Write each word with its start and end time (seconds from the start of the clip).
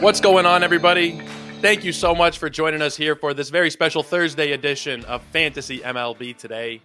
What's 0.00 0.18
going 0.18 0.46
on, 0.46 0.62
everybody? 0.62 1.20
Thank 1.60 1.84
you 1.84 1.92
so 1.92 2.14
much 2.14 2.38
for 2.38 2.48
joining 2.48 2.80
us 2.80 2.96
here 2.96 3.14
for 3.14 3.34
this 3.34 3.50
very 3.50 3.68
special 3.68 4.02
Thursday 4.02 4.52
edition 4.52 5.04
of 5.04 5.22
Fantasy 5.24 5.80
MLB 5.80 6.38
today. 6.38 6.80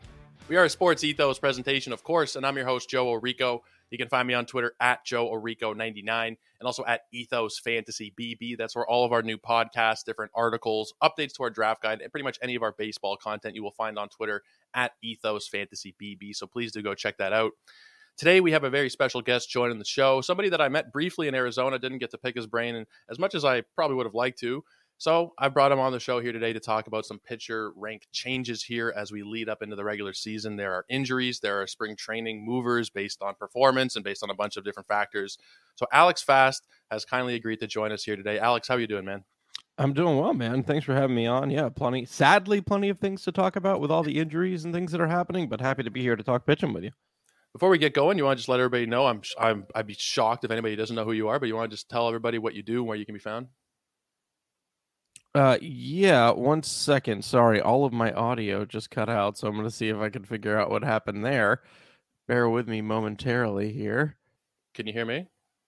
We 0.49 0.57
are 0.57 0.65
a 0.65 0.69
Sports 0.69 1.01
Ethos 1.01 1.39
presentation, 1.39 1.93
of 1.93 2.03
course, 2.03 2.35
and 2.35 2.45
I'm 2.45 2.57
your 2.57 2.65
host, 2.65 2.89
Joe 2.89 3.05
Orrico. 3.05 3.61
You 3.89 3.97
can 3.97 4.09
find 4.09 4.27
me 4.27 4.33
on 4.33 4.45
Twitter 4.45 4.73
at 4.81 5.05
Joe 5.05 5.29
Orrico99 5.29 6.27
and 6.27 6.37
also 6.61 6.83
at 6.83 7.03
Ethos 7.13 7.57
Fantasy 7.57 8.13
BB. 8.19 8.57
That's 8.57 8.75
where 8.75 8.85
all 8.85 9.05
of 9.05 9.13
our 9.13 9.21
new 9.21 9.37
podcasts, 9.37 10.03
different 10.03 10.33
articles, 10.35 10.93
updates 11.01 11.35
to 11.35 11.43
our 11.43 11.49
draft 11.49 11.83
guide, 11.83 12.01
and 12.01 12.11
pretty 12.11 12.25
much 12.25 12.37
any 12.41 12.55
of 12.55 12.63
our 12.63 12.73
baseball 12.73 13.15
content 13.15 13.55
you 13.55 13.63
will 13.63 13.71
find 13.71 13.97
on 13.97 14.09
Twitter 14.09 14.43
at 14.73 14.91
Ethos 15.01 15.47
Fantasy 15.47 15.95
BB. 16.01 16.35
So 16.35 16.47
please 16.47 16.73
do 16.73 16.81
go 16.81 16.93
check 16.93 17.17
that 17.19 17.31
out. 17.31 17.53
Today, 18.17 18.39
we 18.39 18.53
have 18.53 18.63
a 18.63 18.69
very 18.69 18.89
special 18.89 19.21
guest 19.21 19.49
joining 19.49 19.77
the 19.77 19.83
show, 19.83 20.21
somebody 20.21 20.47
that 20.47 20.61
I 20.61 20.69
met 20.69 20.93
briefly 20.93 21.27
in 21.27 21.35
Arizona, 21.35 21.77
didn't 21.77 21.97
get 21.97 22.11
to 22.11 22.17
pick 22.17 22.33
his 22.33 22.47
brain 22.47 22.75
and 22.75 22.87
as 23.09 23.19
much 23.19 23.35
as 23.35 23.43
I 23.43 23.63
probably 23.75 23.97
would 23.97 24.05
have 24.05 24.15
liked 24.15 24.39
to. 24.39 24.63
So 24.97 25.33
I 25.37 25.49
brought 25.49 25.73
him 25.73 25.79
on 25.79 25.91
the 25.91 25.99
show 25.99 26.21
here 26.21 26.31
today 26.31 26.53
to 26.53 26.61
talk 26.61 26.87
about 26.87 27.05
some 27.05 27.19
pitcher 27.19 27.73
rank 27.75 28.07
changes 28.13 28.63
here 28.63 28.93
as 28.95 29.11
we 29.11 29.23
lead 29.23 29.49
up 29.49 29.61
into 29.61 29.75
the 29.75 29.83
regular 29.83 30.13
season. 30.13 30.55
There 30.55 30.71
are 30.71 30.85
injuries, 30.87 31.41
there 31.41 31.61
are 31.61 31.67
spring 31.67 31.97
training 31.97 32.45
movers 32.45 32.89
based 32.89 33.21
on 33.21 33.35
performance 33.35 33.97
and 33.97 34.05
based 34.05 34.23
on 34.23 34.29
a 34.29 34.33
bunch 34.33 34.55
of 34.55 34.63
different 34.63 34.87
factors. 34.87 35.37
So 35.75 35.85
Alex 35.91 36.23
Fast 36.23 36.65
has 36.91 37.03
kindly 37.03 37.35
agreed 37.35 37.59
to 37.59 37.67
join 37.67 37.91
us 37.91 38.05
here 38.05 38.15
today. 38.15 38.39
Alex, 38.39 38.69
how 38.69 38.75
are 38.75 38.79
you 38.79 38.87
doing, 38.87 39.03
man? 39.03 39.25
I'm 39.77 39.91
doing 39.91 40.17
well, 40.17 40.33
man. 40.33 40.63
Thanks 40.63 40.85
for 40.85 40.95
having 40.95 41.17
me 41.17 41.27
on. 41.27 41.49
Yeah, 41.49 41.67
plenty, 41.67 42.05
sadly, 42.05 42.61
plenty 42.61 42.87
of 42.87 42.99
things 42.99 43.23
to 43.23 43.33
talk 43.33 43.57
about 43.57 43.81
with 43.81 43.91
all 43.91 44.03
the 44.03 44.17
injuries 44.17 44.63
and 44.63 44.73
things 44.73 44.93
that 44.93 45.01
are 45.01 45.07
happening, 45.07 45.49
but 45.49 45.59
happy 45.59 45.83
to 45.83 45.91
be 45.91 46.01
here 46.01 46.15
to 46.15 46.23
talk 46.23 46.45
pitching 46.45 46.71
with 46.71 46.85
you. 46.85 46.91
Before 47.55 47.69
we 47.69 47.77
get 47.77 47.93
going, 47.93 48.17
you 48.17 48.25
want 48.25 48.37
to 48.37 48.41
just 48.41 48.49
let 48.49 48.59
everybody 48.59 48.85
know? 48.85 49.05
I'm, 49.05 49.21
I'm, 49.39 49.65
I'd 49.73 49.87
be 49.87 49.95
shocked 49.97 50.43
if 50.43 50.51
anybody 50.51 50.75
doesn't 50.75 50.93
know 50.93 51.05
who 51.05 51.13
you 51.13 51.29
are, 51.29 51.39
but 51.39 51.45
you 51.45 51.55
want 51.55 51.71
to 51.71 51.73
just 51.73 51.87
tell 51.87 52.05
everybody 52.05 52.37
what 52.37 52.53
you 52.53 52.61
do 52.61 52.79
and 52.79 52.87
where 52.87 52.97
you 52.97 53.05
can 53.05 53.15
be 53.15 53.19
found. 53.19 53.47
Uh, 55.33 55.57
yeah. 55.61 56.31
One 56.31 56.63
second. 56.63 57.23
Sorry, 57.23 57.61
all 57.61 57.85
of 57.85 57.93
my 57.93 58.11
audio 58.11 58.65
just 58.65 58.91
cut 58.91 59.07
out, 59.07 59.37
so 59.37 59.47
I'm 59.47 59.53
going 59.53 59.63
to 59.63 59.71
see 59.71 59.87
if 59.87 59.95
I 59.95 60.09
can 60.09 60.25
figure 60.25 60.59
out 60.59 60.69
what 60.69 60.83
happened 60.83 61.23
there. 61.23 61.61
Bear 62.27 62.49
with 62.49 62.67
me 62.67 62.81
momentarily 62.81 63.71
here. 63.71 64.17
Can 64.73 64.85
you 64.85 64.91
hear 64.91 65.05
me? 65.05 65.27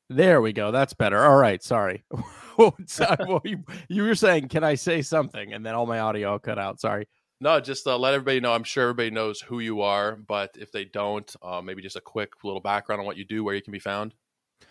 There 0.10 0.42
we 0.42 0.52
go. 0.52 0.72
That's 0.72 0.94
better. 0.94 1.24
All 1.24 1.38
right. 1.38 1.64
Sorry. 1.64 2.04
well, 2.58 3.42
you, 3.44 3.64
you 3.88 4.04
were 4.04 4.16
saying, 4.16 4.50
can 4.50 4.64
I 4.64 4.76
say 4.76 5.02
something? 5.02 5.54
And 5.54 5.66
then 5.66 5.76
all 5.76 5.86
my 5.86 6.00
audio 6.00 6.40
cut 6.40 6.58
out. 6.58 6.80
Sorry. 6.80 7.08
No, 7.40 7.60
just 7.60 7.86
uh, 7.86 7.98
let 7.98 8.14
everybody 8.14 8.40
know. 8.40 8.54
I'm 8.54 8.64
sure 8.64 8.84
everybody 8.84 9.12
knows 9.12 9.42
who 9.42 9.60
you 9.60 9.82
are, 9.82 10.16
but 10.16 10.56
if 10.60 10.72
they 10.72 10.86
don't, 10.86 11.34
uh, 11.42 11.62
maybe 11.62 11.84
just 11.84 11.96
a 11.96 12.02
quick 12.02 12.44
little 12.44 12.62
background 12.62 13.00
on 13.00 13.06
what 13.06 13.18
you 13.18 13.26
do, 13.26 13.44
where 13.44 13.54
you 13.54 13.62
can 13.62 13.72
be 13.72 13.80
found. 13.80 14.16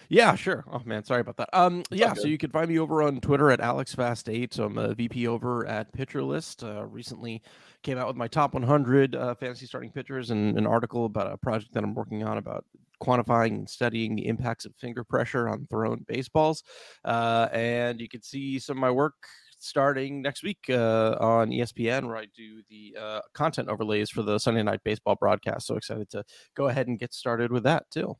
Yeah, 0.09 0.35
sure. 0.35 0.65
Oh 0.71 0.83
man, 0.85 1.05
sorry 1.05 1.21
about 1.21 1.37
that. 1.39 1.49
Um, 1.53 1.83
yeah, 1.91 2.13
so 2.15 2.27
you 2.27 2.39
can 2.39 2.51
find 2.51 2.69
me 2.69 2.79
over 2.79 3.03
on 3.03 3.21
Twitter 3.21 3.51
at 3.51 3.61
AlexFast8. 3.61 4.53
So 4.53 4.65
I'm 4.65 4.79
a 4.79 4.95
VP 4.95 5.27
over 5.27 5.67
at 5.67 5.93
Pitcher 5.93 6.23
List. 6.23 6.63
Uh, 6.63 6.85
recently 6.87 7.43
came 7.83 7.99
out 7.99 8.07
with 8.07 8.17
my 8.17 8.29
top 8.29 8.55
100 8.55 9.15
uh, 9.15 9.35
fantasy 9.35 9.67
starting 9.67 9.91
pitchers 9.91 10.31
and 10.31 10.59
an 10.59 10.67
article 10.67 11.07
about 11.07 11.33
a 11.33 11.37
project 11.37 11.73
that 11.75 11.85
I'm 11.85 11.95
working 11.95 12.23
on 12.23 12.39
about 12.39 12.65
quantifying 13.03 13.49
and 13.49 13.69
studying 13.69 14.17
the 14.17 14.27
impacts 14.27 14.65
of 14.65 14.75
finger 14.77 15.05
pressure 15.05 15.49
on 15.49 15.67
thrown 15.69 16.05
baseballs. 16.09 16.63
Uh, 17.05 17.49
and 17.53 18.01
you 18.01 18.09
can 18.09 18.23
see 18.23 18.59
some 18.59 18.77
of 18.77 18.81
my 18.81 18.91
work 18.91 19.15
starting 19.59 20.23
next 20.23 20.43
week 20.43 20.59
uh, 20.69 21.17
on 21.21 21.51
ESPN, 21.51 22.07
where 22.07 22.17
I 22.17 22.27
do 22.35 22.63
the 22.69 22.97
uh, 23.01 23.21
content 23.35 23.69
overlays 23.69 24.11
for 24.11 24.23
the 24.23 24.39
Sunday 24.39 24.63
Night 24.63 24.81
Baseball 24.85 25.17
broadcast. 25.17 25.67
So 25.67 25.77
excited 25.77 26.11
to 26.11 26.25
go 26.55 26.69
ahead 26.69 26.89
and 26.89 26.99
get 26.99 27.15
started 27.15 27.53
with 27.53 27.65
that 27.65 27.91
too. 27.91 28.17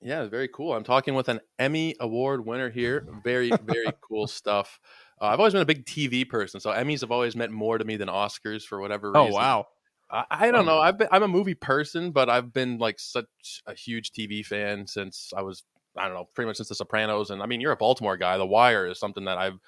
Yeah, 0.00 0.26
very 0.26 0.48
cool. 0.48 0.74
I'm 0.74 0.84
talking 0.84 1.14
with 1.14 1.28
an 1.28 1.40
Emmy 1.58 1.94
Award 1.98 2.44
winner 2.44 2.68
here. 2.68 3.06
Very, 3.24 3.50
very 3.64 3.86
cool 4.06 4.26
stuff. 4.26 4.78
Uh, 5.20 5.26
I've 5.26 5.38
always 5.38 5.54
been 5.54 5.62
a 5.62 5.66
big 5.66 5.86
TV 5.86 6.28
person, 6.28 6.60
so 6.60 6.70
Emmys 6.70 7.00
have 7.00 7.10
always 7.10 7.34
meant 7.34 7.52
more 7.52 7.78
to 7.78 7.84
me 7.84 7.96
than 7.96 8.08
Oscars 8.08 8.64
for 8.64 8.80
whatever 8.80 9.12
oh, 9.14 9.24
reason. 9.24 9.34
Oh 9.34 9.36
wow! 9.36 9.66
I, 10.10 10.24
I 10.30 10.50
don't 10.50 10.66
know. 10.66 10.78
I've 10.78 10.98
been, 10.98 11.08
I'm 11.10 11.22
a 11.22 11.28
movie 11.28 11.54
person, 11.54 12.10
but 12.10 12.28
I've 12.28 12.52
been 12.52 12.76
like 12.78 13.00
such 13.00 13.26
a 13.66 13.74
huge 13.74 14.10
TV 14.10 14.44
fan 14.44 14.86
since 14.86 15.32
I 15.34 15.40
was 15.40 15.62
I 15.96 16.06
don't 16.06 16.14
know, 16.14 16.28
pretty 16.34 16.48
much 16.48 16.56
since 16.56 16.68
The 16.68 16.74
Sopranos. 16.74 17.30
And 17.30 17.42
I 17.42 17.46
mean, 17.46 17.60
you're 17.60 17.72
a 17.72 17.76
Baltimore 17.76 18.16
guy. 18.16 18.36
The 18.36 18.46
Wire 18.46 18.86
is 18.86 18.98
something 18.98 19.24
that 19.26 19.38
I've 19.38 19.58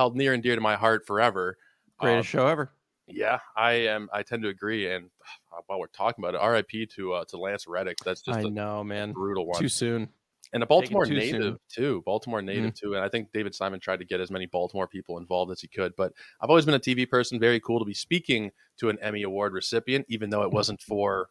held 0.00 0.16
near 0.16 0.32
and 0.32 0.42
dear 0.42 0.54
to 0.54 0.62
my 0.62 0.76
heart 0.76 1.06
forever. 1.06 1.58
Greatest 1.98 2.34
um, 2.34 2.40
show 2.40 2.46
ever. 2.46 2.72
Yeah, 3.06 3.38
I 3.54 3.72
am. 3.72 4.08
I 4.14 4.22
tend 4.22 4.42
to 4.44 4.48
agree. 4.48 4.90
And 4.90 5.10
uh, 5.52 5.60
while 5.66 5.78
we're 5.78 5.88
talking 5.88 6.24
about 6.24 6.34
it, 6.34 6.40
R.I.P. 6.40 6.86
to 6.96 7.12
uh, 7.12 7.24
to 7.26 7.36
Lance 7.36 7.66
Reddick. 7.66 7.98
That's 8.02 8.22
just 8.22 8.38
I 8.38 8.42
know, 8.44 8.82
man, 8.82 9.12
brutal 9.12 9.46
one. 9.46 9.60
Too 9.60 9.68
soon. 9.68 10.08
And 10.54 10.62
a 10.62 10.66
Baltimore 10.66 11.04
native 11.04 11.42
soon. 11.42 11.58
too. 11.68 12.02
Baltimore 12.06 12.40
native 12.40 12.72
mm-hmm. 12.72 12.86
too. 12.88 12.94
And 12.94 13.04
I 13.04 13.08
think 13.10 13.30
David 13.32 13.54
Simon 13.54 13.78
tried 13.78 13.98
to 13.98 14.06
get 14.06 14.20
as 14.20 14.30
many 14.30 14.46
Baltimore 14.46 14.88
people 14.88 15.18
involved 15.18 15.52
as 15.52 15.60
he 15.60 15.68
could. 15.68 15.92
But 15.96 16.12
I've 16.40 16.48
always 16.48 16.64
been 16.64 16.74
a 16.74 16.80
TV 16.80 17.08
person. 17.08 17.38
Very 17.38 17.60
cool 17.60 17.78
to 17.78 17.84
be 17.84 17.94
speaking 17.94 18.50
to 18.78 18.88
an 18.88 18.98
Emmy 19.02 19.22
Award 19.22 19.52
recipient, 19.52 20.06
even 20.08 20.30
though 20.30 20.42
it 20.42 20.50
wasn't 20.50 20.80
for 20.80 21.28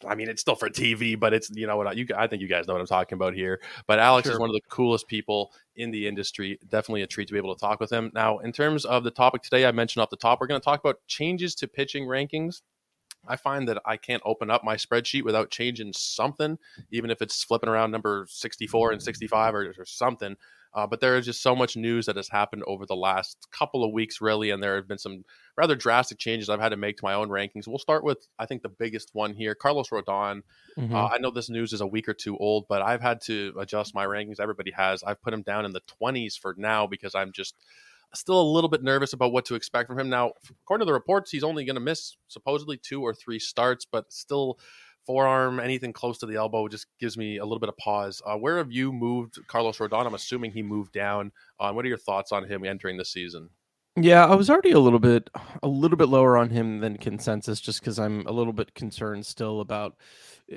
I 0.08 0.14
mean, 0.14 0.28
it's 0.28 0.40
still 0.40 0.54
for 0.54 0.68
TV, 0.68 1.18
but 1.18 1.32
it's 1.32 1.50
you 1.50 1.66
know 1.66 1.76
what 1.76 1.96
you 1.96 2.06
I 2.16 2.26
think 2.26 2.42
you 2.42 2.48
guys 2.48 2.66
know 2.66 2.74
what 2.74 2.80
I'm 2.80 2.86
talking 2.86 3.16
about 3.16 3.34
here. 3.34 3.60
But 3.86 3.98
Alex 3.98 4.26
sure. 4.26 4.34
is 4.34 4.40
one 4.40 4.50
of 4.50 4.54
the 4.54 4.62
coolest 4.68 5.08
people 5.08 5.52
in 5.76 5.90
the 5.90 6.06
industry. 6.06 6.58
Definitely 6.68 7.02
a 7.02 7.06
treat 7.06 7.28
to 7.28 7.32
be 7.32 7.38
able 7.38 7.54
to 7.54 7.60
talk 7.60 7.80
with 7.80 7.90
him. 7.90 8.10
Now, 8.14 8.38
in 8.38 8.52
terms 8.52 8.84
of 8.84 9.04
the 9.04 9.10
topic 9.10 9.42
today, 9.42 9.66
I 9.66 9.72
mentioned 9.72 10.02
off 10.02 10.10
the 10.10 10.16
top, 10.16 10.40
we're 10.40 10.46
going 10.46 10.60
to 10.60 10.64
talk 10.64 10.80
about 10.80 10.96
changes 11.06 11.54
to 11.56 11.68
pitching 11.68 12.04
rankings. 12.04 12.62
I 13.28 13.36
find 13.36 13.68
that 13.68 13.82
I 13.84 13.96
can't 13.96 14.22
open 14.24 14.50
up 14.50 14.64
my 14.64 14.76
spreadsheet 14.76 15.24
without 15.24 15.50
changing 15.50 15.92
something, 15.92 16.58
even 16.90 17.10
if 17.10 17.20
it's 17.20 17.44
flipping 17.44 17.68
around 17.68 17.90
number 17.90 18.26
64 18.28 18.92
and 18.92 19.02
65 19.02 19.54
or, 19.54 19.74
or 19.76 19.84
something. 19.84 20.36
Uh, 20.72 20.86
but 20.86 21.00
there 21.00 21.16
is 21.16 21.26
just 21.26 21.42
so 21.42 21.56
much 21.56 21.76
news 21.76 22.06
that 22.06 22.16
has 22.16 22.28
happened 22.28 22.62
over 22.66 22.86
the 22.86 22.94
last 22.94 23.48
couple 23.50 23.82
of 23.82 23.92
weeks, 23.92 24.20
really, 24.20 24.50
and 24.50 24.62
there 24.62 24.76
have 24.76 24.86
been 24.86 24.98
some 24.98 25.24
rather 25.56 25.74
drastic 25.74 26.18
changes 26.18 26.48
I've 26.48 26.60
had 26.60 26.68
to 26.68 26.76
make 26.76 26.96
to 26.98 27.04
my 27.04 27.14
own 27.14 27.28
rankings. 27.28 27.66
We'll 27.66 27.78
start 27.78 28.04
with, 28.04 28.18
I 28.38 28.46
think, 28.46 28.62
the 28.62 28.68
biggest 28.68 29.10
one 29.12 29.34
here 29.34 29.54
Carlos 29.54 29.88
Rodon. 29.88 30.42
Mm-hmm. 30.78 30.94
Uh, 30.94 31.08
I 31.08 31.18
know 31.18 31.30
this 31.30 31.50
news 31.50 31.72
is 31.72 31.80
a 31.80 31.86
week 31.86 32.08
or 32.08 32.14
two 32.14 32.36
old, 32.38 32.66
but 32.68 32.82
I've 32.82 33.02
had 33.02 33.20
to 33.22 33.52
adjust 33.58 33.94
my 33.94 34.06
rankings. 34.06 34.38
Everybody 34.38 34.70
has. 34.70 35.02
I've 35.02 35.20
put 35.20 35.34
him 35.34 35.42
down 35.42 35.64
in 35.64 35.72
the 35.72 35.82
20s 36.00 36.38
for 36.38 36.54
now 36.56 36.86
because 36.86 37.14
I'm 37.14 37.32
just 37.32 37.56
still 38.14 38.40
a 38.40 38.42
little 38.42 38.70
bit 38.70 38.82
nervous 38.82 39.12
about 39.12 39.32
what 39.32 39.44
to 39.46 39.54
expect 39.54 39.88
from 39.88 39.98
him. 39.98 40.08
Now, 40.08 40.32
according 40.62 40.84
to 40.84 40.86
the 40.86 40.92
reports, 40.92 41.30
he's 41.30 41.44
only 41.44 41.64
going 41.64 41.74
to 41.74 41.80
miss 41.80 42.16
supposedly 42.28 42.76
two 42.76 43.02
or 43.02 43.14
three 43.14 43.38
starts, 43.38 43.86
but 43.90 44.12
still 44.12 44.58
forearm, 45.06 45.60
anything 45.60 45.92
close 45.92 46.18
to 46.18 46.26
the 46.26 46.36
elbow 46.36 46.68
just 46.68 46.86
gives 46.98 47.16
me 47.16 47.38
a 47.38 47.44
little 47.44 47.58
bit 47.58 47.68
of 47.68 47.76
pause. 47.76 48.22
Uh, 48.24 48.36
where 48.36 48.58
have 48.58 48.72
you 48.72 48.92
moved 48.92 49.38
Carlos 49.46 49.78
Rodon? 49.78 50.06
I'm 50.06 50.14
assuming 50.14 50.52
he 50.52 50.62
moved 50.62 50.92
down. 50.92 51.32
Uh, 51.58 51.72
what 51.72 51.84
are 51.84 51.88
your 51.88 51.98
thoughts 51.98 52.32
on 52.32 52.44
him 52.44 52.64
entering 52.64 52.96
the 52.96 53.04
season? 53.04 53.50
Yeah, 53.96 54.24
I 54.24 54.34
was 54.36 54.48
already 54.48 54.70
a 54.70 54.78
little 54.78 55.00
bit 55.00 55.28
a 55.62 55.68
little 55.68 55.96
bit 55.96 56.08
lower 56.08 56.36
on 56.36 56.50
him 56.50 56.78
than 56.78 56.96
consensus 56.96 57.60
just 57.60 57.82
cuz 57.82 57.98
I'm 57.98 58.24
a 58.26 58.32
little 58.32 58.52
bit 58.52 58.74
concerned 58.74 59.26
still 59.26 59.60
about 59.60 59.96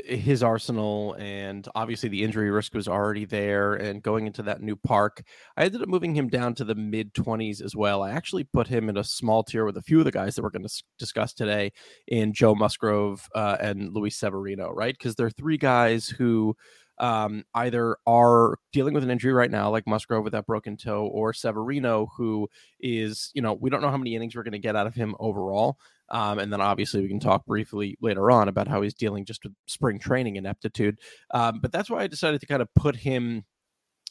his 0.06 0.42
arsenal 0.42 1.16
and 1.19 1.68
obviously 1.75 2.10
the 2.10 2.24
injury 2.24 2.50
risk 2.50 2.74
was 2.74 2.88
already 2.88 3.25
there 3.25 3.75
and 3.75 4.01
going 4.01 4.25
into 4.25 4.42
that 4.42 4.62
new 4.62 4.75
park. 4.75 5.24
I 5.56 5.66
ended 5.66 5.84
up 5.84 5.88
moving 5.88 6.16
him 6.16 6.30
down 6.30 6.56
to 6.56 6.63
the 6.63 6.74
mid 6.74 7.13
20s 7.13 7.62
as 7.62 7.75
well. 7.75 8.01
I 8.01 8.12
actually 8.12 8.44
put 8.44 8.68
him 8.68 8.90
in 8.90 8.98
a 8.98 9.04
small 9.04 9.44
tier 9.44 9.66
with 9.66 9.78
a 9.78 9.84
few 9.84 10.00
of 10.00 10.06
the 10.06 10.12
guys 10.12 10.36
that 10.36 10.42
we're 10.42 10.50
going 10.50 10.68
to 10.68 10.84
discuss 10.98 11.34
today 11.34 11.72
in 12.07 12.34
joe 12.34 12.56
musgrove 12.56 13.28
uh, 13.36 13.57
and 13.60 13.94
luis 13.94 14.18
severino 14.18 14.72
right? 14.72 14.95
Because 14.98 15.16
they're 15.16 15.30
three 15.30 15.57
guys 15.57 16.07
who 16.07 16.56
um, 17.00 17.44
either 17.56 17.98
are 18.06 18.57
dealing 18.72 18.94
with 18.94 19.04
an 19.04 19.12
injury 19.12 19.34
right 19.34 19.51
now, 19.51 19.69
like 19.69 19.88
Musgrove 19.88 20.24
with 20.24 20.34
that 20.34 20.45
broken 20.45 20.78
toe, 20.78 21.07
or 21.07 21.34
Severino, 21.34 22.12
who 22.18 22.50
is, 22.80 23.31
you 23.34 23.42
know, 23.42 23.54
we 23.54 23.69
don't 23.69 23.81
know 23.81 23.90
how 23.90 23.98
many 23.98 24.16
innings 24.16 24.36
we're 24.36 24.44
going 24.44 24.51
to 24.54 24.60
get 24.60 24.75
out 24.75 24.88
of 24.88 24.95
him 24.95 25.16
overall. 25.19 25.78
Um, 26.10 26.38
and 26.38 26.54
then 26.54 26.62
obviously 26.62 27.01
we 27.01 27.07
can 27.07 27.19
talk 27.19 27.45
briefly 27.45 27.98
later 28.01 28.30
on 28.30 28.48
about 28.48 28.68
how 28.68 28.81
he's 28.81 28.94
dealing 28.94 29.25
just 29.25 29.44
with 29.44 29.54
spring 29.68 30.00
training 30.00 30.36
ineptitude. 30.36 31.00
Um, 31.31 31.60
but 31.60 31.72
that's 31.72 31.90
why 31.90 32.04
I 32.04 32.07
decided 32.07 32.42
to 32.42 32.48
kind 32.48 32.62
of 32.62 32.74
put 32.75 32.95
him 32.95 33.45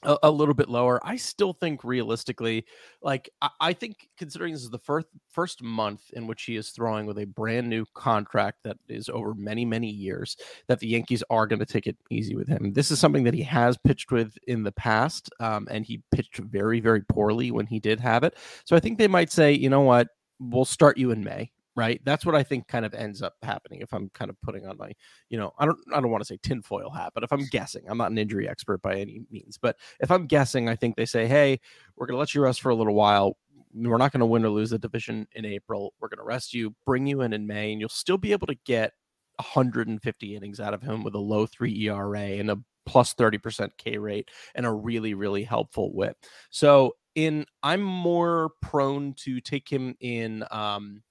a, 0.03 0.17
a, 0.25 0.31
little 0.31 0.55
bit 0.55 0.69
lower. 0.69 1.01
I 1.07 1.17
still 1.17 1.53
think 1.53 1.85
realistically, 1.85 2.65
like 3.03 3.31
I, 3.41 3.49
I, 3.61 3.73
think 3.73 4.09
considering 4.17 4.53
this 4.53 4.63
is 4.63 4.71
the 4.71 4.79
first 4.79 5.07
first 5.31 5.63
month 5.63 6.03
in 6.13 6.27
which 6.27 6.43
he 6.45 6.57
is 6.57 6.71
throwing 6.71 7.07
with 7.07 7.19
a 7.19 7.25
brand 7.25 7.69
new 7.69 7.85
contract 7.95 8.59
that 8.65 8.77
is 8.89 9.09
over 9.09 9.35
many 9.35 9.65
many 9.65 9.89
years, 9.89 10.37
that 10.69 10.81
the 10.81 10.89
Yankees 10.89 11.23
are 11.31 11.47
going 11.47 11.59
to 11.59 11.67
take 11.67 11.87
it 11.87 11.97
easy 12.11 12.35
with 12.35 12.49
him. 12.49 12.73
This 12.73 12.91
is 12.91 12.99
something 12.99 13.25
that 13.25 13.35
he 13.35 13.43
has 13.43 13.77
pitched 13.79 14.11
with 14.11 14.37
in 14.47 14.63
the 14.63 14.73
past, 14.73 15.31
um, 15.41 15.69
and 15.71 15.85
he 15.85 16.03
pitched 16.11 16.39
very 16.39 16.81
very 16.81 17.03
poorly 17.03 17.51
when 17.51 17.67
he 17.67 17.81
did 17.81 18.01
have 18.01 18.25
it. 18.25 18.37
So 18.65 18.77
I 18.77 18.81
think 18.81 18.99
they 18.99 19.09
might 19.09 19.31
say, 19.31 19.53
you 19.53 19.71
know 19.71 19.83
what, 19.83 20.09
we'll 20.39 20.65
start 20.65 20.99
you 20.99 21.11
in 21.11 21.23
May 21.23 21.51
right? 21.77 22.01
That's 22.05 22.27
what 22.27 22.35
I 22.35 22.43
think 22.43 22.69
kind 22.69 22.85
of 22.85 22.95
ends 22.95 23.23
up 23.23 23.35
happening 23.43 23.81
if 23.81 23.93
I'm 23.93 24.11
kind 24.11 24.31
of 24.31 24.41
putting 24.43 24.67
on 24.67 24.77
my, 24.77 24.93
you 25.31 25.39
know, 25.39 25.53
I 25.59 25.67
don't 25.67 25.79
I 25.93 26.01
don't 26.01 26.11
want 26.11 26.23
to 26.23 26.27
say 26.27 26.39
tinfoil 26.43 26.91
hat, 26.91 27.13
but 27.15 27.25
if 27.25 27.33
I'm 27.33 27.47
guessing, 27.47 27.85
I'm 27.89 27.99
not 27.99 28.11
an 28.11 28.19
injury 28.19 28.49
expert 28.49 28.83
by 28.83 28.95
any 28.97 29.23
means, 29.31 29.59
but 29.61 29.77
if 30.01 30.11
I'm 30.11 30.27
guessing, 30.27 30.69
I 30.69 30.77
think 30.77 30.97
they 30.97 31.07
say, 31.07 31.27
hey, 31.27 31.61
we're 31.97 32.07
gonna 32.07 32.19
let 32.19 32.35
you 32.35 32.43
rest 32.43 32.61
for 32.61 32.71
a 32.71 32.75
little 32.75 32.95
while. 32.95 33.37
We're 33.75 33.97
not 33.97 34.13
going 34.13 34.21
to 34.21 34.27
win 34.27 34.45
or 34.45 34.51
lose 34.51 34.69
the 34.69 34.79
division 34.79 35.27
in 35.33 35.47
April. 35.47 35.95
We're 35.99 36.09
going 36.09 36.19
to 36.19 36.25
rest 36.25 36.53
you, 36.53 36.75
bring 36.85 37.07
you 37.07 37.23
in 37.23 37.33
in 37.33 37.47
May, 37.47 37.73
and 37.73 37.81
you'll 37.81 37.89
still 37.89 38.19
be 38.19 38.33
able 38.33 38.47
to 38.49 38.55
get 38.67 38.93
150 39.37 40.37
innings 40.37 40.61
out 40.61 40.75
of 40.75 40.83
him 40.83 41.03
with 41.03 41.15
a 41.15 41.19
low 41.19 41.47
three 41.47 41.89
ERA 41.89 42.21
and 42.21 42.51
a 42.51 42.59
plus 42.85 43.15
30% 43.15 43.71
K 43.79 43.97
rate 43.97 44.29
and 44.55 44.67
a 44.67 44.71
really, 44.71 45.15
really 45.15 45.43
helpful 45.43 45.93
whip. 45.95 46.17
So 46.51 46.97
in 47.15 47.45
I'm 47.63 47.83
more 47.83 48.51
prone 48.61 49.15
to 49.19 49.41
take 49.41 49.69
him 49.69 49.95
in 50.01 50.45
um 50.51 51.03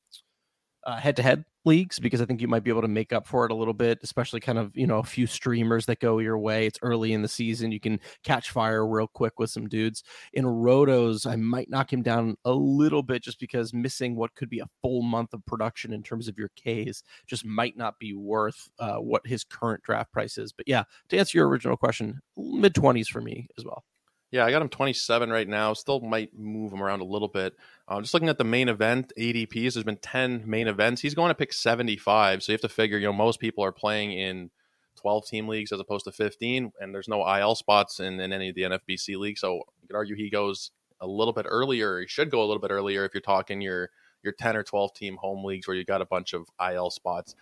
head 0.88 1.16
to 1.18 1.24
head 1.24 1.46
leagues 1.66 2.00
because 2.00 2.22
I 2.22 2.26
think 2.26 2.42
you 2.42 2.48
might 2.48 2.64
be 2.64 2.72
able 2.72 2.82
to 2.82 2.88
make 2.88 3.14
up 3.14 3.28
for 3.28 3.46
it 3.46 3.52
a 3.52 3.56
little 3.56 3.74
bit, 3.74 4.00
especially 4.04 4.40
kind 4.40 4.58
of, 4.58 4.76
you 4.76 4.88
know, 4.88 5.00
a 5.00 5.04
few 5.04 5.28
streamers 5.28 5.86
that 5.86 6.00
go 6.00 6.20
your 6.20 6.38
way. 6.38 6.66
It's 6.66 6.80
early 6.82 7.14
in 7.14 7.22
the 7.22 7.28
season. 7.28 7.72
You 7.72 7.80
can 7.80 8.00
catch 8.24 8.50
fire 8.50 8.86
real 8.88 9.08
quick 9.08 9.38
with 9.38 9.50
some 9.50 9.68
dudes. 9.68 10.04
In 10.34 10.46
rotos, 10.46 11.30
I 11.30 11.36
might 11.36 11.70
knock 11.70 11.92
him 11.94 12.02
down 12.02 12.36
a 12.46 12.52
little 12.52 13.04
bit 13.04 13.24
just 13.24 13.40
because 13.40 13.74
missing 13.74 14.16
what 14.16 14.34
could 14.36 14.50
be 14.50 14.60
a 14.60 14.70
full 14.82 15.02
month 15.02 15.34
of 15.34 15.46
production 15.46 15.94
in 15.94 16.04
terms 16.04 16.28
of 16.28 16.38
your 16.38 16.50
Ks 16.50 17.04
just 17.28 17.46
might 17.46 17.78
not 17.78 18.00
be 18.00 18.14
worth 18.14 18.70
uh, 18.80 18.98
what 18.98 19.26
his 19.26 19.44
current 19.44 19.84
draft 19.84 20.12
price 20.12 20.38
is. 20.38 20.52
But 20.52 20.68
yeah, 20.68 20.84
to 21.10 21.18
answer 21.18 21.38
your 21.38 21.48
original 21.48 21.78
question, 21.78 22.20
mid 22.36 22.74
20s 22.74 23.08
for 23.08 23.22
me 23.22 23.48
as 23.58 23.66
well. 23.66 23.84
Yeah, 24.32 24.46
I 24.46 24.52
got 24.52 24.62
him 24.62 24.70
27 24.70 25.30
right 25.30 25.48
now. 25.48 25.74
Still 25.74 26.00
might 26.00 26.38
move 26.38 26.72
him 26.72 26.82
around 26.82 27.02
a 27.02 27.06
little 27.06 27.28
bit. 27.28 27.54
Uh, 27.88 28.00
just 28.00 28.14
looking 28.14 28.30
at 28.30 28.38
the 28.38 28.46
main 28.46 28.70
event 28.70 29.12
ADPs, 29.18 29.74
there's 29.74 29.84
been 29.84 29.98
10 29.98 30.44
main 30.46 30.70
events. 30.70 31.02
He's 31.02 31.14
going 31.14 31.30
to 31.30 31.36
pick 31.36 31.52
75. 31.52 32.42
So 32.42 32.52
you 32.52 32.54
have 32.54 32.62
to 32.62 32.70
figure, 32.70 32.98
you 32.98 33.08
know, 33.08 33.14
most 33.14 33.42
people 33.42 33.64
are 33.66 33.74
playing 33.74 34.14
in 34.14 34.50
12 34.96 35.28
team 35.28 35.48
leagues 35.50 35.74
as 35.74 35.80
opposed 35.82 36.06
to 36.06 36.12
15, 36.14 36.72
and 36.80 36.96
there's 36.96 37.10
no 37.10 37.28
IL 37.28 37.56
spots 37.56 38.00
in, 38.00 38.20
in 38.22 38.32
any 38.32 38.50
of 38.50 38.56
the 38.56 38.62
NFBC 38.62 39.18
leagues. 39.18 39.42
So 39.42 39.56
you 39.82 39.88
could 39.88 39.96
argue 39.98 40.16
he 40.16 40.30
goes 40.30 40.72
a 41.02 41.08
little 41.08 41.34
bit 41.34 41.46
earlier. 41.50 42.00
He 42.00 42.08
should 42.08 42.32
go 42.32 42.40
a 42.40 42.48
little 42.48 42.62
bit 42.62 42.72
earlier 42.72 43.04
if 43.04 43.14
you're 43.14 43.22
talking 43.22 43.60
your 43.60 43.90
your 44.24 44.34
10 44.34 44.56
or 44.56 44.62
12 44.62 44.94
team 44.94 45.18
home 45.18 45.44
leagues 45.44 45.68
where 45.68 45.76
you 45.76 45.84
got 45.84 46.00
a 46.00 46.06
bunch 46.06 46.34
of 46.34 46.48
IL 46.62 46.92
spots 46.92 47.36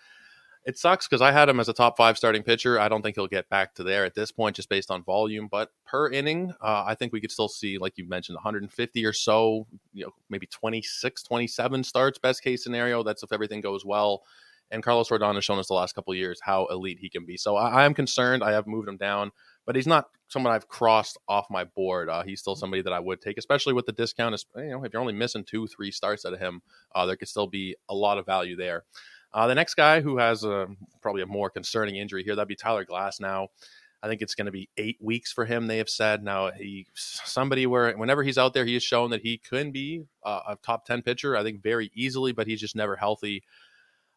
it 0.64 0.78
sucks 0.78 1.08
because 1.08 1.22
I 1.22 1.32
had 1.32 1.48
him 1.48 1.58
as 1.58 1.68
a 1.68 1.72
top 1.72 1.96
five 1.96 2.18
starting 2.18 2.42
pitcher. 2.42 2.78
I 2.78 2.88
don't 2.88 3.02
think 3.02 3.16
he'll 3.16 3.26
get 3.26 3.48
back 3.48 3.74
to 3.76 3.82
there 3.82 4.04
at 4.04 4.14
this 4.14 4.30
point, 4.30 4.56
just 4.56 4.68
based 4.68 4.90
on 4.90 5.02
volume. 5.02 5.48
But 5.50 5.70
per 5.86 6.10
inning, 6.10 6.52
uh, 6.60 6.84
I 6.86 6.94
think 6.94 7.12
we 7.12 7.20
could 7.20 7.32
still 7.32 7.48
see, 7.48 7.78
like 7.78 7.96
you 7.96 8.06
mentioned, 8.06 8.36
150 8.36 9.06
or 9.06 9.12
so, 9.12 9.66
you 9.94 10.04
know, 10.04 10.12
maybe 10.28 10.46
26, 10.46 11.22
27 11.22 11.84
starts, 11.84 12.18
best 12.18 12.42
case 12.42 12.62
scenario. 12.62 13.02
That's 13.02 13.22
if 13.22 13.32
everything 13.32 13.60
goes 13.60 13.84
well. 13.84 14.22
And 14.70 14.82
Carlos 14.82 15.08
Rodon 15.08 15.34
has 15.34 15.44
shown 15.44 15.58
us 15.58 15.66
the 15.66 15.74
last 15.74 15.94
couple 15.94 16.14
years 16.14 16.40
how 16.42 16.66
elite 16.66 16.98
he 17.00 17.08
can 17.08 17.24
be. 17.26 17.36
So 17.36 17.56
I, 17.56 17.84
am 17.84 17.94
concerned. 17.94 18.44
I 18.44 18.52
have 18.52 18.68
moved 18.68 18.88
him 18.88 18.96
down, 18.96 19.32
but 19.66 19.74
he's 19.74 19.86
not 19.86 20.10
someone 20.28 20.52
I've 20.52 20.68
crossed 20.68 21.18
off 21.26 21.46
my 21.50 21.64
board. 21.64 22.08
Uh, 22.08 22.22
he's 22.22 22.38
still 22.38 22.54
somebody 22.54 22.82
that 22.82 22.92
I 22.92 23.00
would 23.00 23.20
take, 23.20 23.36
especially 23.36 23.72
with 23.72 23.86
the 23.86 23.92
discount. 23.92 24.40
You 24.56 24.70
know, 24.70 24.84
if 24.84 24.92
you're 24.92 25.00
only 25.00 25.12
missing 25.12 25.42
two, 25.42 25.66
three 25.66 25.90
starts 25.90 26.24
out 26.24 26.34
of 26.34 26.38
him, 26.38 26.62
uh, 26.94 27.04
there 27.04 27.16
could 27.16 27.28
still 27.28 27.48
be 27.48 27.74
a 27.88 27.94
lot 27.94 28.18
of 28.18 28.26
value 28.26 28.54
there. 28.54 28.84
Uh, 29.32 29.46
the 29.46 29.54
next 29.54 29.74
guy 29.74 30.00
who 30.00 30.18
has 30.18 30.44
a, 30.44 30.66
probably 31.00 31.22
a 31.22 31.26
more 31.26 31.50
concerning 31.50 31.96
injury 31.96 32.24
here, 32.24 32.34
that'd 32.34 32.48
be 32.48 32.56
Tyler 32.56 32.84
Glasnow. 32.84 33.48
I 34.02 34.08
think 34.08 34.22
it's 34.22 34.34
going 34.34 34.46
to 34.46 34.52
be 34.52 34.70
eight 34.76 34.96
weeks 35.00 35.32
for 35.32 35.44
him. 35.44 35.66
They 35.66 35.78
have 35.78 35.90
said 35.90 36.22
now 36.22 36.50
he 36.52 36.86
somebody 36.94 37.66
where 37.66 37.92
whenever 37.96 38.22
he's 38.22 38.38
out 38.38 38.54
there, 38.54 38.64
he 38.64 38.74
has 38.74 38.82
shown 38.82 39.10
that 39.10 39.20
he 39.20 39.36
can 39.36 39.72
be 39.72 40.04
uh, 40.24 40.40
a 40.48 40.56
top 40.56 40.86
ten 40.86 41.02
pitcher. 41.02 41.36
I 41.36 41.42
think 41.42 41.62
very 41.62 41.90
easily, 41.94 42.32
but 42.32 42.46
he's 42.46 42.60
just 42.60 42.74
never 42.74 42.96
healthy. 42.96 43.42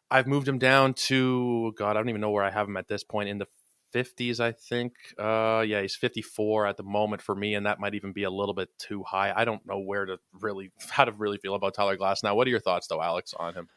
I've 0.10 0.27
moved 0.27 0.48
him 0.48 0.57
down 0.57 0.94
to 0.94 1.74
God. 1.77 1.92
I 1.92 1.94
don't 1.94 2.10
even 2.10 2.21
know 2.21 2.30
where 2.30 2.44
I 2.44 2.51
have 2.51 2.68
him 2.68 2.77
at 2.77 2.88
this 2.88 3.04
point 3.04 3.30
in 3.30 3.39
the 3.39 3.48
50s. 3.94 4.39
I 4.39 4.51
think. 4.51 4.94
Uh, 5.19 5.63
yeah, 5.68 5.81
he's 5.81 5.95
54 5.95 6.68
at 6.68 6.77
the 6.77 6.83
moment 6.83 7.21
for 7.21 7.36
me, 7.36 7.56
and 7.56 7.65
that 7.65 7.80
might 7.80 7.95
even 7.95 8.13
be 8.13 8.24
a 8.24 8.30
little 8.30 8.54
bit 8.54 8.69
too 8.77 9.04
high. 9.04 9.33
I 9.36 9.44
don't 9.44 9.65
know 9.65 9.80
where 9.80 10.06
to 10.06 10.18
really 10.39 10.71
how 10.89 11.04
to 11.04 11.12
really 11.12 11.38
feel 11.38 11.56
about 11.56 11.74
Tyler 11.74 11.98
Glasnow. 11.98 12.36
What 12.36 12.48
are 12.48 12.51
your 12.51 12.60
thoughts 12.60 12.88
though, 12.88 13.01
Alex, 13.01 13.33
on 13.38 13.54
him? 13.54 13.68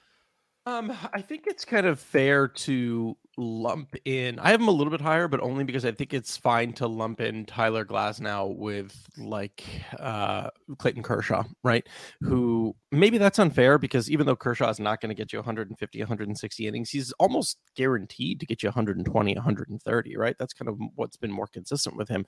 Um, 0.67 0.93
I 1.15 1.23
think 1.23 1.45
it's 1.47 1.65
kind 1.65 1.87
of 1.87 2.01
fair 2.01 2.49
to 2.49 3.17
lump 3.37 3.95
in. 4.05 4.41
I 4.41 4.51
have 4.51 4.61
him 4.61 4.67
a 4.67 4.73
little 4.73 4.91
bit 4.91 5.01
higher, 5.01 5.29
but 5.29 5.39
only 5.39 5.63
because 5.63 5.85
I 5.85 5.93
think 5.93 6.13
it's 6.13 6.37
fine 6.37 6.73
to 6.75 6.89
lump 6.89 7.21
in 7.21 7.45
Tyler 7.47 7.85
Glasnow 7.85 8.57
with 8.57 8.93
like 9.17 9.63
uh, 10.01 10.51
Clayton 10.79 11.05
Kershaw, 11.05 11.45
right? 11.63 11.87
Who 12.21 12.75
maybe 12.91 13.17
that's 13.17 13.39
unfair 13.39 13.79
because 13.79 14.11
even 14.11 14.27
though 14.27 14.35
Kershaw 14.35 14.69
is 14.69 14.81
not 14.81 15.01
going 15.01 15.11
to 15.11 15.15
get 15.15 15.33
you 15.33 15.39
150, 15.39 16.01
160 16.01 16.67
innings, 16.67 16.91
he's 16.91 17.13
almost 17.21 17.59
guaranteed 17.77 18.41
to 18.41 18.47
get 18.47 18.65
you 18.65 18.67
120, 18.69 19.35
130, 19.35 20.17
right? 20.17 20.35
That's 20.37 20.53
kind 20.53 20.69
of 20.69 20.81
what's 20.97 21.17
been 21.17 21.31
more 21.33 21.47
consistent 21.47 21.97
with 21.97 22.09
him. 22.09 22.27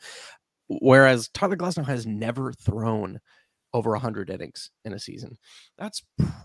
Whereas 0.69 1.29
Tyler 1.29 1.57
Glasnow 1.57 1.87
has 1.87 2.07
never 2.07 2.53
thrown 2.53 3.21
over 3.75 3.91
100 3.91 4.31
innings 4.31 4.71
in 4.85 4.93
a 4.93 4.99
season. 4.99 5.37
That's 5.77 6.03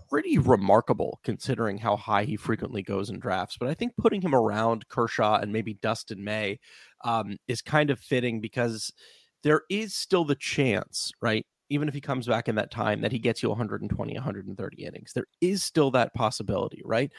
pretty 0.08 0.38
remarkable 0.38 1.20
considering 1.24 1.78
how 1.78 1.96
high 1.96 2.24
he 2.24 2.36
frequently 2.36 2.82
goes 2.82 3.10
in 3.10 3.18
drafts. 3.18 3.56
But 3.58 3.68
I 3.68 3.74
think 3.74 3.96
putting 3.96 4.20
him 4.20 4.34
around 4.34 4.88
Kershaw 4.88 5.36
and 5.36 5.52
maybe 5.52 5.74
Dustin 5.74 6.22
May 6.22 6.58
um, 7.04 7.36
is 7.48 7.62
kind 7.62 7.90
of 7.90 7.98
fitting 7.98 8.40
because 8.40 8.92
there 9.42 9.62
is 9.70 9.94
still 9.94 10.24
the 10.24 10.34
chance, 10.34 11.12
right? 11.20 11.44
Even 11.70 11.88
if 11.88 11.94
he 11.94 12.00
comes 12.00 12.26
back 12.26 12.48
in 12.48 12.56
that 12.56 12.70
time, 12.70 13.00
that 13.00 13.12
he 13.12 13.18
gets 13.18 13.42
you 13.42 13.48
120, 13.48 14.14
130 14.14 14.84
innings. 14.84 15.12
There 15.14 15.26
is 15.40 15.62
still 15.64 15.90
that 15.92 16.14
possibility, 16.14 16.82
right? 16.84 17.10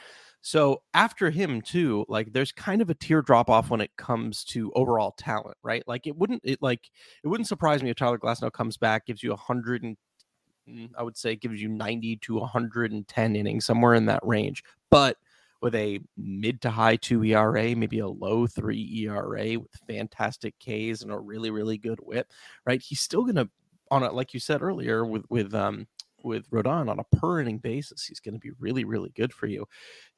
So 0.46 0.82
after 0.94 1.28
him 1.28 1.60
too, 1.60 2.04
like 2.08 2.32
there's 2.32 2.52
kind 2.52 2.80
of 2.80 2.88
a 2.88 2.94
tear 2.94 3.20
drop 3.20 3.50
off 3.50 3.68
when 3.68 3.80
it 3.80 3.90
comes 3.96 4.44
to 4.44 4.70
overall 4.76 5.10
talent, 5.10 5.56
right? 5.64 5.82
Like 5.88 6.06
it 6.06 6.16
wouldn't 6.16 6.42
it 6.44 6.62
like 6.62 6.88
it 7.24 7.26
wouldn't 7.26 7.48
surprise 7.48 7.82
me 7.82 7.90
if 7.90 7.96
Tyler 7.96 8.16
Glasnow 8.16 8.52
comes 8.52 8.76
back, 8.76 9.06
gives 9.06 9.24
you 9.24 9.32
a 9.32 9.36
hundred 9.36 9.82
and 9.82 9.96
mm, 10.70 10.88
I 10.96 11.02
would 11.02 11.16
say 11.16 11.34
gives 11.34 11.60
you 11.60 11.68
90 11.68 12.18
to 12.18 12.36
110 12.36 13.34
innings, 13.34 13.66
somewhere 13.66 13.94
in 13.94 14.06
that 14.06 14.24
range. 14.24 14.62
But 14.88 15.16
with 15.62 15.74
a 15.74 15.98
mid 16.16 16.60
to 16.60 16.70
high 16.70 16.94
two 16.94 17.24
ERA, 17.24 17.74
maybe 17.74 17.98
a 17.98 18.06
low 18.06 18.46
three 18.46 18.88
ERA 19.04 19.58
with 19.58 19.72
fantastic 19.88 20.54
Ks 20.60 21.02
and 21.02 21.10
a 21.10 21.18
really, 21.18 21.50
really 21.50 21.76
good 21.76 21.98
whip, 22.00 22.30
right? 22.64 22.80
He's 22.80 23.00
still 23.00 23.24
gonna 23.24 23.48
on 23.90 24.04
it, 24.04 24.14
like 24.14 24.32
you 24.32 24.38
said 24.38 24.62
earlier, 24.62 25.04
with 25.04 25.24
with 25.28 25.52
um 25.56 25.88
with 26.26 26.50
Rodon 26.50 26.90
on 26.90 26.98
a 26.98 27.16
per 27.16 27.40
inning 27.40 27.58
basis, 27.58 28.04
he's 28.04 28.20
going 28.20 28.34
to 28.34 28.40
be 28.40 28.50
really, 28.58 28.84
really 28.84 29.10
good 29.16 29.32
for 29.32 29.46
you. 29.46 29.66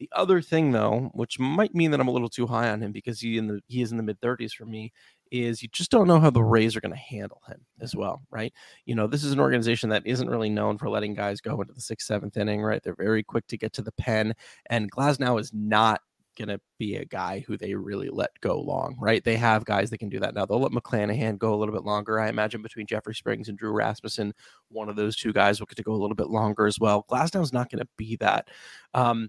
The 0.01 0.09
other 0.13 0.41
thing, 0.41 0.73
though, 0.73 1.11
which 1.13 1.39
might 1.39 1.75
mean 1.75 1.91
that 1.93 2.01
I'm 2.01 2.09
a 2.09 2.13
little 2.13 2.29
too 2.29 2.47
high 2.47 2.71
on 2.71 2.83
him 2.83 2.91
because 2.91 3.21
he 3.21 3.39
in 3.39 3.47
the 3.47 3.61
he 3.69 3.83
is 3.83 3.93
in 3.93 3.99
the 3.99 4.03
mid 4.03 4.21
30s 4.21 4.53
for 4.53 4.65
me, 4.65 4.93
is 5.31 5.63
you 5.63 5.69
just 5.69 5.91
don't 5.91 6.09
know 6.09 6.19
how 6.19 6.31
the 6.31 6.43
Rays 6.43 6.75
are 6.75 6.81
going 6.81 6.93
to 6.93 6.99
handle 6.99 7.43
him 7.47 7.61
as 7.81 7.95
well, 7.95 8.23
right? 8.31 8.53
You 8.87 8.95
know, 8.95 9.07
this 9.07 9.23
is 9.23 9.33
an 9.33 9.41
organization 9.41 9.91
that 9.91 10.07
isn't 10.07 10.31
really 10.31 10.51
known 10.51 10.79
for 10.79 10.89
letting 10.89 11.15
guys 11.15 11.41
go 11.41 11.61
into 11.61 11.75
the 11.75 11.81
sixth, 11.81 12.07
seventh 12.07 12.37
inning, 12.37 12.63
right? 12.63 12.83
They're 12.83 12.95
very 12.95 13.23
quick 13.23 13.47
to 13.49 13.59
get 13.59 13.73
to 13.75 13.83
the 13.83 13.93
pen, 13.93 14.35
and 14.71 14.91
Glasnow 14.91 15.39
is 15.39 15.53
not 15.53 16.01
going 16.39 16.49
to 16.49 16.61
be 16.79 16.97
a 16.97 17.05
guy 17.05 17.45
who 17.47 17.57
they 17.57 17.75
really 17.75 18.09
let 18.09 18.31
go 18.41 18.61
long, 18.61 18.97
right? 18.99 19.23
They 19.23 19.37
have 19.37 19.65
guys 19.65 19.91
that 19.91 19.99
can 19.99 20.09
do 20.09 20.21
that 20.21 20.35
now. 20.35 20.47
They'll 20.47 20.61
let 20.61 20.73
McClanahan 20.73 21.39
go 21.39 21.53
a 21.55 21.57
little 21.57 21.75
bit 21.75 21.85
longer. 21.85 22.21
I 22.21 22.29
imagine 22.29 22.63
between 22.63 22.87
Jeffrey 22.87 23.15
Springs 23.15 23.49
and 23.49 23.59
Drew 23.59 23.73
Rasmussen, 23.73 24.33
one 24.69 24.89
of 24.89 24.97
those 24.97 25.17
two 25.17 25.33
guys 25.33 25.61
will 25.61 25.67
get 25.67 25.77
to 25.77 25.83
go 25.83 25.93
a 25.93 26.01
little 26.01 26.17
bit 26.17 26.29
longer 26.29 26.67
as 26.67 26.79
well. 26.79 27.05
Glasnow's 27.11 27.53
not 27.53 27.71
going 27.71 27.81
to 27.81 27.89
be 27.97 28.17
that. 28.17 28.49
Um, 28.95 29.29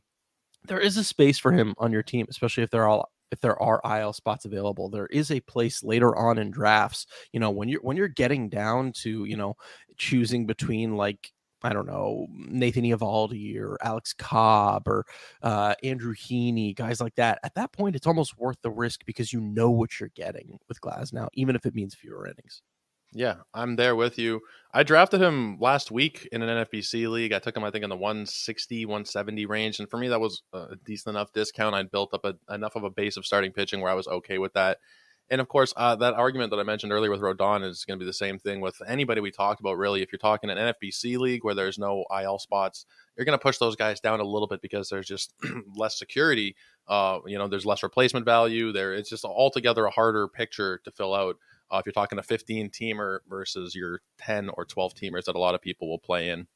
there 0.66 0.80
is 0.80 0.98
a 0.98 1.04
space 1.04 1.40
for 1.40 1.52
him 1.52 1.74
on 1.78 1.92
your 1.92 2.04
team, 2.04 2.28
especially 2.30 2.64
if 2.64 2.70
they're 2.70 2.88
all 2.88 3.10
if 3.32 3.40
there 3.42 3.62
are 3.62 3.82
IL 4.00 4.14
spots 4.14 4.46
available. 4.46 4.90
There 4.90 5.06
is 5.08 5.32
a 5.32 5.40
place 5.42 5.84
later 5.84 6.16
on 6.16 6.38
in 6.38 6.52
drafts, 6.52 7.06
you 7.32 7.40
know, 7.40 7.52
when 7.52 7.70
you're 7.70 7.82
when 7.82 7.98
you're 7.98 8.08
getting 8.08 8.50
down 8.50 8.92
to, 9.04 9.26
you 9.26 9.38
know, 9.38 9.56
choosing 9.98 10.46
between 10.46 10.96
like 10.96 11.32
I 11.64 11.74
don't 11.74 11.88
know, 11.88 12.28
Nathan 12.32 12.84
Eovaldi 12.84 13.58
or 13.60 13.78
Alex 13.82 14.14
Cobb 14.14 14.88
or 14.88 15.06
uh, 15.42 15.76
Andrew 15.84 16.16
Heaney, 16.16 16.76
guys 16.76 17.02
like 17.02 17.16
that, 17.16 17.40
at 17.44 17.56
that 17.56 17.72
point, 17.72 17.96
it's 17.96 18.08
almost 18.08 18.38
worth 18.38 18.58
the 18.62 18.72
risk 18.72 19.06
because 19.06 19.34
you 19.34 19.42
know 19.42 19.70
what 19.70 20.00
you're 20.00 20.10
getting 20.16 20.60
with 20.68 20.82
Glasnow, 20.82 21.28
even 21.34 21.56
if 21.56 21.66
it 21.66 21.76
means 21.76 21.96
fewer 21.96 22.26
innings. 22.26 22.62
Yeah, 23.12 23.36
I'm 23.56 23.76
there 23.76 23.96
with 23.96 24.20
you. 24.20 24.42
I 24.72 24.84
drafted 24.84 25.20
him 25.20 25.58
last 25.60 25.90
week 25.90 26.30
in 26.32 26.44
an 26.44 26.64
NFBC 26.64 27.10
league. 27.10 27.34
I 27.34 27.40
took 27.40 27.58
him, 27.58 27.64
I 27.64 27.72
think, 27.72 27.84
in 27.84 27.90
the 27.90 27.98
160, 27.98 28.86
170 28.86 29.46
range. 29.48 29.80
And 29.80 29.90
for 29.90 29.98
me, 29.98 30.10
that 30.10 30.20
was 30.20 30.44
a 30.54 30.76
decent 30.86 31.16
enough 31.16 31.34
discount. 31.34 31.74
I'd 31.74 31.90
built 31.90 32.14
up 32.14 32.24
a, 32.24 32.36
enough 32.54 32.76
of 32.76 32.84
a 32.84 32.92
base 32.92 33.18
of 33.18 33.26
starting 33.26 33.52
pitching 33.52 33.82
where 33.82 33.92
I 33.92 33.96
was 33.96 34.08
okay 34.08 34.38
with 34.38 34.54
that. 34.54 34.78
And 35.32 35.40
of 35.40 35.48
course, 35.48 35.74
uh, 35.78 35.96
that 35.98 36.16
argument 36.16 36.50
that 36.52 36.60
I 36.60 36.64
mentioned 36.64 36.92
earlier 36.92 37.12
with 37.12 37.22
Rodon 37.22 37.64
is 37.64 37.86
going 37.86 38.00
to 38.00 38.04
be 38.04 38.08
the 38.08 38.14
same 38.14 38.40
thing 38.40 38.62
with 38.62 38.82
anybody 38.88 39.22
we 39.22 39.30
talked 39.30 39.60
about. 39.60 39.78
Really, 39.78 40.02
if 40.02 40.12
you're 40.12 40.20
talking 40.20 40.50
an 40.50 40.58
NFBC 40.58 41.18
league 41.20 41.44
where 41.44 41.54
there's 41.54 41.78
no 41.78 42.06
IL 42.12 42.40
spots, 42.40 42.86
you're 43.16 43.26
going 43.26 43.38
to 43.38 43.42
push 43.42 43.60
those 43.60 43.76
guys 43.76 44.00
down 44.00 44.20
a 44.20 44.24
little 44.24 44.48
bit 44.48 44.62
because 44.62 44.90
there's 44.90 45.08
just 45.08 45.34
less 45.76 46.00
security. 46.00 46.56
Uh, 46.88 47.20
you 47.28 47.38
know, 47.38 47.48
there's 47.48 47.66
less 47.66 47.84
replacement 47.84 48.26
value. 48.26 48.72
There, 48.72 48.94
it's 48.94 49.10
just 49.10 49.24
altogether 49.24 49.86
a 49.86 49.92
harder 49.92 50.28
picture 50.28 50.82
to 50.84 50.92
fill 50.92 51.14
out. 51.14 51.38
Uh, 51.72 51.78
if 51.78 51.86
you're 51.86 51.94
talking 51.94 52.18
a 52.18 52.24
15 52.24 52.72
teamer 52.72 53.20
versus 53.30 53.76
your 53.76 54.02
10 54.18 54.50
or 54.50 54.66
12 54.66 54.96
teamers 54.96 55.26
that 55.26 55.36
a 55.36 55.40
lot 55.40 55.54
of 55.54 55.62
people 55.62 55.88
will 55.88 56.00
play 56.00 56.30
in. 56.30 56.48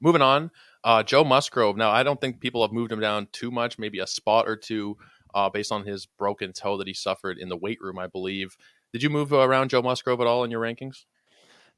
Moving 0.00 0.22
on, 0.22 0.50
uh, 0.84 1.02
Joe 1.02 1.24
Musgrove. 1.24 1.76
Now, 1.76 1.90
I 1.90 2.04
don't 2.04 2.20
think 2.20 2.40
people 2.40 2.62
have 2.62 2.72
moved 2.72 2.92
him 2.92 3.00
down 3.00 3.26
too 3.32 3.50
much, 3.50 3.78
maybe 3.78 3.98
a 3.98 4.06
spot 4.06 4.48
or 4.48 4.56
two 4.56 4.96
uh, 5.34 5.48
based 5.50 5.72
on 5.72 5.84
his 5.84 6.06
broken 6.06 6.52
toe 6.52 6.76
that 6.78 6.86
he 6.86 6.94
suffered 6.94 7.38
in 7.38 7.48
the 7.48 7.56
weight 7.56 7.80
room, 7.80 7.98
I 7.98 8.06
believe. 8.06 8.56
Did 8.92 9.02
you 9.02 9.10
move 9.10 9.32
around 9.32 9.70
Joe 9.70 9.82
Musgrove 9.82 10.20
at 10.20 10.26
all 10.26 10.44
in 10.44 10.50
your 10.50 10.62
rankings? 10.62 11.04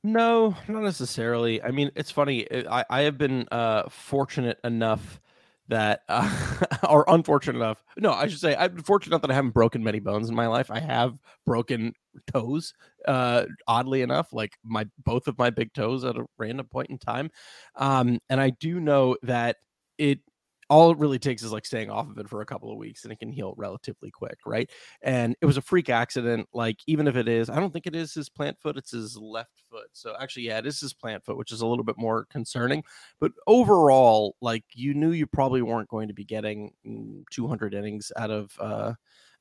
No, 0.02 0.56
not 0.66 0.82
necessarily. 0.82 1.62
I 1.62 1.70
mean, 1.70 1.90
it's 1.94 2.10
funny. 2.10 2.46
I, 2.68 2.84
I 2.88 3.00
have 3.02 3.18
been 3.18 3.46
uh, 3.50 3.88
fortunate 3.90 4.58
enough 4.64 5.20
that, 5.68 6.02
uh, 6.08 6.56
or 6.88 7.04
unfortunate 7.08 7.56
enough. 7.56 7.82
No, 7.98 8.12
I 8.12 8.26
should 8.26 8.40
say 8.40 8.56
I'm 8.56 8.78
fortunate 8.78 9.12
enough 9.12 9.22
that 9.22 9.30
I 9.30 9.34
haven't 9.34 9.52
broken 9.52 9.84
many 9.84 10.00
bones 10.00 10.28
in 10.28 10.34
my 10.34 10.46
life. 10.46 10.70
I 10.70 10.80
have 10.80 11.18
broken 11.44 11.92
toes, 12.32 12.72
uh, 13.06 13.44
oddly 13.66 14.00
enough, 14.02 14.32
like 14.32 14.56
my 14.64 14.86
both 15.04 15.28
of 15.28 15.38
my 15.38 15.50
big 15.50 15.72
toes 15.74 16.04
at 16.04 16.16
a 16.16 16.24
random 16.38 16.66
point 16.66 16.90
in 16.90 16.98
time. 16.98 17.30
Um, 17.76 18.18
and 18.30 18.40
I 18.40 18.50
do 18.50 18.80
know 18.80 19.16
that 19.22 19.56
it 19.98 20.20
all 20.70 20.92
it 20.92 20.98
really 20.98 21.18
takes 21.18 21.42
is 21.42 21.52
like 21.52 21.66
staying 21.66 21.90
off 21.90 22.08
of 22.08 22.16
it 22.18 22.28
for 22.28 22.40
a 22.40 22.46
couple 22.46 22.70
of 22.70 22.78
weeks 22.78 23.02
and 23.02 23.12
it 23.12 23.18
can 23.18 23.30
heal 23.32 23.54
relatively 23.56 24.10
quick, 24.10 24.38
right? 24.46 24.70
And 25.02 25.34
it 25.40 25.46
was 25.46 25.56
a 25.56 25.62
freak 25.62 25.90
accident. 25.90 26.48
Like, 26.54 26.78
even 26.86 27.08
if 27.08 27.16
it 27.16 27.26
is, 27.28 27.50
I 27.50 27.56
don't 27.58 27.72
think 27.72 27.88
it 27.88 27.96
is 27.96 28.14
his 28.14 28.28
plant 28.28 28.56
foot, 28.60 28.76
it's 28.76 28.92
his 28.92 29.16
left 29.16 29.62
foot. 29.68 29.88
So, 29.92 30.14
actually, 30.20 30.44
yeah, 30.44 30.58
it 30.58 30.66
is 30.66 30.80
his 30.80 30.94
plant 30.94 31.24
foot, 31.24 31.36
which 31.36 31.50
is 31.50 31.60
a 31.60 31.66
little 31.66 31.84
bit 31.84 31.98
more 31.98 32.24
concerning. 32.30 32.84
But 33.18 33.32
overall, 33.48 34.36
like, 34.40 34.64
you 34.72 34.94
knew 34.94 35.10
you 35.10 35.26
probably 35.26 35.60
weren't 35.60 35.88
going 35.88 36.06
to 36.08 36.14
be 36.14 36.24
getting 36.24 36.72
mm, 36.86 37.24
200 37.30 37.74
innings 37.74 38.12
out 38.16 38.30
of, 38.30 38.52
uh, 38.60 38.92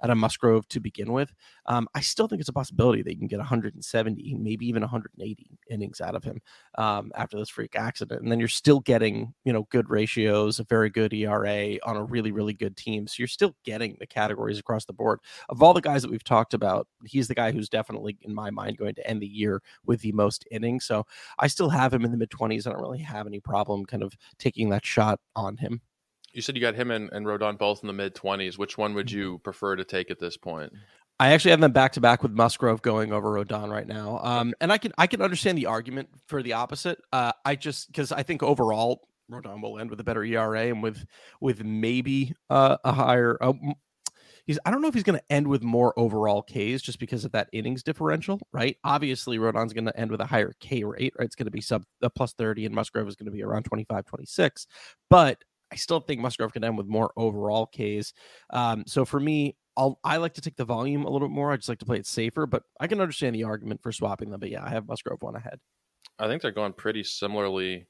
out 0.03 0.09
of 0.09 0.17
Musgrove 0.17 0.67
to 0.69 0.79
begin 0.79 1.11
with. 1.11 1.33
Um, 1.65 1.87
I 1.95 2.01
still 2.01 2.27
think 2.27 2.39
it's 2.39 2.49
a 2.49 2.53
possibility 2.53 3.01
that 3.03 3.11
you 3.11 3.17
can 3.17 3.27
get 3.27 3.39
170, 3.39 4.35
maybe 4.39 4.67
even 4.67 4.81
180 4.81 5.59
innings 5.69 6.01
out 6.01 6.15
of 6.15 6.23
him 6.23 6.41
um, 6.77 7.11
after 7.15 7.37
this 7.37 7.49
freak 7.49 7.75
accident, 7.75 8.21
and 8.21 8.31
then 8.31 8.39
you're 8.39 8.47
still 8.47 8.79
getting 8.79 9.33
you 9.43 9.53
know 9.53 9.67
good 9.69 9.89
ratios, 9.89 10.59
a 10.59 10.63
very 10.63 10.89
good 10.89 11.13
ERA 11.13 11.77
on 11.83 11.97
a 11.97 12.03
really 12.03 12.31
really 12.31 12.53
good 12.53 12.75
team. 12.77 13.07
So 13.07 13.15
you're 13.19 13.27
still 13.27 13.55
getting 13.63 13.97
the 13.99 14.07
categories 14.07 14.59
across 14.59 14.85
the 14.85 14.93
board. 14.93 15.19
Of 15.49 15.61
all 15.63 15.73
the 15.73 15.81
guys 15.81 16.01
that 16.01 16.11
we've 16.11 16.23
talked 16.23 16.53
about, 16.53 16.87
he's 17.05 17.27
the 17.27 17.35
guy 17.35 17.51
who's 17.51 17.69
definitely 17.69 18.17
in 18.21 18.33
my 18.33 18.49
mind 18.49 18.77
going 18.77 18.95
to 18.95 19.07
end 19.07 19.21
the 19.21 19.27
year 19.27 19.61
with 19.85 20.01
the 20.01 20.11
most 20.11 20.45
innings. 20.51 20.85
So 20.85 21.05
I 21.37 21.47
still 21.47 21.69
have 21.69 21.93
him 21.93 22.05
in 22.05 22.11
the 22.11 22.17
mid 22.17 22.29
20s. 22.29 22.67
I 22.67 22.71
don't 22.71 22.81
really 22.81 22.99
have 22.99 23.27
any 23.27 23.39
problem 23.39 23.85
kind 23.85 24.03
of 24.03 24.13
taking 24.37 24.69
that 24.69 24.85
shot 24.85 25.19
on 25.35 25.57
him. 25.57 25.81
You 26.33 26.41
said 26.41 26.55
you 26.55 26.61
got 26.61 26.75
him 26.75 26.91
and, 26.91 27.09
and 27.11 27.25
Rodon 27.25 27.57
both 27.57 27.81
in 27.81 27.87
the 27.87 27.93
mid 27.93 28.15
20s. 28.15 28.57
Which 28.57 28.77
one 28.77 28.93
would 28.93 29.11
you 29.11 29.33
mm-hmm. 29.33 29.43
prefer 29.43 29.75
to 29.75 29.83
take 29.83 30.11
at 30.11 30.19
this 30.19 30.37
point? 30.37 30.73
I 31.19 31.33
actually 31.33 31.51
have 31.51 31.59
them 31.59 31.73
back 31.73 31.93
to 31.93 32.01
back 32.01 32.23
with 32.23 32.31
Musgrove 32.31 32.81
going 32.81 33.11
over 33.11 33.29
Rodon 33.29 33.69
right 33.69 33.87
now. 33.87 34.19
Um, 34.23 34.53
and 34.61 34.71
I 34.71 34.77
can 34.77 34.93
I 34.97 35.05
can 35.05 35.21
understand 35.21 35.57
the 35.57 35.65
argument 35.65 36.09
for 36.27 36.41
the 36.41 36.53
opposite. 36.53 36.99
Uh, 37.11 37.33
I 37.43 37.55
just 37.55 37.87
because 37.87 38.11
I 38.11 38.23
think 38.23 38.41
overall 38.41 39.07
Rodon 39.29 39.61
will 39.61 39.79
end 39.79 39.89
with 39.89 39.99
a 39.99 40.03
better 40.03 40.23
ERA 40.23 40.67
and 40.67 40.81
with 40.81 41.05
with 41.41 41.63
maybe 41.63 42.33
uh, 42.49 42.77
a 42.85 42.93
higher. 42.93 43.37
Uh, 43.41 43.53
he's 44.45 44.59
I 44.65 44.71
don't 44.71 44.81
know 44.81 44.87
if 44.87 44.93
he's 44.93 45.03
going 45.03 45.19
to 45.19 45.31
end 45.31 45.47
with 45.47 45.61
more 45.61 45.97
overall 45.97 46.41
Ks 46.41 46.81
just 46.81 46.99
because 46.99 47.25
of 47.25 47.33
that 47.33 47.49
innings 47.51 47.83
differential, 47.83 48.39
right? 48.53 48.77
Obviously, 48.83 49.37
Rodon's 49.37 49.73
going 49.73 49.85
to 49.85 49.99
end 49.99 50.11
with 50.11 50.21
a 50.21 50.25
higher 50.25 50.53
K 50.59 50.83
rate, 50.83 51.13
right? 51.19 51.25
It's 51.25 51.35
going 51.35 51.45
to 51.45 51.51
be 51.51 51.61
sub 51.61 51.83
a 52.01 52.09
plus 52.09 52.33
30 52.33 52.65
and 52.65 52.73
Musgrove 52.73 53.07
is 53.07 53.15
going 53.15 53.25
to 53.25 53.31
be 53.31 53.43
around 53.43 53.63
25, 53.63 54.05
26. 54.05 54.67
But 55.09 55.43
I 55.71 55.75
still 55.75 55.99
think 55.99 56.21
Musgrove 56.21 56.53
can 56.53 56.63
end 56.63 56.77
with 56.77 56.87
more 56.87 57.11
overall 57.15 57.67
Ks. 57.67 58.13
Um, 58.49 58.83
so 58.87 59.05
for 59.05 59.19
me, 59.19 59.55
I'll, 59.77 59.99
I 60.03 60.17
like 60.17 60.33
to 60.33 60.41
take 60.41 60.57
the 60.57 60.65
volume 60.65 61.05
a 61.05 61.09
little 61.09 61.27
bit 61.27 61.33
more. 61.33 61.51
I 61.51 61.55
just 61.55 61.69
like 61.69 61.79
to 61.79 61.85
play 61.85 61.97
it 61.97 62.07
safer, 62.07 62.45
but 62.45 62.63
I 62.79 62.87
can 62.87 62.99
understand 62.99 63.35
the 63.35 63.43
argument 63.43 63.81
for 63.81 63.91
swapping 63.91 64.29
them. 64.29 64.39
But 64.39 64.49
yeah, 64.49 64.63
I 64.63 64.69
have 64.69 64.87
Musgrove 64.87 65.21
one 65.21 65.35
ahead. 65.35 65.59
I 66.17 66.27
think 66.27 66.41
they're 66.41 66.51
going 66.51 66.73
pretty 66.73 67.03
similarly 67.03 67.87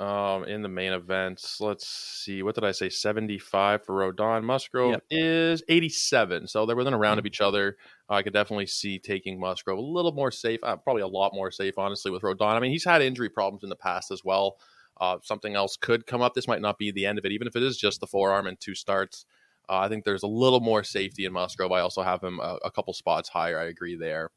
um, 0.00 0.44
in 0.44 0.62
the 0.62 0.68
main 0.68 0.92
events. 0.92 1.60
Let's 1.60 1.86
see. 1.86 2.42
What 2.42 2.54
did 2.54 2.64
I 2.64 2.72
say? 2.72 2.88
75 2.88 3.84
for 3.84 3.94
Rodon. 3.94 4.42
Musgrove 4.42 4.92
yep. 4.92 5.02
is 5.10 5.62
87. 5.68 6.46
So 6.46 6.66
they're 6.66 6.74
within 6.74 6.94
a 6.94 6.98
round 6.98 7.14
mm-hmm. 7.14 7.18
of 7.20 7.26
each 7.26 7.40
other. 7.40 7.76
Uh, 8.08 8.14
I 8.14 8.22
could 8.22 8.32
definitely 8.32 8.66
see 8.66 8.98
taking 8.98 9.38
Musgrove 9.38 9.78
a 9.78 9.82
little 9.82 10.12
more 10.12 10.30
safe. 10.30 10.60
Uh, 10.62 10.76
probably 10.76 11.02
a 11.02 11.06
lot 11.06 11.34
more 11.34 11.50
safe, 11.50 11.78
honestly, 11.78 12.10
with 12.10 12.22
Rodon. 12.22 12.54
I 12.54 12.60
mean, 12.60 12.72
he's 12.72 12.84
had 12.84 13.02
injury 13.02 13.28
problems 13.28 13.62
in 13.62 13.68
the 13.68 13.76
past 13.76 14.10
as 14.10 14.24
well. 14.24 14.56
Uh, 15.00 15.18
something 15.22 15.56
else 15.56 15.76
could 15.76 16.06
come 16.06 16.20
up. 16.20 16.34
This 16.34 16.48
might 16.48 16.60
not 16.60 16.78
be 16.78 16.90
the 16.90 17.06
end 17.06 17.18
of 17.18 17.24
it, 17.24 17.32
even 17.32 17.46
if 17.48 17.56
it 17.56 17.62
is 17.62 17.78
just 17.78 18.00
the 18.00 18.06
forearm 18.06 18.46
and 18.46 18.60
two 18.60 18.74
starts. 18.74 19.24
Uh, 19.68 19.78
I 19.78 19.88
think 19.88 20.04
there's 20.04 20.22
a 20.22 20.28
little 20.28 20.60
more 20.60 20.84
safety 20.84 21.24
in 21.24 21.32
Musgrove. 21.32 21.72
I 21.72 21.80
also 21.80 22.02
have 22.02 22.22
him 22.22 22.40
a, 22.40 22.58
a, 22.64 22.70
couple 22.70 22.92
spots 22.92 23.28
higher. 23.28 23.58
I 23.58 23.64
agree 23.64 23.96
there. 23.96 24.30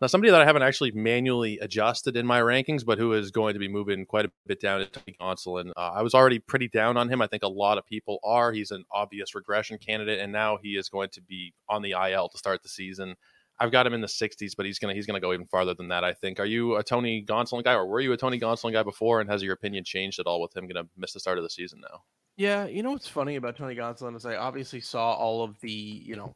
Now, 0.00 0.06
somebody 0.06 0.30
that 0.30 0.40
I 0.40 0.44
haven't 0.44 0.62
actually 0.62 0.92
manually 0.92 1.58
adjusted 1.58 2.16
in 2.16 2.26
my 2.26 2.40
rankings, 2.40 2.84
but 2.84 2.98
who 2.98 3.12
is 3.12 3.30
going 3.30 3.54
to 3.54 3.60
be 3.60 3.68
moving 3.68 4.06
quite 4.06 4.24
a 4.24 4.30
bit 4.46 4.60
down 4.60 4.80
is 4.80 4.88
Tony 4.90 5.16
Gonsolin. 5.20 5.70
Uh, 5.76 5.92
I 5.94 6.02
was 6.02 6.14
already 6.14 6.38
pretty 6.38 6.68
down 6.68 6.96
on 6.96 7.08
him. 7.08 7.20
I 7.20 7.26
think 7.26 7.42
a 7.42 7.48
lot 7.48 7.78
of 7.78 7.86
people 7.86 8.18
are. 8.24 8.52
He's 8.52 8.70
an 8.70 8.84
obvious 8.92 9.34
regression 9.34 9.78
candidate, 9.78 10.20
and 10.20 10.32
now 10.32 10.58
he 10.60 10.76
is 10.76 10.88
going 10.88 11.10
to 11.10 11.20
be 11.22 11.52
on 11.68 11.82
the 11.82 11.92
IL 11.92 12.28
to 12.28 12.38
start 12.38 12.62
the 12.62 12.68
season. 12.68 13.16
I've 13.60 13.70
got 13.70 13.86
him 13.86 13.94
in 13.94 14.00
the 14.00 14.06
60s, 14.06 14.52
but 14.56 14.66
he's 14.66 14.78
gonna 14.78 14.94
he's 14.94 15.06
gonna 15.06 15.20
go 15.20 15.32
even 15.32 15.46
farther 15.46 15.74
than 15.74 15.88
that. 15.88 16.04
I 16.04 16.12
think. 16.12 16.40
Are 16.40 16.46
you 16.46 16.76
a 16.76 16.82
Tony 16.82 17.24
Gonsolin 17.24 17.64
guy, 17.64 17.74
or 17.74 17.86
were 17.86 18.00
you 18.00 18.12
a 18.12 18.16
Tony 18.16 18.38
Gonsolin 18.38 18.72
guy 18.72 18.82
before? 18.82 19.20
And 19.20 19.30
has 19.30 19.42
your 19.42 19.54
opinion 19.54 19.84
changed 19.84 20.18
at 20.18 20.26
all 20.26 20.40
with 20.40 20.56
him 20.56 20.66
gonna 20.66 20.88
miss 20.96 21.12
the 21.12 21.20
start 21.20 21.38
of 21.38 21.44
the 21.44 21.50
season 21.50 21.80
now? 21.80 22.02
Yeah, 22.36 22.66
you 22.66 22.82
know 22.82 22.90
what's 22.90 23.06
funny 23.06 23.36
about 23.36 23.56
Tony 23.56 23.76
Gonsolin 23.76 24.16
is 24.16 24.26
I 24.26 24.36
obviously 24.36 24.80
saw 24.80 25.12
all 25.12 25.44
of 25.44 25.60
the 25.60 25.70
you 25.70 26.16
know 26.16 26.34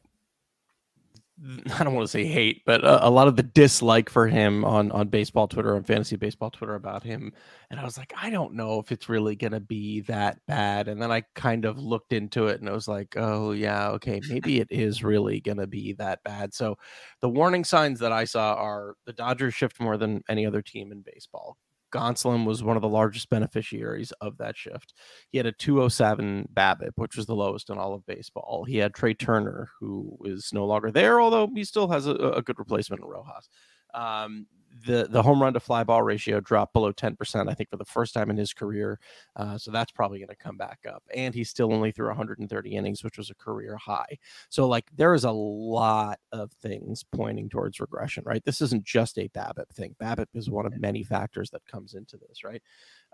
I 1.79 1.85
don't 1.85 1.95
want 1.95 2.07
to 2.07 2.11
say 2.11 2.25
hate, 2.25 2.63
but 2.67 2.83
a, 2.85 3.07
a, 3.07 3.11
lot 3.11 3.29
of 3.29 3.37
the 3.37 3.43
dislike 3.43 4.11
for 4.11 4.27
him 4.27 4.65
on 4.65 4.91
on 4.91 5.09
baseball 5.09 5.47
Twitter, 5.47 5.77
on 5.77 5.85
fantasy 5.85 6.17
baseball 6.17 6.51
Twitter 6.51 6.75
about 6.75 7.03
him, 7.03 7.33
and 7.71 7.79
I 7.79 7.85
was 7.85 7.97
like, 7.97 8.13
I 8.21 8.31
don't 8.31 8.55
know 8.55 8.81
if 8.81 8.91
it's 8.91 9.09
really 9.09 9.37
gonna 9.37 9.61
be 9.61 10.01
that 10.03 10.39
bad. 10.47 10.89
And 10.89 11.01
then 11.01 11.13
I 11.13 11.23
kind 11.35 11.65
of 11.65 11.79
looked 11.79 12.13
into 12.13 12.49
it, 12.49 12.61
and 12.61 12.69
I 12.69 12.73
was 12.73 12.89
like, 12.89 13.15
oh 13.17 13.53
yeah, 13.53 13.91
okay, 13.91 14.21
maybe 14.29 14.61
it 14.61 14.69
is 14.71 15.05
really 15.05 15.41
gonna 15.41 15.67
be 15.67 15.93
that 15.95 16.23
bad. 16.25 16.55
So, 16.55 16.77
the 17.21 17.29
warning 17.29 17.65
signs 17.65 18.01
that 18.01 18.13
I 18.13 18.25
saw 18.25 18.55
are 18.55 18.95
the 19.07 19.13
Dodgers 19.13 19.55
shift 19.55 19.81
more 19.81 19.97
than 19.97 20.23
any 20.29 20.45
other 20.47 20.63
team 20.63 20.93
in 20.93 21.03
baseball. 21.03 21.57
Gonsolin 21.93 22.45
was 22.45 22.63
one 22.63 22.77
of 22.77 22.83
the 22.83 22.89
largest 22.89 23.31
beneficiaries 23.31 24.13
of 24.21 24.39
that 24.39 24.57
shift. 24.57 24.95
He 25.31 25.39
had 25.39 25.47
a 25.47 25.53
207 25.53 26.49
BABIP, 26.53 26.93
which 26.97 27.17
was 27.17 27.27
the 27.27 27.35
lowest 27.35 27.71
in 27.71 27.79
all 27.79 27.95
of 27.95 28.07
baseball. 28.07 28.65
He 28.65 28.77
had 28.77 28.95
Trea 28.95 29.15
Turner, 29.15 29.69
who 29.81 30.19
is 30.25 30.51
no 30.53 30.67
longer 30.67 30.91
there, 30.91 31.21
although 31.21 31.49
he 31.55 31.65
still 31.65 31.89
has 31.89 32.07
a, 32.07 32.15
a 32.15 32.43
good 32.43 32.59
replacement 32.59 33.03
in 33.03 33.09
Rojas. 33.09 33.49
Um, 33.95 34.47
the 34.87 35.09
the 35.11 35.23
home 35.23 35.41
run 35.43 35.53
to 35.55 35.61
fly 35.61 35.85
ball 35.85 36.03
ratio 36.03 36.41
dropped 36.41 36.73
below 36.73 36.93
10%, 36.93 37.49
I 37.49 37.55
think, 37.55 37.71
for 37.71 37.77
the 37.77 37.85
first 37.85 38.15
time 38.15 38.31
in 38.31 38.37
his 38.37 38.53
career. 38.53 38.99
Uh, 39.37 39.59
so 39.59 39.71
that's 39.71 39.93
probably 39.93 40.19
going 40.19 40.29
to 40.29 40.37
come 40.37 40.57
back 40.57 40.81
up. 40.89 41.03
And 41.15 41.35
he 41.35 41.45
still 41.45 41.73
only 41.73 41.93
threw 41.93 42.07
130 42.09 42.71
innings, 42.71 43.03
which 43.03 43.19
was 43.19 43.31
a 43.31 43.35
career 43.35 43.77
high. 43.77 44.19
So, 44.49 44.67
like, 44.69 44.87
there 44.97 45.15
is 45.15 45.25
a 45.25 45.31
lot 45.31 46.19
of 46.33 46.53
things 46.53 47.05
pointing 47.13 47.49
towards 47.49 47.81
regression, 47.81 48.25
right? 48.27 48.45
This 48.45 48.61
isn't 48.61 48.85
just 48.85 49.19
a 49.19 49.29
BABIP 49.29 49.69
thing. 49.73 49.95
BABIP 50.01 50.27
is 50.35 50.51
one 50.51 50.67
of 50.67 50.79
many 50.79 51.03
factors 51.03 51.51
that 51.51 51.67
comes 51.67 51.95
into 51.95 52.17
this, 52.17 52.45
right? 52.45 52.63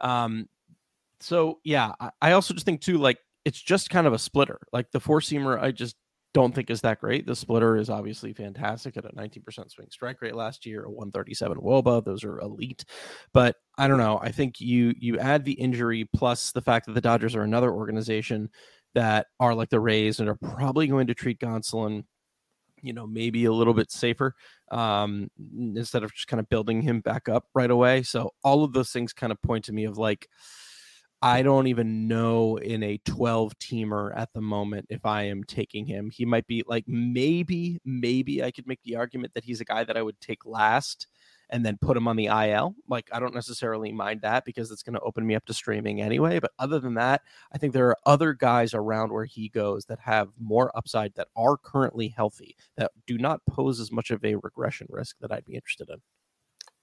Um, 0.00 0.48
so, 1.20 1.60
yeah, 1.64 1.92
I, 2.00 2.10
I 2.20 2.32
also 2.32 2.54
just 2.54 2.66
think, 2.66 2.80
too, 2.80 2.98
like, 2.98 3.18
it's 3.44 3.60
just 3.60 3.90
kind 3.90 4.06
of 4.06 4.12
a 4.12 4.18
splitter. 4.18 4.58
Like 4.72 4.90
the 4.90 5.00
four 5.00 5.20
seamer, 5.20 5.60
I 5.60 5.70
just 5.70 5.96
don't 6.34 6.54
think 6.54 6.68
is 6.68 6.82
that 6.82 7.00
great. 7.00 7.26
The 7.26 7.36
splitter 7.36 7.76
is 7.76 7.88
obviously 7.88 8.32
fantastic 8.32 8.96
at 8.96 9.04
a 9.04 9.10
19% 9.10 9.70
swing 9.70 9.86
strike 9.90 10.20
rate 10.20 10.34
last 10.34 10.66
year, 10.66 10.84
a 10.84 10.90
137 10.90 11.58
woba. 11.58 12.04
Those 12.04 12.24
are 12.24 12.40
elite. 12.40 12.84
But 13.32 13.56
I 13.78 13.88
don't 13.88 13.98
know. 13.98 14.18
I 14.20 14.32
think 14.32 14.60
you 14.60 14.92
you 14.98 15.18
add 15.18 15.44
the 15.44 15.52
injury 15.52 16.08
plus 16.14 16.52
the 16.52 16.60
fact 16.60 16.86
that 16.86 16.92
the 16.92 17.00
Dodgers 17.00 17.34
are 17.34 17.42
another 17.42 17.72
organization 17.72 18.50
that 18.94 19.28
are 19.40 19.54
like 19.54 19.70
the 19.70 19.80
Rays 19.80 20.20
and 20.20 20.28
are 20.28 20.34
probably 20.36 20.86
going 20.88 21.06
to 21.06 21.14
treat 21.14 21.40
Gonsolin 21.40 22.04
you 22.82 22.92
know, 22.92 23.06
maybe 23.06 23.46
a 23.46 23.52
little 23.52 23.72
bit 23.72 23.90
safer 23.90 24.34
um, 24.70 25.30
instead 25.74 26.02
of 26.04 26.12
just 26.12 26.28
kind 26.28 26.38
of 26.38 26.48
building 26.50 26.82
him 26.82 27.00
back 27.00 27.30
up 27.30 27.46
right 27.54 27.70
away. 27.70 28.02
So 28.02 28.32
all 28.44 28.62
of 28.62 28.74
those 28.74 28.90
things 28.90 29.14
kind 29.14 29.32
of 29.32 29.40
point 29.40 29.64
to 29.64 29.72
me 29.72 29.84
of 29.84 29.96
like, 29.96 30.28
I 31.24 31.40
don't 31.40 31.68
even 31.68 32.06
know 32.06 32.58
in 32.58 32.82
a 32.82 32.98
12 32.98 33.58
teamer 33.58 34.14
at 34.14 34.34
the 34.34 34.42
moment 34.42 34.88
if 34.90 35.06
I 35.06 35.22
am 35.22 35.42
taking 35.42 35.86
him. 35.86 36.10
He 36.10 36.26
might 36.26 36.46
be 36.46 36.62
like 36.66 36.84
maybe, 36.86 37.80
maybe 37.82 38.44
I 38.44 38.50
could 38.50 38.66
make 38.66 38.82
the 38.82 38.96
argument 38.96 39.32
that 39.32 39.44
he's 39.44 39.62
a 39.62 39.64
guy 39.64 39.84
that 39.84 39.96
I 39.96 40.02
would 40.02 40.20
take 40.20 40.44
last 40.44 41.06
and 41.48 41.64
then 41.64 41.78
put 41.80 41.96
him 41.96 42.08
on 42.08 42.16
the 42.16 42.26
IL. 42.26 42.74
Like 42.90 43.08
I 43.10 43.20
don't 43.20 43.34
necessarily 43.34 43.90
mind 43.90 44.20
that 44.20 44.44
because 44.44 44.70
it's 44.70 44.82
going 44.82 44.96
to 44.96 45.00
open 45.00 45.26
me 45.26 45.34
up 45.34 45.46
to 45.46 45.54
streaming 45.54 46.02
anyway. 46.02 46.40
But 46.40 46.52
other 46.58 46.78
than 46.78 46.92
that, 46.96 47.22
I 47.50 47.56
think 47.56 47.72
there 47.72 47.88
are 47.88 47.96
other 48.04 48.34
guys 48.34 48.74
around 48.74 49.10
where 49.10 49.24
he 49.24 49.48
goes 49.48 49.86
that 49.86 50.00
have 50.00 50.28
more 50.38 50.76
upside 50.76 51.14
that 51.14 51.28
are 51.34 51.56
currently 51.56 52.08
healthy 52.08 52.54
that 52.76 52.92
do 53.06 53.16
not 53.16 53.40
pose 53.46 53.80
as 53.80 53.90
much 53.90 54.10
of 54.10 54.22
a 54.26 54.34
regression 54.34 54.88
risk 54.90 55.16
that 55.22 55.32
I'd 55.32 55.46
be 55.46 55.54
interested 55.54 55.88
in. 55.88 56.02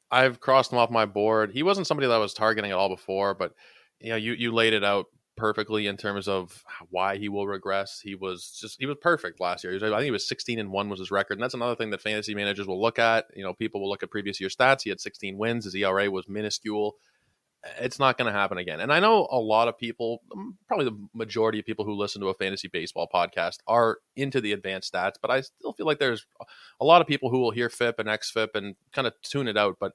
I've 0.10 0.39
crossed 0.39 0.71
him 0.71 0.79
off 0.79 0.89
my 0.89 1.05
board. 1.05 1.51
He 1.51 1.62
wasn't 1.62 1.86
somebody 1.86 2.07
that 2.07 2.15
I 2.15 2.17
was 2.17 2.33
targeting 2.33 2.71
at 2.71 2.77
all 2.77 2.89
before, 2.89 3.36
but 3.36 3.53
you 4.01 4.10
know, 4.10 4.15
you 4.15 4.34
you 4.34 4.51
laid 4.51 4.74
it 4.74 4.84
out 4.84 5.08
perfectly 5.38 5.88
in 5.88 5.98
terms 5.98 6.27
of 6.27 6.63
why 6.89 7.17
he 7.17 7.29
will 7.29 7.48
regress. 7.48 8.00
He 8.00 8.15
was 8.15 8.58
just 8.60 8.77
he 8.79 8.86
was 8.86 8.98
perfect 9.01 9.39
last 9.39 9.63
year. 9.63 9.74
Was, 9.74 9.84
I 9.84 9.89
think 9.89 10.03
he 10.03 10.12
was 10.12 10.27
16 10.27 10.60
and 10.60 10.72
1 10.72 10.89
was 10.89 11.00
his 11.00 11.12
record. 11.12 11.34
And 11.34 11.43
that's 11.43 11.53
another 11.53 11.75
thing 11.75 11.89
that 11.91 12.01
fantasy 12.01 12.36
managers 12.36 12.67
will 12.67 12.81
look 12.81 13.00
at. 13.00 13.25
You 13.36 13.43
know, 13.43 13.53
people 13.53 13.81
will 13.81 13.89
look 13.89 14.03
at 14.03 14.12
previous 14.12 14.39
year 14.39 14.50
stats. 14.50 14.84
He 14.84 14.89
had 14.89 15.00
16 15.00 15.38
wins, 15.38 15.65
his 15.65 15.75
ERA 15.75 16.10
was 16.12 16.27
minuscule. 16.27 16.96
It's 17.79 18.00
not 18.00 18.17
going 18.17 18.25
to 18.25 18.38
happen 18.38 18.58
again. 18.58 18.79
And 18.79 18.91
I 18.91 19.00
know 19.00 19.27
a 19.29 19.39
lot 19.39 19.67
of 19.67 19.77
people, 19.77 20.24
probably 20.67 20.86
the 20.86 20.98
majority 21.13 21.60
of 21.60 21.65
people 21.65 21.86
who 21.86 21.93
listen 21.93 22.20
to 22.22 22.29
a 22.29 22.34
fantasy 22.34 22.67
baseball 22.67 23.08
podcast 23.13 23.58
are 23.67 24.00
into 24.15 24.41
the 24.41 24.51
advanced 24.51 24.91
stats, 24.91 25.13
but 25.22 25.29
I 25.29 25.41
still 25.41 25.72
feel 25.74 25.86
like 25.86 26.00
there's 26.00 26.25
a 26.79 26.86
lot 26.86 27.01
of 27.01 27.08
people 27.08 27.29
who 27.29 27.39
will 27.39 27.51
hear 27.51 27.70
FIP 27.70 28.00
and 28.00 28.10
XFIP 28.10 28.55
and 28.55 28.75
kind 28.93 29.05
of 29.05 29.13
tune 29.22 29.48
it 29.48 29.58
out, 29.58 29.77
but 29.79 29.91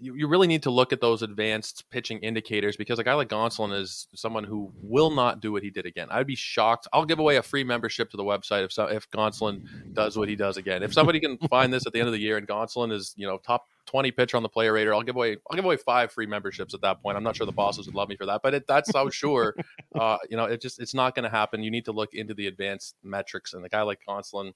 you, 0.00 0.14
you 0.14 0.26
really 0.26 0.46
need 0.46 0.62
to 0.62 0.70
look 0.70 0.92
at 0.92 1.00
those 1.00 1.22
advanced 1.22 1.84
pitching 1.90 2.18
indicators 2.20 2.76
because 2.76 2.98
a 2.98 3.04
guy 3.04 3.12
like 3.14 3.28
Gonsolin 3.28 3.78
is 3.78 4.08
someone 4.14 4.44
who 4.44 4.72
will 4.82 5.10
not 5.10 5.40
do 5.40 5.52
what 5.52 5.62
he 5.62 5.70
did 5.70 5.84
again. 5.84 6.08
I'd 6.10 6.26
be 6.26 6.34
shocked. 6.34 6.88
I'll 6.92 7.04
give 7.04 7.18
away 7.18 7.36
a 7.36 7.42
free 7.42 7.64
membership 7.64 8.10
to 8.10 8.16
the 8.16 8.24
website 8.24 8.64
if 8.64 8.72
so, 8.72 8.86
if 8.86 9.10
Gonsolin 9.10 9.92
does 9.92 10.16
what 10.16 10.28
he 10.28 10.36
does 10.36 10.56
again. 10.56 10.82
If 10.82 10.94
somebody 10.94 11.20
can 11.20 11.36
find 11.50 11.72
this 11.72 11.86
at 11.86 11.92
the 11.92 11.98
end 11.98 12.08
of 12.08 12.12
the 12.12 12.20
year 12.20 12.38
and 12.38 12.48
Gonsolin 12.48 12.92
is 12.92 13.12
you 13.16 13.26
know 13.26 13.38
top 13.38 13.66
20 13.86 14.10
pitcher 14.12 14.36
on 14.36 14.42
the 14.42 14.48
player 14.48 14.72
rater, 14.72 14.94
I'll 14.94 15.02
give 15.02 15.16
away 15.16 15.36
I'll 15.50 15.56
give 15.56 15.64
away 15.64 15.76
five 15.76 16.10
free 16.12 16.26
memberships 16.26 16.72
at 16.72 16.80
that 16.80 17.02
point. 17.02 17.16
I'm 17.16 17.22
not 17.22 17.36
sure 17.36 17.44
the 17.44 17.52
bosses 17.52 17.86
would 17.86 17.94
love 17.94 18.08
me 18.08 18.16
for 18.16 18.26
that, 18.26 18.40
but 18.42 18.54
it, 18.54 18.66
that's 18.66 18.92
how 18.92 19.08
sure. 19.10 19.54
Uh, 19.92 20.18
you 20.30 20.36
know, 20.36 20.44
it 20.44 20.62
just 20.62 20.80
it's 20.80 20.94
not 20.94 21.16
going 21.16 21.24
to 21.24 21.28
happen. 21.28 21.64
You 21.64 21.70
need 21.70 21.84
to 21.86 21.92
look 21.92 22.14
into 22.14 22.32
the 22.32 22.46
advanced 22.46 22.94
metrics, 23.02 23.54
and 23.54 23.64
the 23.64 23.68
guy 23.68 23.82
like 23.82 23.98
Gonsolin. 24.08 24.52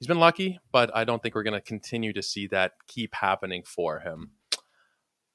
He's 0.00 0.08
been 0.08 0.18
lucky, 0.18 0.58
but 0.72 0.90
I 0.94 1.04
don't 1.04 1.22
think 1.22 1.36
we're 1.36 1.44
going 1.44 1.54
to 1.54 1.60
continue 1.60 2.12
to 2.12 2.22
see 2.22 2.48
that 2.48 2.72
keep 2.88 3.14
happening 3.14 3.62
for 3.64 4.00
him. 4.00 4.32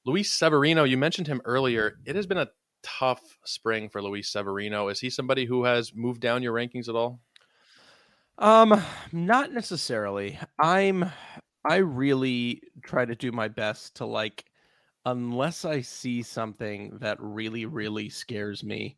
Luis 0.06 0.32
Severino, 0.32 0.84
you 0.84 0.98
mentioned 0.98 1.28
him 1.28 1.42
earlier. 1.46 2.00
It 2.06 2.16
has 2.16 2.26
been 2.26 2.38
a 2.38 2.50
tough 2.84 3.38
spring 3.46 3.90
for 3.90 4.02
Luis 4.02 4.30
Severino. 4.30 4.88
Is 4.88 5.00
he 5.00 5.10
somebody 5.10 5.46
who 5.46 5.64
has 5.64 5.94
moved 5.94 6.22
down 6.22 6.44
your 6.44 6.54
rankings 6.54 6.90
at 6.90 6.96
all? 6.96 7.20
Um, 8.38 8.82
not 9.12 9.52
necessarily. 9.52 10.40
I'm 10.60 11.12
I 11.64 11.78
really 11.78 12.62
try 12.84 13.06
to 13.06 13.16
do 13.16 13.32
my 13.32 13.48
best 13.48 13.98
to 13.98 14.06
like 14.06 14.46
unless 15.06 15.64
I 15.66 15.82
see 15.82 16.24
something 16.24 16.98
that 17.02 17.18
really 17.20 17.66
really 17.66 18.10
scares 18.10 18.64
me, 18.64 18.98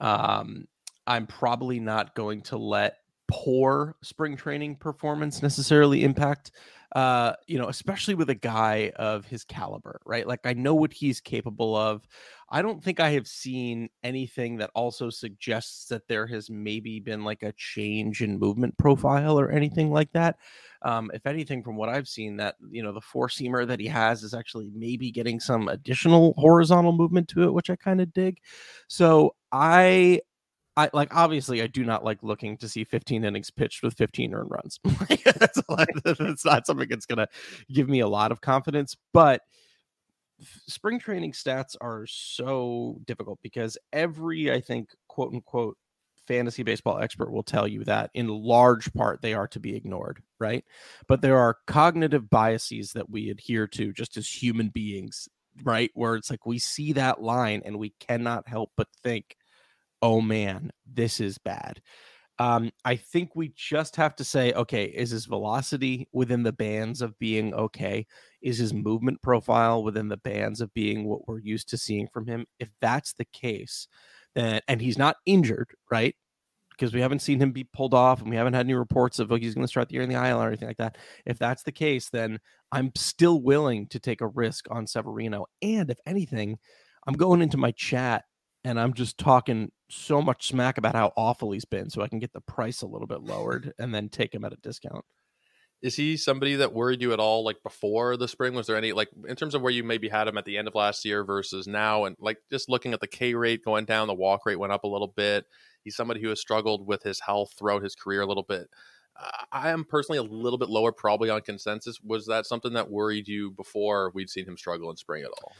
um 0.00 0.66
I'm 1.06 1.26
probably 1.26 1.80
not 1.80 2.14
going 2.14 2.42
to 2.42 2.56
let 2.58 2.98
poor 3.28 3.96
spring 4.02 4.36
training 4.36 4.76
performance 4.76 5.42
necessarily 5.42 6.04
impact 6.04 6.52
uh, 6.94 7.32
you 7.46 7.58
know, 7.58 7.68
especially 7.68 8.14
with 8.14 8.28
a 8.28 8.34
guy 8.34 8.92
of 8.96 9.24
his 9.24 9.44
caliber, 9.44 10.00
right? 10.04 10.26
Like 10.26 10.40
I 10.44 10.52
know 10.52 10.74
what 10.74 10.92
he's 10.92 11.20
capable 11.20 11.74
of. 11.74 12.06
I 12.50 12.60
don't 12.60 12.84
think 12.84 13.00
I 13.00 13.10
have 13.10 13.26
seen 13.26 13.88
anything 14.02 14.58
that 14.58 14.70
also 14.74 15.08
suggests 15.08 15.86
that 15.86 16.06
there 16.06 16.26
has 16.26 16.50
maybe 16.50 17.00
been 17.00 17.24
like 17.24 17.42
a 17.42 17.52
change 17.52 18.20
in 18.20 18.38
movement 18.38 18.76
profile 18.76 19.40
or 19.40 19.50
anything 19.50 19.90
like 19.90 20.12
that. 20.12 20.36
Um, 20.82 21.10
if 21.14 21.26
anything, 21.26 21.62
from 21.62 21.76
what 21.76 21.88
I've 21.88 22.08
seen, 22.08 22.36
that 22.36 22.56
you 22.70 22.82
know 22.82 22.92
the 22.92 23.00
four 23.00 23.28
seamer 23.28 23.66
that 23.66 23.80
he 23.80 23.86
has 23.86 24.22
is 24.22 24.34
actually 24.34 24.70
maybe 24.74 25.10
getting 25.10 25.40
some 25.40 25.68
additional 25.68 26.34
horizontal 26.36 26.92
movement 26.92 27.28
to 27.28 27.44
it, 27.44 27.54
which 27.54 27.70
I 27.70 27.76
kind 27.76 28.02
of 28.02 28.12
dig. 28.12 28.38
So 28.86 29.34
I 29.50 30.20
I 30.76 30.88
like 30.92 31.14
obviously 31.14 31.62
I 31.62 31.66
do 31.66 31.84
not 31.84 32.04
like 32.04 32.22
looking 32.22 32.56
to 32.58 32.68
see 32.68 32.84
15 32.84 33.24
innings 33.24 33.50
pitched 33.50 33.82
with 33.82 33.94
15 33.94 34.34
earned 34.34 34.50
runs. 34.50 34.80
that's, 35.24 35.60
that's 36.18 36.44
not 36.44 36.66
something 36.66 36.88
that's 36.88 37.06
gonna 37.06 37.28
give 37.70 37.88
me 37.88 38.00
a 38.00 38.08
lot 38.08 38.32
of 38.32 38.40
confidence. 38.40 38.96
But 39.12 39.42
spring 40.66 40.98
training 40.98 41.32
stats 41.32 41.76
are 41.80 42.06
so 42.06 42.98
difficult 43.06 43.38
because 43.42 43.76
every 43.92 44.52
I 44.52 44.60
think 44.60 44.90
quote 45.08 45.32
unquote 45.34 45.76
fantasy 46.26 46.62
baseball 46.62 46.98
expert 46.98 47.32
will 47.32 47.42
tell 47.42 47.66
you 47.66 47.84
that 47.84 48.10
in 48.14 48.28
large 48.28 48.92
part 48.94 49.20
they 49.22 49.34
are 49.34 49.48
to 49.48 49.60
be 49.60 49.76
ignored, 49.76 50.22
right? 50.38 50.64
But 51.08 51.20
there 51.20 51.38
are 51.38 51.58
cognitive 51.66 52.30
biases 52.30 52.92
that 52.92 53.10
we 53.10 53.28
adhere 53.30 53.66
to 53.68 53.92
just 53.92 54.16
as 54.16 54.28
human 54.28 54.68
beings, 54.68 55.28
right? 55.62 55.90
Where 55.94 56.14
it's 56.14 56.30
like 56.30 56.46
we 56.46 56.58
see 56.58 56.92
that 56.92 57.20
line 57.22 57.62
and 57.64 57.78
we 57.78 57.90
cannot 57.98 58.48
help 58.48 58.70
but 58.76 58.88
think 59.02 59.36
oh 60.02 60.20
man, 60.20 60.70
this 60.92 61.20
is 61.20 61.38
bad. 61.38 61.80
Um, 62.38 62.72
I 62.84 62.96
think 62.96 63.36
we 63.36 63.52
just 63.54 63.94
have 63.96 64.16
to 64.16 64.24
say, 64.24 64.52
okay, 64.52 64.86
is 64.86 65.10
his 65.10 65.26
velocity 65.26 66.08
within 66.12 66.42
the 66.42 66.52
bands 66.52 67.00
of 67.00 67.16
being 67.18 67.54
okay? 67.54 68.06
Is 68.40 68.58
his 68.58 68.74
movement 68.74 69.22
profile 69.22 69.84
within 69.84 70.08
the 70.08 70.16
bands 70.16 70.60
of 70.60 70.74
being 70.74 71.04
what 71.04 71.28
we're 71.28 71.38
used 71.38 71.68
to 71.68 71.78
seeing 71.78 72.08
from 72.12 72.26
him? 72.26 72.46
If 72.58 72.68
that's 72.80 73.12
the 73.12 73.26
case, 73.26 73.86
then 74.34 74.60
and 74.66 74.80
he's 74.80 74.98
not 74.98 75.16
injured, 75.26 75.70
right? 75.90 76.16
Because 76.70 76.94
we 76.94 77.00
haven't 77.00 77.20
seen 77.20 77.38
him 77.38 77.52
be 77.52 77.64
pulled 77.64 77.94
off 77.94 78.20
and 78.20 78.30
we 78.30 78.36
haven't 78.36 78.54
had 78.54 78.66
any 78.66 78.74
reports 78.74 79.18
of 79.18 79.30
oh, 79.30 79.36
he's 79.36 79.54
going 79.54 79.64
to 79.64 79.70
start 79.70 79.88
the 79.88 79.94
year 79.94 80.02
in 80.02 80.08
the 80.08 80.26
IL 80.26 80.42
or 80.42 80.48
anything 80.48 80.68
like 80.68 80.78
that. 80.78 80.98
If 81.26 81.38
that's 81.38 81.62
the 81.62 81.70
case, 81.70 82.08
then 82.08 82.40
I'm 82.72 82.90
still 82.96 83.40
willing 83.40 83.86
to 83.88 84.00
take 84.00 84.22
a 84.22 84.26
risk 84.26 84.66
on 84.70 84.86
Severino. 84.86 85.46
And 85.60 85.90
if 85.90 85.98
anything, 86.06 86.58
I'm 87.06 87.14
going 87.14 87.42
into 87.42 87.58
my 87.58 87.72
chat 87.72 88.24
and 88.64 88.78
I'm 88.78 88.94
just 88.94 89.18
talking 89.18 89.72
so 89.88 90.22
much 90.22 90.48
smack 90.48 90.78
about 90.78 90.94
how 90.94 91.12
awful 91.16 91.52
he's 91.52 91.64
been 91.64 91.90
so 91.90 92.02
I 92.02 92.08
can 92.08 92.18
get 92.18 92.32
the 92.32 92.40
price 92.40 92.82
a 92.82 92.86
little 92.86 93.06
bit 93.06 93.22
lowered 93.22 93.72
and 93.78 93.94
then 93.94 94.08
take 94.08 94.34
him 94.34 94.44
at 94.44 94.52
a 94.52 94.56
discount. 94.56 95.04
Is 95.82 95.96
he 95.96 96.16
somebody 96.16 96.54
that 96.56 96.72
worried 96.72 97.02
you 97.02 97.12
at 97.12 97.18
all 97.18 97.44
like 97.44 97.60
before 97.64 98.16
the 98.16 98.28
spring? 98.28 98.54
Was 98.54 98.68
there 98.68 98.76
any 98.76 98.92
like 98.92 99.08
in 99.28 99.34
terms 99.34 99.56
of 99.56 99.62
where 99.62 99.72
you 99.72 99.82
maybe 99.82 100.08
had 100.08 100.28
him 100.28 100.38
at 100.38 100.44
the 100.44 100.56
end 100.56 100.68
of 100.68 100.76
last 100.76 101.04
year 101.04 101.24
versus 101.24 101.66
now 101.66 102.04
and 102.04 102.16
like 102.20 102.38
just 102.50 102.68
looking 102.68 102.92
at 102.92 103.00
the 103.00 103.08
K 103.08 103.34
rate 103.34 103.64
going 103.64 103.84
down, 103.84 104.06
the 104.06 104.14
walk 104.14 104.46
rate 104.46 104.60
went 104.60 104.72
up 104.72 104.84
a 104.84 104.88
little 104.88 105.08
bit. 105.08 105.44
He's 105.82 105.96
somebody 105.96 106.20
who 106.22 106.28
has 106.28 106.40
struggled 106.40 106.86
with 106.86 107.02
his 107.02 107.18
health 107.18 107.54
throughout 107.58 107.82
his 107.82 107.96
career 107.96 108.20
a 108.20 108.26
little 108.26 108.44
bit. 108.44 108.68
I 109.50 109.70
am 109.70 109.84
personally 109.84 110.18
a 110.18 110.22
little 110.22 110.58
bit 110.58 110.68
lower, 110.68 110.92
probably 110.92 111.30
on 111.30 111.42
consensus. 111.42 112.00
Was 112.02 112.26
that 112.26 112.46
something 112.46 112.72
that 112.72 112.90
worried 112.90 113.28
you 113.28 113.50
before 113.50 114.10
we'd 114.14 114.30
seen 114.30 114.46
him 114.46 114.56
struggle 114.56 114.90
in 114.90 114.96
spring 114.96 115.22
at 115.22 115.30
all? 115.30 115.52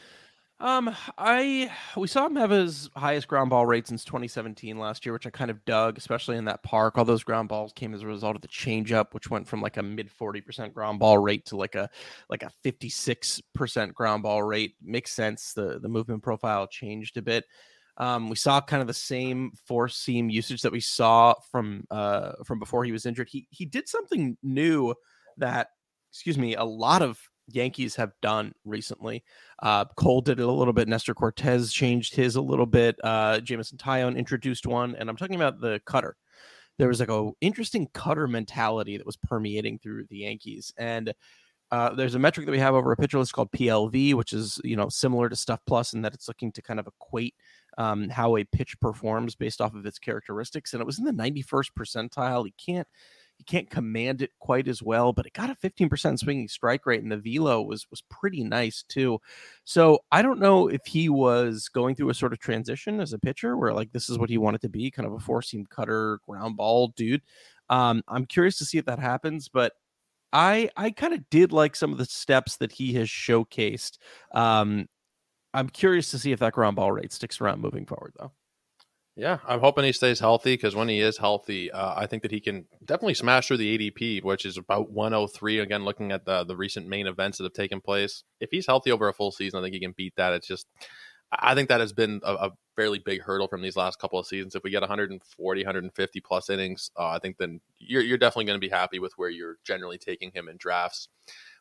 Um, 0.62 0.94
I 1.18 1.72
we 1.96 2.06
saw 2.06 2.26
him 2.26 2.36
have 2.36 2.50
his 2.50 2.88
highest 2.94 3.26
ground 3.26 3.50
ball 3.50 3.66
rate 3.66 3.88
since 3.88 4.04
2017 4.04 4.78
last 4.78 5.04
year, 5.04 5.12
which 5.12 5.26
I 5.26 5.30
kind 5.30 5.50
of 5.50 5.64
dug, 5.64 5.98
especially 5.98 6.36
in 6.36 6.44
that 6.44 6.62
park. 6.62 6.96
All 6.96 7.04
those 7.04 7.24
ground 7.24 7.48
balls 7.48 7.72
came 7.72 7.92
as 7.94 8.02
a 8.02 8.06
result 8.06 8.36
of 8.36 8.42
the 8.42 8.48
changeup, 8.48 9.12
which 9.12 9.28
went 9.28 9.48
from 9.48 9.60
like 9.60 9.76
a 9.76 9.82
mid 9.82 10.08
40% 10.08 10.72
ground 10.72 11.00
ball 11.00 11.18
rate 11.18 11.46
to 11.46 11.56
like 11.56 11.74
a 11.74 11.90
like 12.30 12.44
a 12.44 12.50
56% 12.64 13.92
ground 13.92 14.22
ball 14.22 14.40
rate. 14.44 14.76
Makes 14.80 15.10
sense. 15.10 15.52
The 15.52 15.80
the 15.80 15.88
movement 15.88 16.22
profile 16.22 16.68
changed 16.68 17.16
a 17.16 17.22
bit. 17.22 17.44
Um, 17.96 18.28
we 18.28 18.36
saw 18.36 18.60
kind 18.60 18.80
of 18.80 18.86
the 18.86 18.94
same 18.94 19.50
four 19.66 19.88
seam 19.88 20.30
usage 20.30 20.62
that 20.62 20.72
we 20.72 20.80
saw 20.80 21.34
from 21.50 21.88
uh 21.90 22.34
from 22.44 22.60
before 22.60 22.84
he 22.84 22.92
was 22.92 23.04
injured. 23.04 23.28
He 23.28 23.48
he 23.50 23.66
did 23.66 23.88
something 23.88 24.36
new 24.44 24.94
that 25.38 25.70
excuse 26.12 26.38
me, 26.38 26.54
a 26.54 26.64
lot 26.64 27.02
of 27.02 27.18
Yankees 27.48 27.96
have 27.96 28.12
done 28.22 28.52
recently. 28.64 29.24
Uh, 29.62 29.84
Cole 29.96 30.20
did 30.20 30.40
it 30.40 30.44
a 30.44 30.50
little 30.50 30.72
bit. 30.72 30.88
Nestor 30.88 31.14
Cortes 31.14 31.72
changed 31.72 32.14
his 32.14 32.36
a 32.36 32.42
little 32.42 32.66
bit. 32.66 32.96
Uh, 33.02 33.40
Jameson 33.40 33.78
Taillon 33.78 34.16
introduced 34.16 34.66
one, 34.66 34.94
and 34.96 35.08
I'm 35.08 35.16
talking 35.16 35.36
about 35.36 35.60
the 35.60 35.80
cutter. 35.86 36.16
There 36.78 36.88
was 36.88 37.00
like 37.00 37.10
a 37.10 37.30
interesting 37.40 37.88
cutter 37.92 38.26
mentality 38.26 38.96
that 38.96 39.06
was 39.06 39.16
permeating 39.16 39.78
through 39.78 40.06
the 40.08 40.18
Yankees, 40.18 40.72
and 40.76 41.12
uh, 41.70 41.94
there's 41.94 42.14
a 42.14 42.18
metric 42.18 42.44
that 42.46 42.52
we 42.52 42.58
have 42.58 42.74
over 42.74 42.92
a 42.92 42.96
pitcher 42.96 43.18
list 43.18 43.32
called 43.32 43.50
PLV, 43.52 44.14
which 44.14 44.32
is 44.32 44.60
you 44.64 44.76
know 44.76 44.88
similar 44.88 45.28
to 45.28 45.36
Stuff 45.36 45.60
Plus 45.66 45.94
in 45.94 46.02
that 46.02 46.14
it's 46.14 46.28
looking 46.28 46.52
to 46.52 46.62
kind 46.62 46.78
of 46.78 46.86
equate 46.86 47.34
um, 47.78 48.08
how 48.08 48.36
a 48.36 48.44
pitch 48.44 48.78
performs 48.80 49.34
based 49.34 49.60
off 49.60 49.74
of 49.74 49.86
its 49.86 49.98
characteristics, 49.98 50.72
and 50.72 50.80
it 50.80 50.86
was 50.86 50.98
in 50.98 51.04
the 51.04 51.12
91st 51.12 51.70
percentile. 51.78 52.44
He 52.44 52.54
can't 52.72 52.88
he 53.42 53.56
can't 53.56 53.68
command 53.70 54.22
it 54.22 54.30
quite 54.38 54.68
as 54.68 54.82
well, 54.82 55.12
but 55.12 55.26
it 55.26 55.32
got 55.32 55.50
a 55.50 55.54
15% 55.56 56.18
swinging 56.18 56.48
strike 56.48 56.86
rate, 56.86 57.02
and 57.02 57.10
the 57.10 57.16
velo 57.16 57.62
was 57.62 57.86
was 57.90 58.02
pretty 58.08 58.44
nice 58.44 58.84
too. 58.88 59.18
So 59.64 60.00
I 60.12 60.22
don't 60.22 60.38
know 60.38 60.68
if 60.68 60.82
he 60.86 61.08
was 61.08 61.68
going 61.68 61.94
through 61.96 62.10
a 62.10 62.14
sort 62.14 62.32
of 62.32 62.38
transition 62.38 63.00
as 63.00 63.12
a 63.12 63.18
pitcher, 63.18 63.56
where 63.56 63.72
like 63.72 63.92
this 63.92 64.08
is 64.08 64.18
what 64.18 64.30
he 64.30 64.38
wanted 64.38 64.60
to 64.62 64.68
be, 64.68 64.90
kind 64.90 65.06
of 65.06 65.14
a 65.14 65.18
four 65.18 65.42
seam 65.42 65.66
cutter, 65.66 66.20
ground 66.28 66.56
ball 66.56 66.88
dude. 66.96 67.22
Um, 67.68 68.02
I'm 68.08 68.26
curious 68.26 68.58
to 68.58 68.64
see 68.64 68.78
if 68.78 68.84
that 68.86 68.98
happens, 69.00 69.48
but 69.48 69.72
I 70.32 70.70
I 70.76 70.90
kind 70.92 71.14
of 71.14 71.28
did 71.30 71.52
like 71.52 71.76
some 71.76 71.92
of 71.92 71.98
the 71.98 72.06
steps 72.06 72.56
that 72.58 72.72
he 72.72 72.92
has 72.94 73.08
showcased. 73.08 73.98
Um, 74.32 74.86
I'm 75.54 75.68
curious 75.68 76.10
to 76.12 76.18
see 76.18 76.32
if 76.32 76.38
that 76.40 76.54
ground 76.54 76.76
ball 76.76 76.92
rate 76.92 77.12
sticks 77.12 77.40
around 77.40 77.60
moving 77.60 77.86
forward, 77.86 78.14
though. 78.18 78.32
Yeah, 79.14 79.38
I'm 79.46 79.60
hoping 79.60 79.84
he 79.84 79.92
stays 79.92 80.20
healthy 80.20 80.54
because 80.54 80.74
when 80.74 80.88
he 80.88 81.00
is 81.00 81.18
healthy, 81.18 81.70
uh, 81.70 81.94
I 81.94 82.06
think 82.06 82.22
that 82.22 82.30
he 82.30 82.40
can 82.40 82.64
definitely 82.82 83.14
smash 83.14 83.46
through 83.46 83.58
the 83.58 83.78
ADP, 83.78 84.24
which 84.24 84.46
is 84.46 84.56
about 84.56 84.90
103. 84.90 85.58
Again, 85.58 85.84
looking 85.84 86.12
at 86.12 86.24
the 86.24 86.44
the 86.44 86.56
recent 86.56 86.88
main 86.88 87.06
events 87.06 87.36
that 87.36 87.44
have 87.44 87.52
taken 87.52 87.82
place, 87.82 88.24
if 88.40 88.50
he's 88.50 88.66
healthy 88.66 88.90
over 88.90 89.08
a 89.08 89.12
full 89.12 89.30
season, 89.30 89.58
I 89.58 89.62
think 89.62 89.74
he 89.74 89.80
can 89.80 89.92
beat 89.94 90.14
that. 90.16 90.32
It's 90.32 90.46
just, 90.46 90.66
I 91.30 91.54
think 91.54 91.68
that 91.68 91.80
has 91.80 91.92
been 91.92 92.22
a, 92.24 92.32
a 92.32 92.50
fairly 92.74 93.00
big 93.04 93.20
hurdle 93.20 93.48
from 93.48 93.60
these 93.60 93.76
last 93.76 93.98
couple 93.98 94.18
of 94.18 94.26
seasons. 94.26 94.54
If 94.54 94.62
we 94.62 94.70
get 94.70 94.80
140, 94.80 95.60
150 95.60 96.20
plus 96.20 96.48
innings, 96.48 96.90
uh, 96.98 97.08
I 97.08 97.18
think 97.18 97.36
then 97.36 97.60
you're 97.78 98.02
you're 98.02 98.16
definitely 98.16 98.46
going 98.46 98.60
to 98.60 98.66
be 98.66 98.70
happy 98.70 98.98
with 98.98 99.12
where 99.18 99.28
you're 99.28 99.58
generally 99.62 99.98
taking 99.98 100.30
him 100.32 100.48
in 100.48 100.56
drafts. 100.56 101.08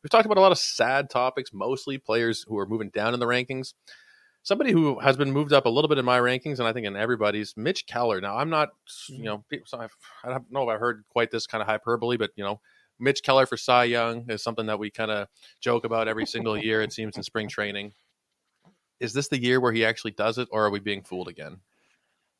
We've 0.01 0.09
talked 0.09 0.25
about 0.25 0.37
a 0.37 0.41
lot 0.41 0.53
of 0.53 0.57
sad 0.57 1.09
topics, 1.09 1.51
mostly 1.51 1.97
players 1.97 2.45
who 2.47 2.57
are 2.57 2.65
moving 2.65 2.91
down 2.91 3.13
in 3.13 3.19
the 3.19 3.25
rankings 3.25 3.73
somebody 4.43 4.71
who 4.71 4.99
has 4.99 5.17
been 5.17 5.31
moved 5.31 5.53
up 5.53 5.65
a 5.65 5.69
little 5.69 5.87
bit 5.87 5.97
in 5.97 6.05
my 6.05 6.19
rankings, 6.19 6.59
and 6.59 6.67
I 6.67 6.73
think 6.73 6.87
in 6.87 6.95
everybody's, 6.95 7.55
Mitch 7.55 7.85
Keller. 7.85 8.21
Now, 8.21 8.37
I'm 8.37 8.49
not, 8.49 8.69
you 9.07 9.15
mm-hmm. 9.15 9.25
know, 9.25 9.43
I 10.23 10.29
don't 10.29 10.51
know 10.51 10.63
if 10.63 10.69
I 10.69 10.77
heard 10.77 11.03
quite 11.09 11.31
this 11.31 11.47
kind 11.47 11.61
of 11.61 11.67
hyperbole, 11.67 12.17
but 12.17 12.31
you 12.35 12.43
know, 12.43 12.59
Mitch 12.99 13.23
Keller 13.23 13.45
for 13.45 13.57
Cy 13.57 13.85
Young 13.85 14.29
is 14.29 14.43
something 14.43 14.65
that 14.67 14.79
we 14.79 14.89
kind 14.89 15.11
of 15.11 15.27
joke 15.59 15.85
about 15.85 16.07
every 16.07 16.25
single 16.25 16.57
year. 16.57 16.81
It 16.81 16.93
seems 16.93 17.17
in 17.17 17.23
spring 17.23 17.47
training. 17.47 17.93
Is 18.99 19.13
this 19.13 19.27
the 19.27 19.41
year 19.41 19.59
where 19.59 19.71
he 19.71 19.83
actually 19.83 20.11
does 20.11 20.37
it, 20.37 20.47
or 20.51 20.65
are 20.65 20.69
we 20.69 20.79
being 20.79 21.01
fooled 21.01 21.27
again? 21.27 21.57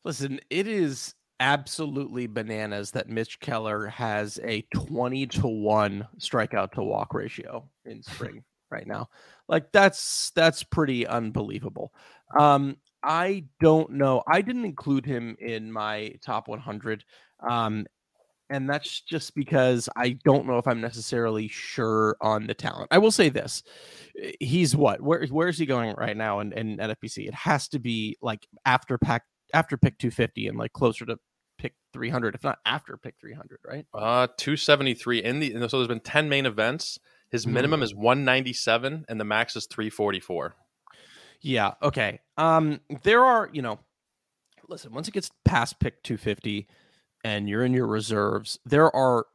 Listen, 0.04 0.40
it 0.50 0.68
is 0.68 1.16
absolutely 1.40 2.28
bananas 2.28 2.92
that 2.92 3.10
Mitch 3.10 3.40
Keller 3.40 3.88
has 3.88 4.40
a 4.44 4.62
20 4.76 5.26
to 5.28 5.48
1 5.48 6.08
strikeout 6.20 6.72
to 6.74 6.84
walk 6.84 7.16
ratio 7.16 7.68
in 7.86 8.04
spring 8.04 8.44
right 8.72 8.88
now. 8.88 9.10
Like 9.48 9.72
that's 9.72 10.32
that's 10.36 10.64
pretty 10.64 11.06
unbelievable. 11.06 11.94
Um, 12.40 12.78
I 13.04 13.46
don't 13.60 13.92
know. 13.92 14.24
I 14.28 14.42
didn't 14.42 14.66
include 14.66 15.06
him 15.06 15.36
in 15.40 15.72
my 15.72 16.14
top 16.24 16.48
100. 16.48 17.04
Um, 17.48 17.86
and 18.52 18.70
that's 18.70 19.02
just 19.02 19.34
because 19.34 19.88
I 19.96 20.18
don't 20.26 20.46
know 20.46 20.58
if 20.58 20.68
I'm 20.68 20.82
necessarily 20.82 21.48
sure 21.48 22.18
on 22.22 22.48
the 22.48 22.54
talent. 22.54 22.90
I 22.92 22.98
will 22.98 23.12
say 23.12 23.30
this: 23.30 23.64
eh, 24.22 24.34
he's 24.40 24.76
what? 24.76 25.02
Where 25.02 25.26
where 25.28 25.48
is 25.48 25.58
he 25.58 25.66
going 25.66 25.96
right 25.96 26.18
now 26.18 26.40
And 26.40 26.54
in, 26.54 26.80
in 26.80 26.90
NFBC? 26.90 27.28
It 27.28 27.34
has 27.34 27.70
to 27.70 27.80
be 27.80 28.18
like 28.22 28.46
after 28.66 28.98
pack 28.98 29.24
after 29.54 29.78
pick 29.78 29.98
250 29.98 30.48
and 30.48 30.58
like 30.58 30.74
closer 30.74 31.06
to 31.06 31.18
pick 31.58 31.74
300, 31.94 32.36
if 32.36 32.44
not 32.44 32.60
after 32.66 32.98
pick 32.98 33.16
300, 33.22 33.60
right? 33.66 33.86
Uh, 33.94 34.28
273 34.38 35.24
in 35.24 35.40
the 35.40 35.70
so 35.70 35.78
there's 35.78 35.88
been 35.88 36.00
10 36.02 36.28
main 36.28 36.46
events. 36.46 37.00
His 37.32 37.46
mm-hmm. 37.46 37.54
minimum 37.54 37.84
is 37.84 37.96
197 37.96 39.06
and 39.08 39.20
the 39.20 39.26
max 39.26 39.56
is 39.56 39.66
344. 39.68 40.56
Yeah. 41.42 41.74
Okay. 41.82 42.20
Um, 42.38 42.82
there 43.04 43.24
are, 43.24 43.50
you 43.52 43.62
know, 43.62 43.80
listen, 44.68 44.94
once 44.94 45.08
it 45.08 45.14
gets 45.14 45.32
past 45.46 45.80
pick 45.80 46.04
250 46.04 46.68
and 47.24 47.50
you're 47.50 47.66
in 47.66 47.74
your 47.74 47.88
reserves, 47.88 48.60
there 48.66 48.96
are 48.96 49.26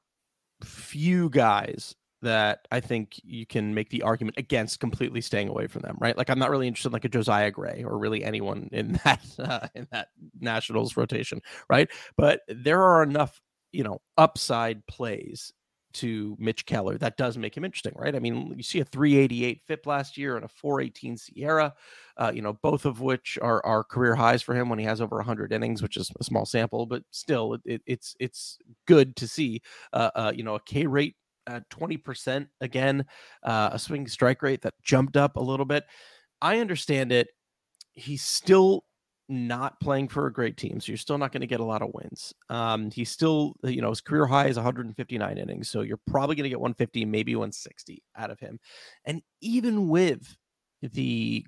few 0.63 1.29
guys 1.31 1.95
that 2.23 2.67
I 2.73 2.81
think 2.81 3.21
you 3.23 3.47
can 3.47 3.75
make 3.75 3.91
the 3.91 4.03
argument 4.03 4.39
against 4.39 4.81
completely 4.81 5.21
staying 5.21 5.49
away 5.49 5.67
from 5.67 5.83
them, 5.83 5.97
right? 6.01 6.17
Like 6.17 6.31
I'm 6.31 6.39
not 6.39 6.51
really 6.51 6.67
interested 6.67 6.89
in 6.89 6.95
like 6.95 7.05
a 7.05 7.11
Josiah 7.11 7.51
Gray 7.51 7.85
or 7.87 7.99
really 7.99 8.25
anyone 8.25 8.69
in 8.73 8.93
that 9.05 9.23
uh, 9.39 9.69
in 9.75 9.87
that 9.93 10.09
Nationals 10.41 10.97
rotation, 10.97 11.41
right? 11.69 11.89
But 12.17 12.41
there 12.49 12.83
are 12.83 13.03
enough, 13.03 13.41
you 13.73 13.85
know, 13.85 14.01
upside 14.17 14.87
plays 14.87 15.53
to 15.97 16.37
Mitch 16.39 16.67
Keller, 16.67 16.99
that 16.99 17.17
does 17.17 17.37
make 17.37 17.57
him 17.57 17.65
interesting, 17.65 17.93
right? 17.97 18.15
I 18.15 18.19
mean, 18.19 18.55
you 18.57 18.63
see 18.63 18.81
a 18.81 18.85
388 18.85 19.63
FIP 19.67 19.87
last 19.87 20.17
year 20.17 20.37
and 20.37 20.45
a 20.45 20.49
418 20.49 21.17
SIERA, 21.17 21.73
uh, 22.17 22.33
you 22.35 22.43
know, 22.43 22.55
both 22.63 22.85
of 22.85 23.01
which 23.01 23.39
are, 23.43 23.65
are 23.65 23.85
career 23.85 24.15
highs 24.15 24.43
for 24.43 24.55
him 24.55 24.69
when 24.69 24.79
he 24.79 24.85
has 24.85 25.01
over 25.01 25.17
100 25.17 25.53
innings, 25.53 25.83
which 25.83 25.97
is 25.97 26.11
a 26.19 26.25
small 26.25 26.47
sample, 26.47 26.87
but 26.87 27.03
still, 27.11 27.59
it, 27.65 27.83
it's 27.87 28.17
it's 28.21 28.59
good 28.87 29.17
to 29.17 29.29
see, 29.29 29.61
uh, 29.93 30.11
uh, 30.15 30.33
you 30.35 30.43
know, 30.43 30.55
a 30.55 30.61
K 30.61 30.87
rate 30.87 31.17
at 31.47 31.69
20% 31.71 32.49
again, 32.61 33.05
uh, 33.43 33.71
a 33.73 33.79
swing 33.79 34.07
strike 34.09 34.43
rate 34.43 34.63
that 34.63 34.75
jumped 34.83 35.17
up 35.17 35.37
a 35.37 35.43
little 35.43 35.67
bit. 35.67 35.85
I 36.41 36.59
understand 36.59 37.13
it. 37.13 37.29
He's 37.93 38.23
still 38.23 38.85
not 39.29 39.81
playing 39.81 40.09
for 40.09 40.27
a 40.27 40.33
great 40.33 40.57
team, 40.57 40.81
so 40.81 40.93
you're 40.93 40.97
still 40.97 41.19
not 41.19 41.33
going 41.33 41.41
to 41.41 41.47
get 41.47 41.61
a 41.61 41.65
lot 41.65 41.83
of 41.83 41.91
wins. 41.93 42.33
Um, 42.49 42.91
he's 42.91 43.11
still, 43.11 43.55
you 43.65 43.81
know, 43.81 43.91
his 43.91 44.01
career 44.01 44.27
high 44.27 44.47
is 44.47 44.57
159 44.57 45.39
innings, 45.39 45.69
so 45.69 45.81
you're 45.81 46.01
probably 46.07 46.37
going 46.37 46.45
to 46.45 46.51
get 46.51 46.61
150, 46.61 47.05
maybe 47.05 47.35
160 47.35 48.03
out 48.17 48.31
of 48.31 48.39
him. 48.39 48.59
And 49.05 49.23
even 49.41 49.89
with 49.89 50.37
the, 50.83 51.45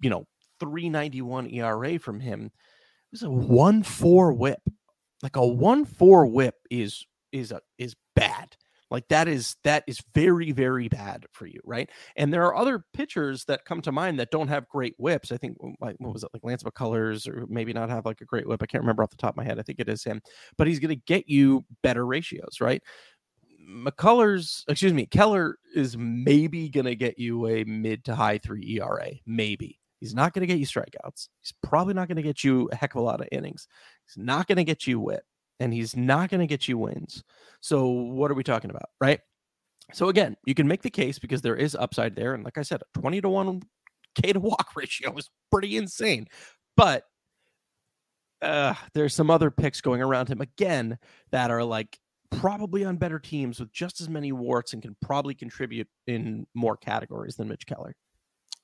you 0.00 0.10
know, 0.10 0.26
391 0.60 1.50
ERA 1.50 1.98
from 1.98 2.20
him, 2.20 2.46
it 2.46 2.50
was 3.12 3.22
a 3.22 3.30
one 3.30 3.82
four 3.82 4.32
WHIP. 4.32 4.60
Like 5.22 5.36
a 5.36 5.46
one 5.46 5.84
four 5.84 6.26
WHIP 6.26 6.54
is 6.70 7.06
is 7.32 7.52
a 7.52 7.60
is 7.78 7.94
bad. 8.16 8.56
Like 8.90 9.08
that 9.08 9.28
is 9.28 9.56
that 9.64 9.84
is 9.86 10.00
very 10.14 10.52
very 10.52 10.88
bad 10.88 11.26
for 11.32 11.46
you, 11.46 11.60
right? 11.64 11.90
And 12.16 12.32
there 12.32 12.44
are 12.44 12.54
other 12.54 12.84
pitchers 12.92 13.44
that 13.46 13.64
come 13.64 13.80
to 13.82 13.92
mind 13.92 14.20
that 14.20 14.30
don't 14.30 14.48
have 14.48 14.68
great 14.68 14.94
whips. 14.98 15.32
I 15.32 15.36
think 15.36 15.56
um, 15.62 15.74
like 15.80 15.96
what 15.98 16.12
was 16.12 16.22
it 16.22 16.30
like 16.32 16.44
Lance 16.44 16.62
McCullers 16.62 17.26
or 17.26 17.46
maybe 17.48 17.72
not 17.72 17.90
have 17.90 18.06
like 18.06 18.20
a 18.20 18.26
great 18.26 18.46
whip. 18.46 18.62
I 18.62 18.66
can't 18.66 18.82
remember 18.82 19.02
off 19.02 19.10
the 19.10 19.16
top 19.16 19.34
of 19.34 19.36
my 19.36 19.44
head. 19.44 19.58
I 19.58 19.62
think 19.62 19.80
it 19.80 19.88
is 19.88 20.04
him, 20.04 20.20
but 20.56 20.66
he's 20.66 20.78
going 20.78 20.94
to 20.94 21.02
get 21.06 21.28
you 21.28 21.64
better 21.82 22.06
ratios, 22.06 22.60
right? 22.60 22.82
McCullers, 23.66 24.62
excuse 24.68 24.92
me, 24.92 25.06
Keller 25.06 25.56
is 25.74 25.96
maybe 25.96 26.68
going 26.68 26.84
to 26.84 26.94
get 26.94 27.18
you 27.18 27.46
a 27.46 27.64
mid 27.64 28.04
to 28.04 28.14
high 28.14 28.38
three 28.38 28.78
ERA, 28.78 29.10
maybe. 29.26 29.80
He's 30.00 30.14
not 30.14 30.34
going 30.34 30.46
to 30.46 30.46
get 30.46 30.58
you 30.58 30.66
strikeouts. 30.66 31.28
He's 31.40 31.54
probably 31.62 31.94
not 31.94 32.08
going 32.08 32.16
to 32.16 32.22
get 32.22 32.44
you 32.44 32.68
a 32.72 32.76
heck 32.76 32.94
of 32.94 33.00
a 33.00 33.04
lot 33.04 33.22
of 33.22 33.28
innings. 33.32 33.66
He's 34.06 34.22
not 34.22 34.46
going 34.46 34.56
to 34.56 34.64
get 34.64 34.86
you 34.86 35.00
whip 35.00 35.24
and 35.60 35.72
he's 35.72 35.96
not 35.96 36.30
going 36.30 36.40
to 36.40 36.46
get 36.46 36.68
you 36.68 36.78
wins. 36.78 37.22
So 37.60 37.86
what 37.86 38.30
are 38.30 38.34
we 38.34 38.44
talking 38.44 38.70
about, 38.70 38.90
right? 39.00 39.20
So 39.92 40.08
again, 40.08 40.36
you 40.46 40.54
can 40.54 40.68
make 40.68 40.82
the 40.82 40.90
case 40.90 41.18
because 41.18 41.42
there 41.42 41.56
is 41.56 41.74
upside 41.74 42.16
there, 42.16 42.34
and 42.34 42.44
like 42.44 42.58
I 42.58 42.62
said, 42.62 42.80
a 42.82 42.98
twenty 42.98 43.20
to 43.20 43.28
one 43.28 43.62
K 44.20 44.32
to 44.32 44.40
walk 44.40 44.70
ratio 44.76 45.16
is 45.16 45.28
pretty 45.50 45.76
insane. 45.76 46.26
But 46.76 47.04
uh, 48.42 48.74
there's 48.94 49.14
some 49.14 49.30
other 49.30 49.50
picks 49.50 49.80
going 49.80 50.02
around 50.02 50.28
him 50.28 50.40
again 50.40 50.98
that 51.32 51.50
are 51.50 51.64
like 51.64 51.98
probably 52.30 52.84
on 52.84 52.96
better 52.96 53.18
teams 53.18 53.60
with 53.60 53.72
just 53.72 54.00
as 54.00 54.08
many 54.08 54.32
warts 54.32 54.72
and 54.72 54.82
can 54.82 54.96
probably 55.00 55.34
contribute 55.34 55.88
in 56.06 56.46
more 56.54 56.76
categories 56.76 57.36
than 57.36 57.48
Mitch 57.48 57.66
Keller. 57.66 57.94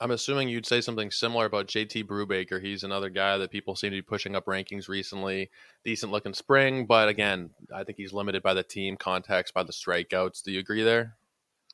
I'm 0.01 0.13
assuming 0.13 0.49
you'd 0.49 0.67
say 0.67 0.81
something 0.81 1.11
similar 1.11 1.45
about 1.45 1.67
JT 1.67 2.05
Brubaker. 2.05 2.63
He's 2.63 2.85
another 2.85 3.11
guy 3.11 3.37
that 3.37 3.51
people 3.51 3.77
seem 3.77 3.91
to 3.91 3.99
be 3.99 4.03
pushing 4.03 4.35
up 4.35 4.47
rankings 4.47 4.89
recently. 4.89 5.51
Decent 5.85 6.11
looking 6.11 6.33
spring, 6.33 6.87
but 6.87 7.09
again, 7.09 7.51
I 7.75 7.85
think 7.85 7.99
he's 7.99 8.15
limited 8.15 8.43
by 8.43 8.55
the 8.55 8.63
team 8.63 8.97
context, 8.97 9.53
by 9.53 9.63
the 9.63 9.73
strikeouts. 9.73 10.43
Do 10.43 10.53
you 10.53 10.61
agree 10.61 10.83
there? 10.83 11.17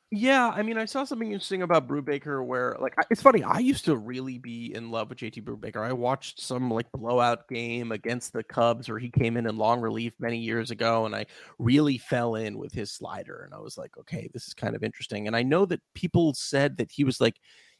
Yeah, 0.09 0.47
I 0.47 0.61
mean, 0.61 0.77
I 0.77 0.85
saw 0.85 1.03
something 1.03 1.33
interesting 1.33 1.63
about 1.63 1.85
Brubaker 1.85 2.45
where, 2.45 2.77
like, 2.79 2.95
it's 3.09 3.21
funny. 3.21 3.43
I 3.43 3.59
used 3.59 3.83
to 3.85 3.97
really 3.97 4.37
be 4.37 4.73
in 4.73 4.89
love 4.89 5.09
with 5.09 5.17
JT 5.17 5.43
Brubaker. 5.43 5.85
I 5.85 5.91
watched 5.91 6.39
some 6.39 6.71
like 6.71 6.89
blowout 6.93 7.49
game 7.49 7.91
against 7.91 8.31
the 8.31 8.43
Cubs 8.43 8.87
where 8.87 8.99
he 8.99 9.09
came 9.09 9.35
in 9.35 9.47
in 9.47 9.57
long 9.57 9.81
relief 9.81 10.13
many 10.17 10.37
years 10.37 10.71
ago, 10.71 11.05
and 11.05 11.13
I 11.13 11.25
really 11.59 11.97
fell 11.97 12.35
in 12.35 12.57
with 12.57 12.71
his 12.71 12.89
slider. 12.91 13.43
And 13.43 13.53
I 13.53 13.59
was 13.59 13.77
like, 13.77 13.97
okay, 13.97 14.29
this 14.33 14.47
is 14.47 14.53
kind 14.53 14.77
of 14.77 14.83
interesting. 14.83 15.27
And 15.27 15.35
I 15.35 15.43
know 15.43 15.65
that 15.65 15.81
people 15.93 16.33
said 16.33 16.77
that 16.77 16.89
he 16.89 17.03
was 17.03 17.19
like 17.19 17.35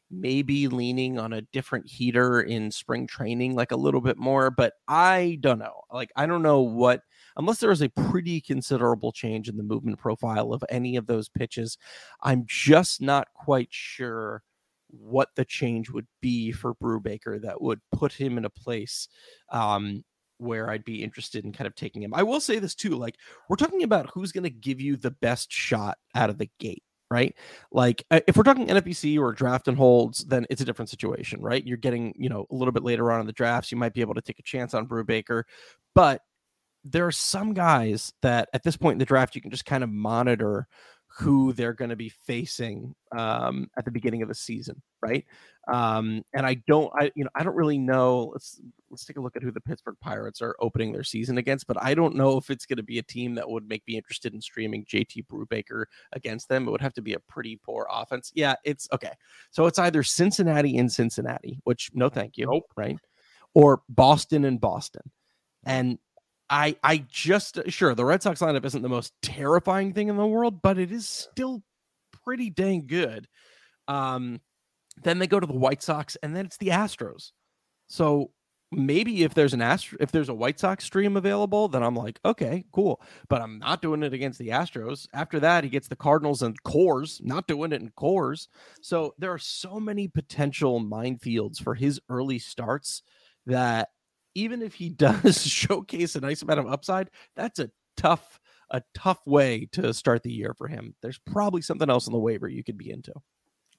maybe 0.10 0.68
leaning 0.68 1.20
on 1.20 1.34
a 1.34 1.42
different 1.42 1.88
heater 1.88 2.42
in 2.42 2.72
spring 2.72 3.08
training, 3.08 3.56
like 3.56 3.72
a 3.72 3.78
little 3.78 4.02
bit 4.02 4.18
more. 4.18 4.50
But 4.50 4.74
I 4.88 5.38
don't 5.42 5.60
know. 5.60 5.82
Like, 5.92 6.12
I 6.16 6.26
don't 6.26 6.44
know 6.44 6.62
what, 6.62 7.02
unless 7.36 7.60
there 7.60 7.72
is 7.72 7.82
a 7.82 7.90
pretty 7.90 8.42
considerable 8.42 9.12
change 9.12 9.50
in 9.50 9.58
the 9.58 9.64
movement 9.64 10.00
profile 10.00 10.54
of 10.54 10.64
any 10.70 10.96
of 10.96 11.08
those 11.08 11.30
pitches, 11.30 11.78
I'm 12.22 12.46
just 12.48 13.02
not 13.02 13.28
quite 13.34 13.70
sure 13.72 14.44
what 14.90 15.30
the 15.36 15.46
change 15.46 15.90
would 15.90 16.08
be 16.22 16.52
for 16.52 16.74
Brubaker 16.76 17.42
that 17.42 17.62
would 17.62 17.82
put 17.92 18.14
him 18.14 18.38
in 18.38 18.46
a 18.46 18.50
place 18.50 19.10
um, 19.52 20.04
where 20.38 20.70
I'd 20.70 20.86
be 20.86 21.04
interested 21.04 21.44
in 21.44 21.52
kind 21.52 21.68
of 21.68 21.76
taking 21.76 22.02
him. 22.02 22.14
I 22.14 22.24
will 22.24 22.40
say 22.40 22.60
this 22.60 22.76
too 22.76 22.96
like, 22.96 23.16
we're 23.50 23.58
talking 23.58 23.84
about 23.84 24.10
who's 24.14 24.32
going 24.32 24.46
to 24.46 24.50
give 24.50 24.80
you 24.80 24.96
the 24.96 25.12
best 25.12 25.52
shot 25.52 25.98
out 26.16 26.30
of 26.30 26.38
the 26.38 26.50
gate 26.60 26.84
right? 27.10 27.36
Like 27.72 28.04
uh, 28.12 28.22
if 28.28 28.36
we're 28.36 28.44
talking 28.44 28.68
NFBC 28.68 29.20
or 29.20 29.32
draft 29.34 29.68
and 29.68 29.78
holds, 29.78 30.26
then 30.26 30.46
it's 30.50 30.62
a 30.62 30.66
different 30.66 30.90
situation, 30.90 31.42
right? 31.42 31.66
You're 31.66 31.78
getting, 31.78 32.14
you 32.18 32.30
know, 32.30 32.46
a 32.52 32.56
little 32.56 32.72
bit 32.72 32.84
later 32.84 33.12
on 33.12 33.22
in 33.22 33.28
the 33.28 33.34
drafts, 33.34 33.72
you 33.72 33.78
might 33.78 33.94
be 33.94 34.02
able 34.02 34.16
to 34.16 34.22
take 34.22 34.40
a 34.40 34.44
chance 34.44 34.74
on 34.74 34.88
Brubaker, 34.88 35.44
but 35.96 36.22
there 36.84 37.06
are 37.06 37.12
some 37.12 37.54
guys 37.54 38.14
that 38.22 38.50
at 38.54 38.64
this 38.64 38.78
point 38.78 38.94
in 38.94 39.00
the 39.00 39.06
draft 39.06 39.36
you 39.36 39.42
can 39.42 39.52
just 39.52 39.66
kind 39.66 39.84
of 39.84 39.90
monitor 39.90 40.68
who 41.18 41.52
they're 41.54 41.74
going 41.74 41.90
to 41.90 41.96
be 41.96 42.10
facing 42.10 42.94
um, 43.18 43.68
at 43.76 43.86
the 43.86 43.92
beginning 43.92 44.22
of 44.22 44.28
the 44.28 44.36
season, 44.36 44.80
right? 45.02 45.26
Um, 45.68 46.22
and 46.36 46.46
I 46.46 46.62
don't, 46.68 46.92
I 46.96 47.12
you 47.16 47.24
know, 47.24 47.30
I 47.36 47.44
don't 47.44 47.56
really 47.56 47.80
know. 47.80 48.30
Let's 48.34 48.62
let's 48.92 49.04
take 49.04 49.18
a 49.18 49.22
look 49.22 49.36
at 49.36 49.42
who 49.42 49.52
the 49.52 49.60
Pittsburgh 49.60 49.96
Pirates 50.00 50.44
are 50.44 50.56
opening 50.60 50.92
their 50.92 51.04
season 51.04 51.40
against. 51.40 51.66
But 51.66 51.82
I 51.82 51.96
don't 51.96 52.16
know 52.16 52.38
if 52.38 52.52
it's 52.52 52.68
going 52.68 52.78
to 52.78 52.84
be 52.84 53.00
a 53.00 53.04
team 53.04 53.34
that 53.36 53.50
would 53.50 53.68
make 53.68 53.82
me 53.88 53.96
interested 53.98 54.36
in 54.36 54.42
streaming 54.42 54.86
JT 54.86 55.26
Brubaker 55.26 55.86
against 56.14 56.50
them. 56.50 56.68
It 56.68 56.72
would 56.72 56.82
have 56.82 56.94
to 56.94 57.02
be 57.02 57.14
a 57.14 57.20
pretty 57.20 57.60
poor 57.66 57.88
offense. 57.92 58.32
Yeah, 58.36 58.54
it's 58.64 58.88
okay. 58.94 59.14
So 59.50 59.66
it's 59.66 59.80
either 59.80 60.04
Cincinnati 60.04 60.78
in 60.78 60.88
Cincinnati, 60.88 61.60
which 61.64 61.90
no, 61.96 62.10
thank 62.10 62.38
you, 62.38 62.46
nope. 62.46 62.66
right, 62.76 62.98
or 63.56 63.82
Boston 63.90 64.46
in 64.46 64.60
Boston. 64.60 65.10
And 65.66 65.98
I 66.50 66.76
I 66.84 67.06
just 67.10 67.60
sure 67.68 67.94
the 67.96 68.06
Red 68.06 68.24
Sox 68.24 68.42
lineup 68.42 68.66
isn't 68.66 68.82
the 68.82 68.90
most 68.90 69.14
terrifying 69.22 69.94
thing 69.94 70.08
in 70.08 70.18
the 70.18 70.26
world, 70.26 70.62
but 70.62 70.78
it 70.78 70.92
is 70.92 71.08
still 71.08 71.64
pretty 72.24 72.50
dang 72.50 72.88
good. 72.88 73.28
Um, 73.88 74.42
then 75.04 75.20
they 75.20 75.28
go 75.28 75.40
to 75.40 75.48
the 75.48 75.54
White 75.54 75.84
Sox, 75.84 76.18
and 76.24 76.36
then 76.36 76.46
it's 76.46 76.58
the 76.58 76.70
Astros. 76.70 77.32
So 77.88 78.32
maybe 78.72 79.24
if 79.24 79.34
there's 79.34 79.54
an 79.54 79.62
Astro, 79.62 79.98
if 80.02 80.12
there's 80.12 80.30
a 80.30 80.34
White 80.34 80.60
Sox 80.60 80.84
stream 80.84 81.16
available, 81.18 81.68
then 81.68 81.84
I'm 81.84 81.96
like, 81.96 82.20
okay, 82.26 82.66
cool. 82.72 83.02
But 83.30 83.42
I'm 83.42 83.60
not 83.60 83.82
doing 83.82 84.04
it 84.04 84.14
against 84.14 84.40
the 84.40 84.50
Astros. 84.50 85.08
After 85.14 85.40
that, 85.40 85.64
he 85.64 85.70
gets 85.70 85.88
the 85.88 85.96
Cardinals 85.96 86.42
and 86.42 86.62
Coors, 86.64 87.24
not 87.24 87.48
doing 87.48 87.72
it 87.72 87.82
in 87.82 87.92
Coors. 87.92 88.48
So 88.82 89.14
there 89.18 89.32
are 89.32 89.40
so 89.40 89.80
many 89.80 90.08
potential 90.08 90.82
minefields 90.82 91.62
for 91.62 91.76
his 91.76 92.00
early 92.10 92.40
starts 92.40 93.04
that 93.46 93.90
even 94.38 94.62
if 94.62 94.76
he 94.76 94.90
does 95.24 95.46
showcase 95.46 96.16
a 96.16 96.22
nice 96.22 96.42
amount 96.42 96.60
of 96.60 96.68
upside, 96.68 97.10
that's 97.36 97.60
a 97.60 97.72
tough, 97.98 98.40
a 98.70 98.84
tough 98.94 99.26
way 99.26 99.68
to 99.74 99.94
start 99.94 100.24
the 100.24 100.32
year 100.32 100.54
for 100.54 100.68
him. 100.68 100.96
There's 101.02 101.20
probably 101.20 101.62
something 101.62 101.90
else 101.90 102.08
on 102.08 102.14
the 102.14 102.20
waiver 102.20 102.48
you 102.48 102.64
could 102.64 102.78
be 102.78 102.92
into. 102.92 103.14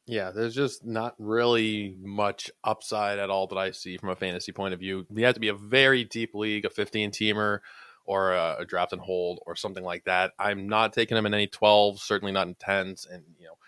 Yeah, 0.07 0.31
there's 0.31 0.55
just 0.55 0.87
not 0.87 1.14
really 1.18 1.94
much 2.01 2.51
upside 2.64 3.18
at 3.18 3.29
all 3.29 3.47
that 3.49 3.59
I 3.59 3.73
see 3.73 3.99
from 3.99 4.09
a 4.09 4.16
fantasy 4.16 4.53
point 4.53 4.73
of 4.73 4.81
view. 4.81 5.07
You 5.14 5.27
have 5.27 5.35
to 5.35 5.40
be 5.40 5.49
a 5.49 5.55
very 5.55 6.03
deep 6.05 6.35
league, 6.35 6.64
a 6.64 6.71
15 6.71 7.11
teamer, 7.11 7.61
or 8.07 8.33
a, 8.33 8.57
a 8.61 8.64
draft 8.64 8.94
and 8.94 9.03
hold, 9.03 9.40
or 9.47 9.55
something 9.55 9.85
like 9.85 10.05
that. 10.05 10.33
I'm 10.38 10.66
not 10.66 10.94
taking 10.94 11.18
him 11.18 11.27
in 11.27 11.35
any 11.35 11.47
12s, 11.47 11.99
certainly 11.99 12.33
not 12.33 12.49
in 12.49 12.55
10s, 12.55 13.07
and 13.12 13.23
you 13.38 13.47
know 13.47 13.59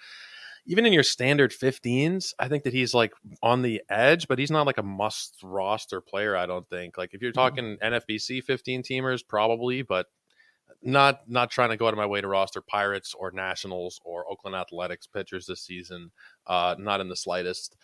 even 0.71 0.87
in 0.87 0.93
your 0.93 1.03
standard 1.03 1.51
15s, 1.51 2.33
I 2.39 2.47
think 2.47 2.63
that 2.63 2.73
he's 2.73 2.95
like 2.95 3.13
on 3.43 3.63
the 3.63 3.83
edge, 3.91 4.29
but 4.29 4.39
he's 4.39 4.53
not 4.53 4.67
like 4.67 4.79
a 4.79 4.85
must 4.85 5.35
roster 5.43 6.01
player. 6.01 6.37
I 6.37 6.47
don't 6.47 6.69
think. 6.69 6.97
Like 6.97 7.13
if 7.13 7.21
you're 7.21 7.33
mm-hmm. 7.33 7.41
talking. 7.41 7.77
NFBC 7.83 8.45
15 8.45 8.85
teamers, 8.85 9.27
probably, 9.27 9.83
but 9.83 10.07
not 10.81 11.23
not 11.29 11.51
trying 11.51 11.71
to 11.71 11.77
go 11.77 11.89
out 11.89 11.93
of 11.93 11.99
my 11.99 12.07
way 12.07 12.21
to 12.21 12.29
roster 12.29 12.61
Pirates 12.61 13.15
or 13.19 13.33
Nationals 13.33 14.01
or 14.05 14.31
Oakland 14.31 14.55
Athletics 14.55 15.09
pitchers 15.09 15.45
this 15.45 15.61
season. 15.61 16.13
Uh, 16.47 16.77
not 16.79 17.01
in 17.01 17.09
the 17.09 17.17
slightest. 17.17 17.77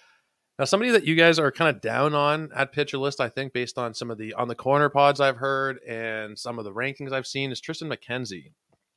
Now, 0.57 0.65
somebody 0.65 0.93
that 0.93 1.05
you 1.05 1.17
guys 1.17 1.41
are 1.41 1.51
kind 1.51 1.75
of 1.75 1.83
down 1.83 2.15
on 2.15 2.51
at 2.55 2.71
pitcher 2.71 2.99
list, 2.99 3.21
I 3.21 3.29
think, 3.29 3.53
based 3.53 3.79
on 3.79 3.95
some 3.95 4.13
of 4.13 4.19
the 4.19 4.33
on 4.35 4.47
the 4.47 4.55
corner 4.55 4.89
pods 4.89 5.21
I've 5.21 5.39
heard 5.39 5.81
and 5.83 6.39
some 6.39 6.61
of 6.61 6.65
the 6.65 6.73
rankings 6.73 7.11
I've 7.11 7.27
seen, 7.27 7.51
is 7.51 7.61
Triston 7.61 7.93
McKenzie, 7.93 8.53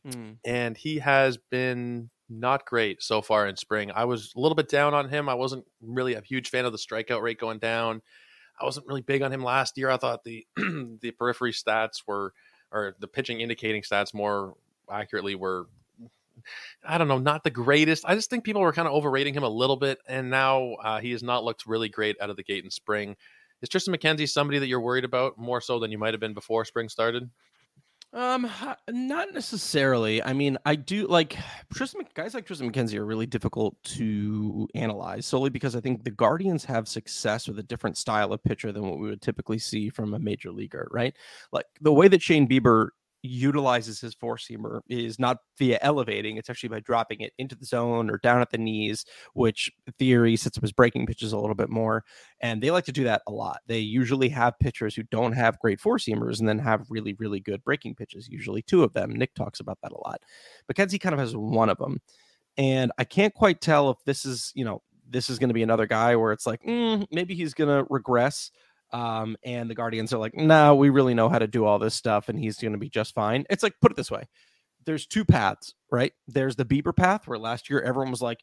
mm. 0.07 0.37
and 0.45 0.77
he 0.77 0.99
has 0.99 1.37
been 1.37 2.11
not 2.29 2.65
great 2.65 3.01
so 3.01 3.21
far 3.21 3.47
in 3.47 3.55
spring. 3.55 3.91
I 3.93 4.05
was 4.05 4.33
a 4.35 4.39
little 4.39 4.55
bit 4.55 4.69
down 4.69 4.93
on 4.93 5.09
him. 5.09 5.27
I 5.29 5.33
wasn't 5.33 5.65
really 5.81 6.13
a 6.13 6.21
huge 6.21 6.49
fan 6.49 6.65
of 6.65 6.71
the 6.71 6.77
strikeout 6.77 7.21
rate 7.21 7.39
going 7.39 7.59
down. 7.59 8.01
I 8.59 8.65
wasn't 8.65 8.87
really 8.87 9.01
big 9.01 9.21
on 9.21 9.31
him 9.31 9.43
last 9.43 9.77
year. 9.77 9.89
I 9.89 9.97
thought 9.97 10.23
the 10.23 10.45
the 10.57 11.11
periphery 11.17 11.53
stats 11.53 12.03
were 12.05 12.33
or 12.71 12.95
the 12.99 13.07
pitching 13.07 13.41
indicating 13.41 13.81
stats 13.81 14.13
more 14.13 14.55
accurately 14.91 15.35
were 15.35 15.67
I 16.83 16.97
don't 16.97 17.07
know, 17.07 17.17
not 17.17 17.43
the 17.43 17.49
greatest. 17.49 18.05
I 18.07 18.15
just 18.15 18.29
think 18.29 18.43
people 18.43 18.61
were 18.61 18.71
kind 18.71 18.87
of 18.87 18.93
overrating 18.93 19.33
him 19.33 19.43
a 19.43 19.49
little 19.49 19.75
bit, 19.75 19.99
and 20.07 20.29
now 20.29 20.75
uh, 20.75 20.99
he 20.99 21.11
has 21.11 21.21
not 21.21 21.43
looked 21.43 21.65
really 21.65 21.89
great 21.89 22.15
out 22.21 22.29
of 22.29 22.37
the 22.37 22.43
gate 22.43 22.63
in 22.63 22.71
spring. 22.71 23.15
Is 23.61 23.69
Triston 23.69 23.93
McKenzie 23.93 24.29
somebody 24.29 24.59
that 24.59 24.67
you're 24.67 24.79
worried 24.79 25.03
about 25.03 25.37
more 25.37 25.59
so 25.59 25.79
than 25.79 25.91
you 25.91 25.97
might 25.97 26.13
have 26.13 26.21
been 26.21 26.33
before 26.33 26.63
spring 26.63 26.87
started? 26.87 27.29
Um, 28.11 28.49
not 28.89 29.33
necessarily. 29.33 30.23
I 30.23 30.33
mean, 30.33 30.57
I 30.65 30.75
do 30.75 31.05
like 31.07 31.37
Triston. 31.73 32.01
Guys 32.15 32.33
like 32.33 32.47
Triston 32.47 32.71
McKenzie 32.71 32.95
are 32.95 33.05
really 33.05 33.27
difficult 33.27 33.75
to 33.83 34.67
analyze 34.73 35.27
solely 35.27 35.51
because 35.51 35.75
I 35.75 35.79
think 35.79 36.03
the 36.03 36.11
Guardians 36.11 36.65
have 36.65 36.87
success 36.87 37.47
with 37.47 37.59
a 37.59 37.63
different 37.63 37.97
style 37.97 38.33
of 38.33 38.43
pitcher 38.43 38.71
than 38.71 38.89
what 38.89 38.97
we 38.97 39.09
would 39.09 39.21
typically 39.21 39.59
see 39.59 39.89
from 39.89 40.15
a 40.15 40.19
major 40.19 40.51
leaguer, 40.51 40.87
right? 40.89 41.15
Like 41.51 41.67
the 41.81 41.93
way 41.93 42.07
that 42.07 42.21
Shane 42.21 42.47
Bieber 42.49 42.89
utilizes 43.21 43.99
his 43.99 44.13
four 44.13 44.37
seamer 44.37 44.81
is 44.89 45.19
not 45.19 45.37
via 45.57 45.77
elevating, 45.81 46.37
it's 46.37 46.49
actually 46.49 46.69
by 46.69 46.79
dropping 46.79 47.19
it 47.21 47.33
into 47.37 47.55
the 47.55 47.65
zone 47.65 48.09
or 48.09 48.17
down 48.17 48.41
at 48.41 48.51
the 48.51 48.57
knees, 48.57 49.05
which 49.33 49.71
theory 49.97 50.35
sets 50.35 50.57
up 50.57 50.61
his 50.61 50.71
breaking 50.71 51.05
pitches 51.05 51.33
a 51.33 51.37
little 51.37 51.55
bit 51.55 51.69
more. 51.69 52.03
And 52.41 52.61
they 52.61 52.71
like 52.71 52.85
to 52.85 52.91
do 52.91 53.03
that 53.05 53.21
a 53.27 53.31
lot. 53.31 53.59
They 53.67 53.79
usually 53.79 54.29
have 54.29 54.59
pitchers 54.59 54.95
who 54.95 55.03
don't 55.03 55.33
have 55.33 55.59
great 55.59 55.81
four 55.81 55.97
seamers 55.97 56.39
and 56.39 56.47
then 56.47 56.59
have 56.59 56.85
really, 56.89 57.13
really 57.19 57.39
good 57.39 57.63
breaking 57.63 57.95
pitches, 57.95 58.29
usually 58.29 58.61
two 58.61 58.83
of 58.83 58.93
them. 58.93 59.13
Nick 59.13 59.35
talks 59.35 59.59
about 59.59 59.79
that 59.83 59.91
a 59.91 59.97
lot. 59.97 60.21
McKenzie 60.71 60.99
kind 60.99 61.13
of 61.13 61.19
has 61.19 61.35
one 61.35 61.69
of 61.69 61.77
them. 61.77 61.99
And 62.57 62.91
I 62.97 63.03
can't 63.03 63.33
quite 63.33 63.61
tell 63.61 63.89
if 63.89 63.97
this 64.05 64.25
is, 64.25 64.51
you 64.55 64.65
know, 64.65 64.81
this 65.09 65.29
is 65.29 65.39
going 65.39 65.49
to 65.49 65.53
be 65.53 65.63
another 65.63 65.87
guy 65.87 66.15
where 66.15 66.31
it's 66.31 66.45
like, 66.45 66.61
mm, 66.63 67.05
maybe 67.11 67.33
he's 67.33 67.53
going 67.53 67.69
to 67.69 67.87
regress 67.89 68.51
um, 68.91 69.37
and 69.43 69.69
the 69.69 69.75
Guardians 69.75 70.13
are 70.13 70.17
like, 70.17 70.35
no, 70.35 70.45
nah, 70.45 70.73
we 70.73 70.89
really 70.89 71.13
know 71.13 71.29
how 71.29 71.39
to 71.39 71.47
do 71.47 71.65
all 71.65 71.79
this 71.79 71.95
stuff, 71.95 72.29
and 72.29 72.39
he's 72.39 72.57
going 72.57 72.73
to 72.73 72.79
be 72.79 72.89
just 72.89 73.13
fine. 73.13 73.45
It's 73.49 73.63
like, 73.63 73.73
put 73.81 73.91
it 73.91 73.97
this 73.97 74.11
way 74.11 74.23
there's 74.85 75.05
two 75.05 75.25
paths, 75.25 75.75
right? 75.91 76.13
There's 76.27 76.55
the 76.55 76.65
Bieber 76.65 76.95
path, 76.95 77.27
where 77.27 77.37
last 77.37 77.69
year 77.69 77.81
everyone 77.81 78.11
was 78.11 78.21
like, 78.21 78.39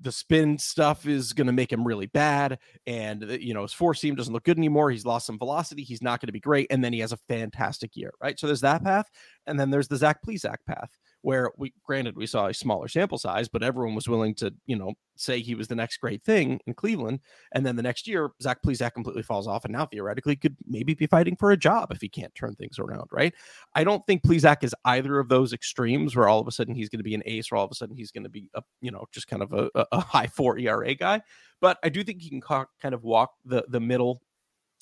the 0.00 0.12
spin 0.12 0.56
stuff 0.56 1.06
is 1.06 1.32
going 1.32 1.46
to 1.46 1.52
make 1.52 1.70
him 1.70 1.86
really 1.86 2.06
bad. 2.06 2.58
And, 2.86 3.22
you 3.40 3.52
know, 3.52 3.62
his 3.62 3.72
four 3.72 3.92
seam 3.92 4.14
doesn't 4.14 4.32
look 4.32 4.44
good 4.44 4.56
anymore. 4.56 4.90
He's 4.90 5.04
lost 5.04 5.26
some 5.26 5.38
velocity. 5.38 5.82
He's 5.82 6.00
not 6.00 6.20
going 6.20 6.28
to 6.28 6.32
be 6.32 6.40
great. 6.40 6.68
And 6.70 6.82
then 6.82 6.92
he 6.92 7.00
has 7.00 7.12
a 7.12 7.18
fantastic 7.28 7.96
year, 7.96 8.12
right? 8.22 8.38
So 8.38 8.46
there's 8.46 8.62
that 8.62 8.82
path. 8.82 9.10
And 9.46 9.60
then 9.60 9.70
there's 9.70 9.88
the 9.88 9.96
Zach 9.96 10.20
Plesac 10.24 10.56
path, 10.66 10.96
where 11.22 11.50
we 11.56 11.72
granted 11.84 12.16
we 12.16 12.26
saw 12.26 12.46
a 12.46 12.54
smaller 12.54 12.88
sample 12.88 13.18
size, 13.18 13.48
but 13.48 13.62
everyone 13.62 13.94
was 13.94 14.08
willing 14.08 14.34
to, 14.34 14.52
you 14.66 14.76
know, 14.76 14.94
say 15.16 15.40
he 15.40 15.54
was 15.54 15.68
the 15.68 15.74
next 15.74 15.98
great 15.98 16.22
thing 16.24 16.60
in 16.66 16.74
Cleveland. 16.74 17.20
And 17.52 17.64
then 17.64 17.76
the 17.76 17.82
next 17.82 18.08
year, 18.08 18.30
Zach 18.42 18.62
Plesac 18.64 18.92
completely 18.92 19.22
falls 19.22 19.46
off 19.46 19.64
and 19.64 19.72
now 19.72 19.86
theoretically 19.86 20.36
could 20.36 20.56
maybe 20.66 20.94
be 20.94 21.06
fighting 21.06 21.36
for 21.36 21.50
a 21.50 21.56
job 21.56 21.92
if 21.92 22.00
he 22.00 22.08
can't 22.08 22.34
turn 22.34 22.54
things 22.54 22.78
around, 22.78 23.08
right? 23.12 23.34
I 23.74 23.84
don't 23.84 24.06
think 24.06 24.22
Plesac 24.22 24.64
is 24.64 24.74
either 24.84 25.18
of 25.18 25.28
those 25.28 25.52
extremes 25.52 26.16
where 26.16 26.28
all 26.28 26.40
of 26.40 26.48
a 26.48 26.52
sudden 26.52 26.74
he's 26.74 26.88
going 26.88 27.00
to 27.00 27.04
be 27.04 27.14
an 27.14 27.22
ace 27.26 27.52
or 27.52 27.56
all 27.56 27.64
of 27.64 27.70
a 27.70 27.74
sudden 27.74 27.96
he's 27.96 28.12
going 28.12 28.24
to 28.24 28.30
be 28.30 28.48
a, 28.54 28.62
you 28.80 28.90
know, 28.90 29.04
just 29.12 29.28
kind 29.28 29.42
of 29.42 29.52
a, 29.52 29.70
a 29.92 30.00
high 30.00 30.26
four 30.26 30.58
ERA 30.58 30.94
guy. 30.94 31.20
But 31.60 31.78
I 31.82 31.90
do 31.90 32.02
think 32.02 32.22
he 32.22 32.30
can 32.30 32.40
kind 32.40 32.94
of 32.94 33.04
walk 33.04 33.32
the 33.44 33.64
the 33.68 33.80
middle 33.80 34.22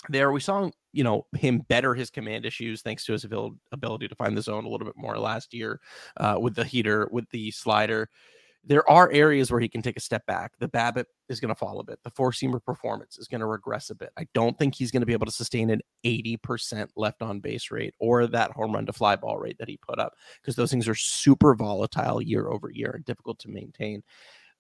there 0.08 0.30
we 0.30 0.40
saw 0.40 0.70
you 0.98 1.04
know 1.04 1.24
him 1.36 1.60
better 1.68 1.94
his 1.94 2.10
command 2.10 2.44
issues 2.44 2.82
thanks 2.82 3.04
to 3.04 3.12
his 3.12 3.24
ability 3.24 4.08
to 4.08 4.14
find 4.16 4.36
the 4.36 4.42
zone 4.42 4.64
a 4.64 4.68
little 4.68 4.84
bit 4.84 4.96
more 4.96 5.16
last 5.16 5.54
year 5.54 5.80
uh, 6.16 6.36
with 6.40 6.56
the 6.56 6.64
heater 6.64 7.08
with 7.12 7.30
the 7.30 7.52
slider. 7.52 8.10
There 8.64 8.88
are 8.90 9.10
areas 9.12 9.52
where 9.52 9.60
he 9.60 9.68
can 9.68 9.80
take 9.80 9.96
a 9.96 10.00
step 10.00 10.26
back. 10.26 10.50
The 10.58 10.68
BABIP 10.68 11.04
is 11.28 11.38
going 11.38 11.50
to 11.50 11.54
fall 11.54 11.78
a 11.78 11.84
bit. 11.84 12.00
The 12.02 12.10
four 12.10 12.32
seamer 12.32 12.62
performance 12.62 13.16
is 13.16 13.28
going 13.28 13.40
to 13.40 13.46
regress 13.46 13.90
a 13.90 13.94
bit. 13.94 14.10
I 14.18 14.26
don't 14.34 14.58
think 14.58 14.74
he's 14.74 14.90
going 14.90 15.00
to 15.02 15.06
be 15.06 15.12
able 15.12 15.26
to 15.26 15.32
sustain 15.32 15.70
an 15.70 15.80
80% 16.04 16.88
left 16.96 17.22
on 17.22 17.38
base 17.38 17.70
rate 17.70 17.94
or 18.00 18.26
that 18.26 18.50
home 18.50 18.72
run 18.72 18.84
to 18.86 18.92
fly 18.92 19.14
ball 19.14 19.38
rate 19.38 19.56
that 19.58 19.68
he 19.68 19.78
put 19.78 20.00
up 20.00 20.14
because 20.42 20.56
those 20.56 20.72
things 20.72 20.88
are 20.88 20.96
super 20.96 21.54
volatile 21.54 22.20
year 22.20 22.48
over 22.48 22.68
year 22.70 22.90
and 22.90 23.04
difficult 23.04 23.38
to 23.38 23.48
maintain. 23.48 24.02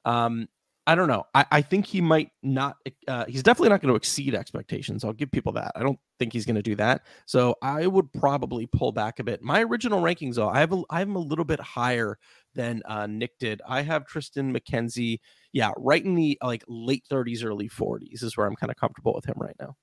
Um, 0.04 0.46
I 0.88 0.94
don't 0.94 1.06
know. 1.06 1.26
I, 1.34 1.44
I 1.50 1.60
think 1.60 1.84
he 1.84 2.00
might 2.00 2.30
not. 2.42 2.78
Uh, 3.06 3.26
he's 3.28 3.42
definitely 3.42 3.68
not 3.68 3.82
going 3.82 3.92
to 3.92 3.96
exceed 3.96 4.34
expectations. 4.34 5.04
I'll 5.04 5.12
give 5.12 5.30
people 5.30 5.52
that. 5.52 5.72
I 5.76 5.82
don't 5.82 5.98
think 6.18 6.32
he's 6.32 6.46
going 6.46 6.56
to 6.56 6.62
do 6.62 6.74
that. 6.76 7.02
So 7.26 7.56
I 7.60 7.86
would 7.86 8.10
probably 8.14 8.64
pull 8.64 8.92
back 8.92 9.18
a 9.18 9.24
bit. 9.24 9.42
My 9.42 9.62
original 9.62 10.00
rankings, 10.00 10.36
though, 10.36 10.48
I 10.48 10.60
have 10.60 10.72
a, 10.72 10.82
I'm 10.88 11.14
a 11.14 11.18
little 11.18 11.44
bit 11.44 11.60
higher 11.60 12.18
than 12.54 12.80
uh, 12.86 13.06
Nick 13.06 13.38
did. 13.38 13.60
I 13.68 13.82
have 13.82 14.06
Triston 14.06 14.56
McKenzie, 14.56 15.18
yeah, 15.52 15.72
right 15.76 16.02
in 16.02 16.14
the 16.14 16.38
like 16.42 16.64
late 16.68 17.04
30s, 17.12 17.44
early 17.44 17.68
40s 17.68 18.24
is 18.24 18.38
where 18.38 18.46
I'm 18.46 18.56
kind 18.56 18.70
of 18.70 18.76
comfortable 18.78 19.12
with 19.14 19.26
him 19.26 19.36
right 19.36 19.56
now. 19.60 19.76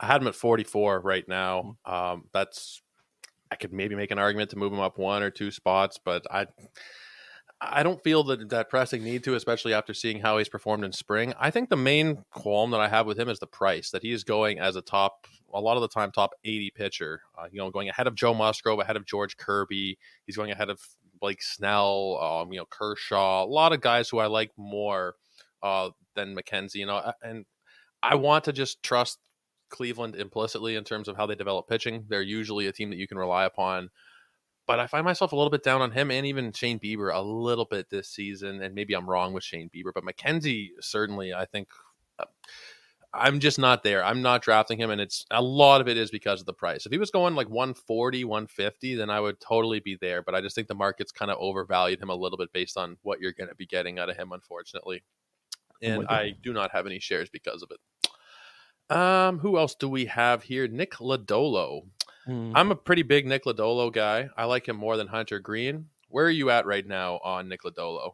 I 0.00 0.06
had 0.06 0.20
him 0.22 0.26
at 0.26 0.34
44 0.34 1.02
right 1.02 1.26
now. 1.28 1.76
Mm. 1.86 1.92
Um, 1.92 2.24
that's 2.32 2.82
I 3.52 3.54
could 3.54 3.72
maybe 3.72 3.94
make 3.94 4.10
an 4.10 4.18
argument 4.18 4.50
to 4.50 4.58
move 4.58 4.72
him 4.72 4.80
up 4.80 4.98
one 4.98 5.22
or 5.22 5.30
two 5.30 5.52
spots, 5.52 6.00
but 6.04 6.26
I 6.32 6.48
I 7.60 7.82
don't 7.82 8.02
feel 8.04 8.22
that 8.24 8.50
that 8.50 8.70
pressing 8.70 9.02
need 9.02 9.24
to, 9.24 9.34
especially 9.34 9.74
after 9.74 9.92
seeing 9.92 10.20
how 10.20 10.38
he's 10.38 10.48
performed 10.48 10.84
in 10.84 10.92
spring. 10.92 11.34
I 11.40 11.50
think 11.50 11.68
the 11.68 11.76
main 11.76 12.24
qualm 12.30 12.70
that 12.70 12.80
I 12.80 12.88
have 12.88 13.06
with 13.06 13.18
him 13.18 13.28
is 13.28 13.40
the 13.40 13.48
price 13.48 13.90
that 13.90 14.02
he 14.02 14.12
is 14.12 14.22
going 14.22 14.60
as 14.60 14.76
a 14.76 14.82
top, 14.82 15.26
a 15.52 15.60
lot 15.60 15.76
of 15.76 15.80
the 15.80 15.88
time, 15.88 16.12
top 16.12 16.30
80 16.44 16.70
pitcher. 16.76 17.22
Uh, 17.36 17.46
you 17.50 17.58
know, 17.58 17.70
going 17.70 17.88
ahead 17.88 18.06
of 18.06 18.14
Joe 18.14 18.32
Musgrove, 18.32 18.78
ahead 18.78 18.96
of 18.96 19.06
George 19.06 19.36
Kirby. 19.36 19.98
He's 20.24 20.36
going 20.36 20.52
ahead 20.52 20.70
of 20.70 20.80
Blake 21.20 21.42
Snell, 21.42 22.18
um, 22.22 22.52
you 22.52 22.60
know, 22.60 22.66
Kershaw. 22.70 23.44
A 23.44 23.46
lot 23.46 23.72
of 23.72 23.80
guys 23.80 24.08
who 24.08 24.18
I 24.18 24.26
like 24.26 24.52
more 24.56 25.16
uh, 25.60 25.90
than 26.14 26.36
McKenzie. 26.36 26.76
You 26.76 26.86
know, 26.86 27.12
and 27.22 27.44
I 28.04 28.14
want 28.14 28.44
to 28.44 28.52
just 28.52 28.84
trust 28.84 29.18
Cleveland 29.68 30.14
implicitly 30.14 30.76
in 30.76 30.84
terms 30.84 31.08
of 31.08 31.16
how 31.16 31.26
they 31.26 31.34
develop 31.34 31.68
pitching. 31.68 32.04
They're 32.08 32.22
usually 32.22 32.68
a 32.68 32.72
team 32.72 32.90
that 32.90 32.98
you 32.98 33.08
can 33.08 33.18
rely 33.18 33.44
upon 33.44 33.90
but 34.68 34.78
I 34.78 34.86
find 34.86 35.02
myself 35.02 35.32
a 35.32 35.36
little 35.36 35.50
bit 35.50 35.64
down 35.64 35.80
on 35.80 35.90
him 35.90 36.10
and 36.10 36.26
even 36.26 36.52
Shane 36.52 36.78
Bieber 36.78 37.12
a 37.12 37.22
little 37.22 37.64
bit 37.64 37.88
this 37.88 38.10
season. 38.10 38.62
And 38.62 38.74
maybe 38.74 38.94
I'm 38.94 39.08
wrong 39.08 39.32
with 39.32 39.42
Shane 39.42 39.70
Bieber, 39.74 39.92
but 39.94 40.04
McKenzie 40.04 40.68
certainly, 40.80 41.32
I 41.32 41.46
think. 41.46 41.68
Uh, 42.18 42.26
I'm 43.14 43.40
just 43.40 43.58
not 43.58 43.82
there. 43.82 44.04
I'm 44.04 44.20
not 44.20 44.42
drafting 44.42 44.78
him, 44.78 44.90
and 44.90 45.00
it's 45.00 45.24
a 45.30 45.40
lot 45.40 45.80
of 45.80 45.88
it 45.88 45.96
is 45.96 46.10
because 46.10 46.40
of 46.40 46.46
the 46.46 46.52
price. 46.52 46.84
If 46.84 46.92
he 46.92 46.98
was 46.98 47.10
going 47.10 47.34
like 47.34 47.48
140, 47.48 48.22
150, 48.24 48.96
then 48.96 49.08
I 49.08 49.18
would 49.18 49.40
totally 49.40 49.80
be 49.80 49.96
there. 49.98 50.22
But 50.22 50.34
I 50.34 50.42
just 50.42 50.54
think 50.54 50.68
the 50.68 50.74
market's 50.74 51.10
kind 51.10 51.30
of 51.30 51.38
overvalued 51.40 52.02
him 52.02 52.10
a 52.10 52.14
little 52.14 52.36
bit 52.36 52.52
based 52.52 52.76
on 52.76 52.98
what 53.00 53.18
you're 53.18 53.32
going 53.32 53.48
to 53.48 53.54
be 53.54 53.64
getting 53.64 53.98
out 53.98 54.10
of 54.10 54.16
him, 54.18 54.32
unfortunately. 54.32 55.02
And 55.80 56.06
I 56.08 56.34
do 56.42 56.52
not 56.52 56.72
have 56.72 56.84
any 56.84 56.98
shares 56.98 57.30
because 57.30 57.62
of 57.62 57.70
it. 57.70 58.94
Um, 58.94 59.38
who 59.38 59.56
else 59.56 59.74
do 59.74 59.88
we 59.88 60.04
have 60.04 60.42
here? 60.42 60.68
Nick 60.68 60.96
Lodolo. 60.96 61.86
Mm. 62.28 62.52
I'm 62.54 62.70
a 62.70 62.76
pretty 62.76 63.02
big 63.02 63.26
Nick 63.26 63.44
Lodolo 63.44 63.92
guy. 63.92 64.28
I 64.36 64.44
like 64.44 64.68
him 64.68 64.76
more 64.76 64.96
than 64.96 65.06
Hunter 65.06 65.38
Greene. 65.38 65.86
Where 66.08 66.26
are 66.26 66.30
you 66.30 66.50
at 66.50 66.66
right 66.66 66.86
now 66.86 67.20
on 67.24 67.48
Nick 67.48 67.62
Lodolo? 67.62 68.12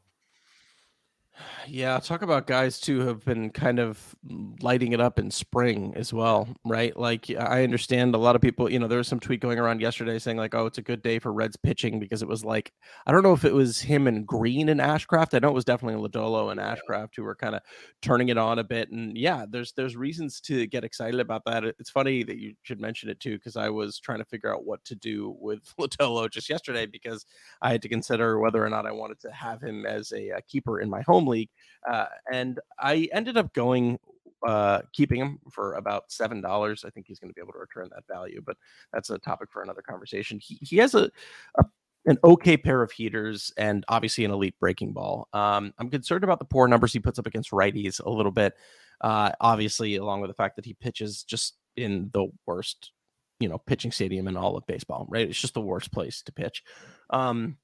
Yeah, 1.66 1.99
talk 1.99 2.23
about 2.23 2.47
guys 2.47 2.79
too 2.79 3.01
who 3.01 3.09
have 3.09 3.25
been 3.25 3.51
kind 3.51 3.79
of 3.79 4.14
lighting 4.61 4.92
it 4.92 5.01
up 5.01 5.18
in 5.18 5.31
spring 5.31 5.92
as 5.97 6.12
well, 6.12 6.49
right? 6.64 6.97
Like 6.97 7.29
I 7.31 7.64
understand 7.64 8.14
a 8.14 8.18
lot 8.18 8.37
of 8.37 8.42
people, 8.42 8.70
you 8.70 8.79
know, 8.79 8.87
there 8.87 8.99
was 8.99 9.09
some 9.09 9.18
tweet 9.18 9.40
going 9.40 9.59
around 9.59 9.81
yesterday 9.81 10.18
saying 10.18 10.37
like, 10.37 10.55
"Oh, 10.55 10.66
it's 10.66 10.79
a 10.79 10.83
good 10.83 11.03
day 11.03 11.18
for 11.18 11.33
Reds 11.33 11.57
pitching" 11.57 11.99
because 11.99 12.23
it 12.23 12.29
was 12.29 12.44
like 12.44 12.73
I 13.07 13.12
don't 13.12 13.23
know 13.23 13.33
if 13.33 13.44
it 13.44 13.55
was 13.55 13.81
him 13.81 14.07
and 14.07 14.27
Greene 14.27 14.68
and 14.68 14.81
Ashcraft. 14.81 15.35
I 15.35 15.40
know 15.40 15.49
it 15.49 15.55
was 15.55 15.64
definitely 15.64 16.07
Lodolo 16.07 16.53
and 16.53 16.61
Ashcraft 16.61 17.16
who 17.16 17.25
were 17.25 17.35
kind 17.35 17.57
of 17.57 17.62
turning 18.01 18.29
it 18.29 18.38
on 18.38 18.59
a 18.61 18.64
bit. 18.64 18.90
And 18.92 19.16
yeah, 19.16 19.44
there's 19.49 19.73
there's 19.73 19.97
reasons 19.97 20.40
to 20.42 20.66
get 20.66 20.85
excited 20.85 21.18
about 21.18 21.44
that. 21.47 21.64
It's 21.64 21.90
funny 21.90 22.23
that 22.25 22.38
you 22.38 22.55
should 22.62 22.81
mention 22.81 23.09
it 23.09 23.18
too 23.18 23.37
because 23.38 23.57
I 23.57 23.70
was 23.70 23.99
trying 23.99 24.18
to 24.18 24.25
figure 24.25 24.55
out 24.55 24.64
what 24.66 24.85
to 24.85 24.94
do 24.94 25.35
with 25.40 25.62
Lodolo 25.81 26.31
just 26.31 26.49
yesterday 26.49 26.87
because 26.87 27.27
I 27.61 27.73
had 27.73 27.83
to 27.83 27.88
consider 27.88 28.38
whether 28.38 28.64
or 28.64 28.70
not 28.70 28.87
I 28.87 28.92
wanted 28.92 29.18
to 29.20 29.33
have 29.33 29.62
him 29.62 29.85
as 29.85 30.12
a, 30.12 30.29
a 30.29 30.42
keeper 30.42 30.81
in 30.81 30.88
my 30.88 31.03
home 31.03 31.24
league 31.27 31.51
uh, 31.89 32.07
and 32.33 32.61
I 32.79 33.09
ended 33.13 33.37
up 33.37 33.53
going 33.53 33.99
uh, 34.47 34.83
keeping 34.93 35.21
him 35.21 35.39
for 35.51 35.75
about 35.75 36.11
seven 36.11 36.41
dollars. 36.41 36.85
I 36.85 36.91
think 36.91 37.07
he's 37.07 37.19
going 37.19 37.31
to 37.31 37.35
be 37.35 37.41
able 37.41 37.53
to 37.53 37.59
return 37.59 37.89
that 37.95 38.05
value, 38.13 38.43
but 38.45 38.57
that's 38.93 39.11
a 39.11 39.19
topic 39.19 39.51
for 39.51 39.63
another 39.63 39.83
conversation. 39.83 40.39
He 40.39 40.59
he 40.63 40.77
has 40.79 40.95
a, 40.95 41.11
a 41.59 41.65
an 42.07 42.19
okay 42.23 42.57
pair 42.57 42.83
of 42.83 42.93
heaters 42.93 43.51
and 43.57 43.85
obviously 43.89 44.25
an 44.27 44.31
elite 44.31 44.59
breaking 44.61 44.93
ball. 44.93 45.29
Um, 45.33 45.73
I'm 45.79 45.89
concerned 45.89 46.25
about 46.25 46.39
the 46.39 46.45
poor 46.45 46.69
numbers 46.69 46.93
he 46.93 47.01
puts 47.01 47.19
up 47.19 47.27
against 47.27 47.51
righties 47.51 48.05
a 48.05 48.11
little 48.11 48.33
bit. 48.33 48.55
Uh, 49.01 49.33
obviously, 49.41 49.97
along 49.97 50.21
with 50.21 50.29
the 50.29 50.35
fact 50.35 50.57
that 50.57 50.67
he 50.67 50.75
pitches 50.75 51.23
just 51.25 51.57
in 51.77 52.11
the 52.13 52.27
worst, 52.47 52.93
you 53.41 53.49
know, 53.49 53.59
pitching 53.59 53.91
stadium 53.91 54.29
in 54.29 54.37
all 54.37 54.57
of 54.57 54.67
baseball. 54.67 55.07
Right, 55.09 55.29
it's 55.29 55.41
just 55.41 55.55
the 55.55 55.61
worst 55.61 55.93
place 55.93 56.23
to 56.23 56.33
pitch. 56.33 56.63
Um, 57.11 57.57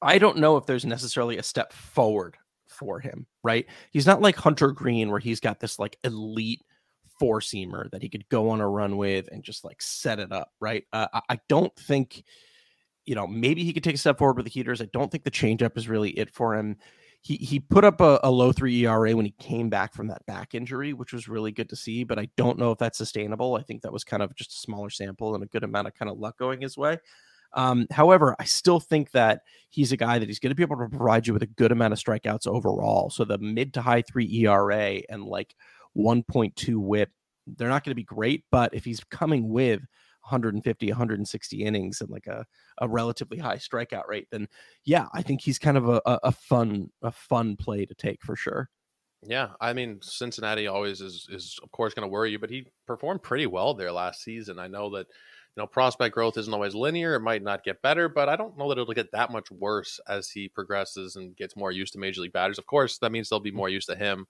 I 0.00 0.18
don't 0.18 0.38
know 0.38 0.56
if 0.56 0.66
there's 0.66 0.84
necessarily 0.84 1.38
a 1.38 1.42
step 1.42 1.72
forward 1.72 2.36
for 2.74 3.00
him, 3.00 3.26
right? 3.42 3.66
He's 3.90 4.06
not 4.06 4.20
like 4.20 4.36
Hunter 4.36 4.70
Greene, 4.70 5.10
where 5.10 5.20
he's 5.20 5.40
got 5.40 5.60
this 5.60 5.78
like 5.78 5.98
elite 6.04 6.62
four 7.18 7.40
seamer 7.40 7.90
that 7.90 8.02
he 8.02 8.08
could 8.08 8.28
go 8.28 8.50
on 8.50 8.60
a 8.60 8.68
run 8.68 8.96
with 8.96 9.28
and 9.30 9.42
just 9.42 9.64
like 9.64 9.80
set 9.80 10.18
it 10.18 10.32
up, 10.32 10.50
right? 10.60 10.84
Uh, 10.92 11.06
I 11.28 11.38
don't 11.48 11.74
think, 11.76 12.24
you 13.04 13.14
know, 13.14 13.26
maybe 13.26 13.64
he 13.64 13.72
could 13.72 13.84
take 13.84 13.94
a 13.94 13.98
step 13.98 14.18
forward 14.18 14.36
with 14.36 14.46
the 14.46 14.50
heaters. 14.50 14.82
I 14.82 14.88
don't 14.92 15.10
think 15.10 15.24
the 15.24 15.30
changeup 15.30 15.76
is 15.76 15.88
really 15.88 16.10
it 16.10 16.30
for 16.30 16.54
him. 16.54 16.76
He 17.22 17.36
he 17.36 17.58
put 17.58 17.84
up 17.84 18.02
a, 18.02 18.20
a 18.22 18.30
low 18.30 18.52
three 18.52 18.84
ERA 18.84 19.16
when 19.16 19.24
he 19.24 19.34
came 19.40 19.70
back 19.70 19.94
from 19.94 20.08
that 20.08 20.26
back 20.26 20.54
injury, 20.54 20.92
which 20.92 21.12
was 21.14 21.26
really 21.26 21.52
good 21.52 21.70
to 21.70 21.76
see. 21.76 22.04
But 22.04 22.18
I 22.18 22.28
don't 22.36 22.58
know 22.58 22.70
if 22.70 22.78
that's 22.78 22.98
sustainable. 22.98 23.56
I 23.56 23.62
think 23.62 23.80
that 23.82 23.92
was 23.92 24.04
kind 24.04 24.22
of 24.22 24.34
just 24.34 24.52
a 24.52 24.58
smaller 24.58 24.90
sample 24.90 25.34
and 25.34 25.42
a 25.42 25.46
good 25.46 25.64
amount 25.64 25.88
of 25.88 25.94
kind 25.94 26.10
of 26.10 26.18
luck 26.18 26.36
going 26.36 26.60
his 26.60 26.76
way. 26.76 26.98
Um, 27.54 27.86
however, 27.90 28.36
I 28.38 28.44
still 28.44 28.80
think 28.80 29.12
that 29.12 29.42
he's 29.70 29.92
a 29.92 29.96
guy 29.96 30.18
that 30.18 30.28
he's 30.28 30.38
going 30.38 30.50
to 30.50 30.56
be 30.56 30.62
able 30.62 30.76
to 30.76 30.88
provide 30.88 31.26
you 31.26 31.32
with 31.32 31.42
a 31.42 31.46
good 31.48 31.72
amount 31.72 31.92
of 31.92 31.98
strikeouts 31.98 32.46
overall. 32.46 33.10
So 33.10 33.24
the 33.24 33.38
mid 33.38 33.74
to 33.74 33.82
high 33.82 34.02
three 34.02 34.28
ERA 34.44 35.02
and 35.08 35.24
like 35.24 35.54
1.2 35.96 36.76
whip, 36.76 37.10
they're 37.46 37.68
not 37.68 37.84
going 37.84 37.92
to 37.92 37.96
be 37.96 38.04
great, 38.04 38.44
but 38.50 38.74
if 38.74 38.84
he's 38.84 39.00
coming 39.10 39.48
with 39.48 39.80
150, 40.22 40.88
160 40.88 41.62
innings 41.62 42.00
and 42.00 42.10
like 42.10 42.26
a, 42.26 42.44
a 42.78 42.88
relatively 42.88 43.38
high 43.38 43.56
strikeout 43.56 44.08
rate, 44.08 44.28
then 44.30 44.48
yeah, 44.84 45.06
I 45.12 45.22
think 45.22 45.40
he's 45.40 45.58
kind 45.58 45.76
of 45.76 45.88
a, 45.88 46.00
a 46.06 46.32
fun, 46.32 46.90
a 47.02 47.12
fun 47.12 47.56
play 47.56 47.84
to 47.86 47.94
take 47.94 48.22
for 48.22 48.34
sure. 48.34 48.70
Yeah, 49.26 49.50
I 49.60 49.72
mean 49.72 50.00
Cincinnati 50.02 50.66
always 50.66 51.00
is 51.00 51.26
is 51.30 51.58
of 51.62 51.70
course 51.70 51.94
going 51.94 52.06
to 52.06 52.12
worry 52.12 52.30
you, 52.30 52.38
but 52.38 52.50
he 52.50 52.66
performed 52.86 53.22
pretty 53.22 53.46
well 53.46 53.74
there 53.74 53.92
last 53.92 54.22
season. 54.22 54.58
I 54.58 54.68
know 54.68 54.90
that 54.90 55.06
you 55.56 55.62
know, 55.62 55.66
prospect 55.68 56.14
growth 56.14 56.36
isn't 56.36 56.52
always 56.52 56.74
linear. 56.74 57.14
It 57.14 57.20
might 57.20 57.42
not 57.42 57.62
get 57.62 57.80
better, 57.80 58.08
but 58.08 58.28
I 58.28 58.34
don't 58.34 58.58
know 58.58 58.68
that 58.68 58.78
it'll 58.78 58.92
get 58.92 59.12
that 59.12 59.30
much 59.30 59.50
worse 59.52 60.00
as 60.08 60.28
he 60.28 60.48
progresses 60.48 61.14
and 61.14 61.36
gets 61.36 61.54
more 61.54 61.70
used 61.70 61.92
to 61.92 61.98
major 62.00 62.22
league 62.22 62.32
batters. 62.32 62.58
Of 62.58 62.66
course, 62.66 62.98
that 62.98 63.12
means 63.12 63.28
they'll 63.28 63.38
be 63.38 63.52
more 63.52 63.68
used 63.68 63.88
to 63.88 63.94
him. 63.94 64.26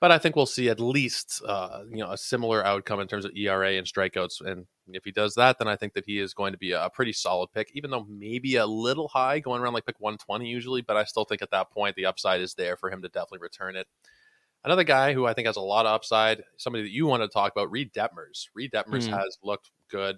But 0.00 0.12
I 0.12 0.18
think 0.18 0.36
we'll 0.36 0.46
see 0.46 0.68
at 0.68 0.80
least 0.80 1.42
uh, 1.46 1.82
you 1.90 1.98
know 1.98 2.10
a 2.10 2.18
similar 2.18 2.64
outcome 2.64 3.00
in 3.00 3.08
terms 3.08 3.24
of 3.24 3.36
ERA 3.36 3.72
and 3.72 3.86
strikeouts. 3.86 4.40
And 4.44 4.66
if 4.88 5.04
he 5.04 5.12
does 5.12 5.34
that, 5.34 5.58
then 5.58 5.68
I 5.68 5.76
think 5.76 5.94
that 5.94 6.06
he 6.06 6.18
is 6.18 6.34
going 6.34 6.52
to 6.52 6.58
be 6.58 6.72
a 6.72 6.90
pretty 6.92 7.12
solid 7.12 7.52
pick, 7.52 7.70
even 7.74 7.90
though 7.90 8.06
maybe 8.08 8.56
a 8.56 8.66
little 8.66 9.08
high, 9.08 9.40
going 9.40 9.60
around 9.60 9.74
like 9.74 9.86
pick 9.86 9.98
120 9.98 10.46
usually. 10.48 10.82
But 10.82 10.96
I 10.96 11.04
still 11.04 11.24
think 11.24 11.42
at 11.42 11.50
that 11.50 11.70
point 11.70 11.96
the 11.96 12.06
upside 12.06 12.40
is 12.40 12.54
there 12.54 12.76
for 12.76 12.90
him 12.90 13.02
to 13.02 13.08
definitely 13.08 13.40
return 13.40 13.76
it. 13.76 13.86
Another 14.64 14.84
guy 14.84 15.12
who 15.14 15.26
I 15.26 15.34
think 15.34 15.46
has 15.46 15.56
a 15.56 15.60
lot 15.60 15.86
of 15.86 15.92
upside, 15.92 16.42
somebody 16.56 16.82
that 16.82 16.92
you 16.92 17.06
want 17.06 17.22
to 17.22 17.28
talk 17.28 17.52
about, 17.52 17.70
Reid 17.70 17.92
Detmers. 17.92 18.48
Reid 18.54 18.72
Detmers 18.72 19.08
mm. 19.08 19.16
has 19.16 19.38
looked 19.42 19.70
good. 19.88 20.16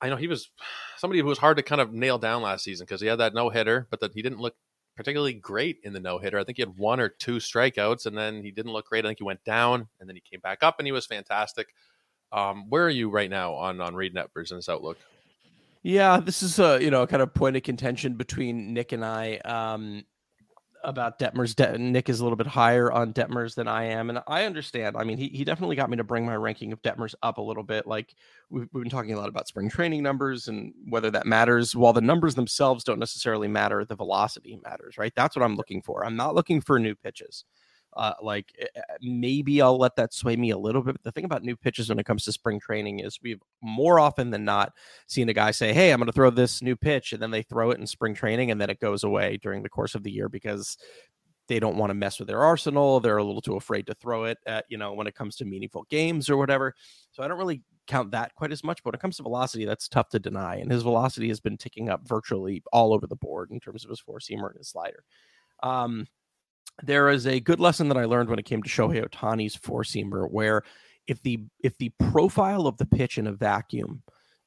I 0.00 0.08
know 0.08 0.16
he 0.16 0.28
was 0.28 0.50
somebody 0.96 1.20
who 1.20 1.26
was 1.26 1.38
hard 1.38 1.56
to 1.58 1.62
kind 1.62 1.80
of 1.80 1.92
nail 1.92 2.18
down 2.18 2.42
last 2.42 2.64
season 2.64 2.86
because 2.86 3.00
he 3.00 3.06
had 3.06 3.20
that 3.20 3.34
no 3.34 3.50
hitter, 3.50 3.86
but 3.90 4.00
that 4.00 4.14
he 4.14 4.22
didn't 4.22 4.40
look 4.40 4.54
particularly 4.96 5.34
great 5.34 5.78
in 5.82 5.92
the 5.92 6.00
no 6.00 6.18
hitter. 6.18 6.38
I 6.38 6.44
think 6.44 6.56
he 6.58 6.62
had 6.62 6.76
one 6.76 7.00
or 7.00 7.08
two 7.08 7.36
strikeouts, 7.36 8.06
and 8.06 8.16
then 8.16 8.42
he 8.42 8.50
didn't 8.50 8.72
look 8.72 8.86
great. 8.86 9.04
I 9.04 9.08
think 9.08 9.18
he 9.18 9.24
went 9.24 9.44
down, 9.44 9.88
and 9.98 10.08
then 10.08 10.16
he 10.16 10.22
came 10.22 10.40
back 10.40 10.62
up, 10.62 10.76
and 10.78 10.86
he 10.86 10.92
was 10.92 11.06
fantastic. 11.06 11.68
Um, 12.32 12.68
where 12.68 12.84
are 12.84 12.90
you 12.90 13.10
right 13.10 13.30
now 13.30 13.54
on 13.54 13.80
on 13.80 13.94
Detmers 13.94 14.50
and 14.50 14.56
his 14.56 14.68
outlook? 14.68 14.98
Yeah, 15.82 16.20
this 16.20 16.42
is 16.42 16.58
a 16.58 16.82
you 16.82 16.90
know 16.90 17.06
kind 17.06 17.22
of 17.22 17.32
point 17.34 17.56
of 17.56 17.62
contention 17.62 18.14
between 18.14 18.74
Nick 18.74 18.92
and 18.92 19.04
I. 19.04 19.36
Um, 19.38 20.04
about 20.84 21.18
Detmers. 21.18 21.54
De- 21.54 21.78
Nick 21.78 22.08
is 22.08 22.20
a 22.20 22.22
little 22.22 22.36
bit 22.36 22.46
higher 22.46 22.90
on 22.90 23.12
Detmers 23.12 23.54
than 23.54 23.68
I 23.68 23.84
am, 23.84 24.10
and 24.10 24.22
I 24.26 24.44
understand. 24.44 24.96
I 24.96 25.04
mean, 25.04 25.18
he 25.18 25.28
he 25.28 25.44
definitely 25.44 25.76
got 25.76 25.90
me 25.90 25.96
to 25.96 26.04
bring 26.04 26.26
my 26.26 26.36
ranking 26.36 26.72
of 26.72 26.82
Detmers 26.82 27.14
up 27.22 27.38
a 27.38 27.42
little 27.42 27.62
bit. 27.62 27.86
Like 27.86 28.14
we've, 28.50 28.68
we've 28.72 28.82
been 28.82 28.90
talking 28.90 29.12
a 29.12 29.18
lot 29.18 29.28
about 29.28 29.48
spring 29.48 29.68
training 29.68 30.02
numbers 30.02 30.48
and 30.48 30.72
whether 30.88 31.10
that 31.10 31.26
matters. 31.26 31.74
While 31.76 31.92
the 31.92 32.00
numbers 32.00 32.34
themselves 32.34 32.84
don't 32.84 32.98
necessarily 32.98 33.48
matter, 33.48 33.84
the 33.84 33.96
velocity 33.96 34.58
matters, 34.64 34.98
right? 34.98 35.12
That's 35.14 35.36
what 35.36 35.44
I'm 35.44 35.56
looking 35.56 35.82
for. 35.82 36.04
I'm 36.04 36.16
not 36.16 36.34
looking 36.34 36.60
for 36.60 36.78
new 36.78 36.94
pitches. 36.94 37.44
Uh, 37.96 38.14
like 38.22 38.52
eh, 38.58 38.66
eh, 38.76 38.80
maybe 39.00 39.60
I'll 39.60 39.78
let 39.78 39.96
that 39.96 40.14
sway 40.14 40.36
me 40.36 40.50
a 40.50 40.58
little 40.58 40.82
bit. 40.82 40.94
But 40.94 41.02
the 41.02 41.12
thing 41.12 41.24
about 41.24 41.42
new 41.42 41.56
pitches 41.56 41.88
when 41.88 41.98
it 41.98 42.06
comes 42.06 42.24
to 42.24 42.32
spring 42.32 42.60
training 42.60 43.00
is 43.00 43.18
we've 43.22 43.42
more 43.62 43.98
often 43.98 44.30
than 44.30 44.44
not 44.44 44.72
seen 45.08 45.28
a 45.28 45.32
guy 45.32 45.50
say, 45.50 45.72
"Hey, 45.72 45.92
I'm 45.92 45.98
going 45.98 46.06
to 46.06 46.12
throw 46.12 46.30
this 46.30 46.62
new 46.62 46.76
pitch," 46.76 47.12
and 47.12 47.20
then 47.20 47.30
they 47.30 47.42
throw 47.42 47.70
it 47.70 47.78
in 47.78 47.86
spring 47.86 48.14
training, 48.14 48.50
and 48.50 48.60
then 48.60 48.70
it 48.70 48.80
goes 48.80 49.02
away 49.02 49.38
during 49.42 49.62
the 49.62 49.68
course 49.68 49.94
of 49.94 50.04
the 50.04 50.10
year 50.10 50.28
because 50.28 50.76
they 51.48 51.58
don't 51.58 51.76
want 51.76 51.90
to 51.90 51.94
mess 51.94 52.20
with 52.20 52.28
their 52.28 52.42
arsenal. 52.42 53.00
They're 53.00 53.16
a 53.16 53.24
little 53.24 53.42
too 53.42 53.56
afraid 53.56 53.86
to 53.88 53.94
throw 53.94 54.24
it 54.24 54.38
at 54.46 54.66
you 54.68 54.78
know 54.78 54.92
when 54.92 55.08
it 55.08 55.16
comes 55.16 55.34
to 55.36 55.44
meaningful 55.44 55.84
games 55.90 56.30
or 56.30 56.36
whatever. 56.36 56.74
So 57.10 57.22
I 57.24 57.28
don't 57.28 57.38
really 57.38 57.62
count 57.90 58.12
that 58.12 58.34
quite 58.36 58.52
as 58.52 58.62
much. 58.62 58.82
But 58.82 58.92
when 58.92 58.98
it 58.98 59.02
comes 59.02 59.16
to 59.16 59.24
velocity, 59.24 59.64
that's 59.64 59.88
tough 59.88 60.08
to 60.10 60.20
deny. 60.20 60.56
And 60.56 60.70
his 60.70 60.84
velocity 60.84 61.28
has 61.28 61.40
been 61.40 61.56
ticking 61.58 61.88
up 61.88 62.06
virtually 62.06 62.62
all 62.72 62.94
over 62.94 63.06
the 63.06 63.16
board 63.16 63.50
in 63.50 63.58
terms 63.58 63.84
of 63.84 63.90
his 63.90 64.00
four 64.00 64.20
seamer 64.20 64.48
and 64.48 64.58
his 64.58 64.68
slider. 64.68 65.02
Um, 65.62 66.06
there 66.82 67.08
is 67.10 67.26
a 67.26 67.40
good 67.40 67.60
lesson 67.60 67.88
that 67.88 67.96
I 67.96 68.04
learned 68.04 68.28
when 68.28 68.38
it 68.38 68.44
came 68.44 68.62
to 68.62 68.68
Shohei 68.68 69.06
Ohtani's 69.06 69.56
four 69.56 69.82
seamer, 69.82 70.30
where 70.30 70.62
if 71.06 71.22
the 71.22 71.44
if 71.62 71.76
the 71.78 71.92
profile 71.98 72.66
of 72.66 72.76
the 72.78 72.86
pitch 72.86 73.18
in 73.18 73.26
a 73.26 73.32
vacuum 73.32 74.02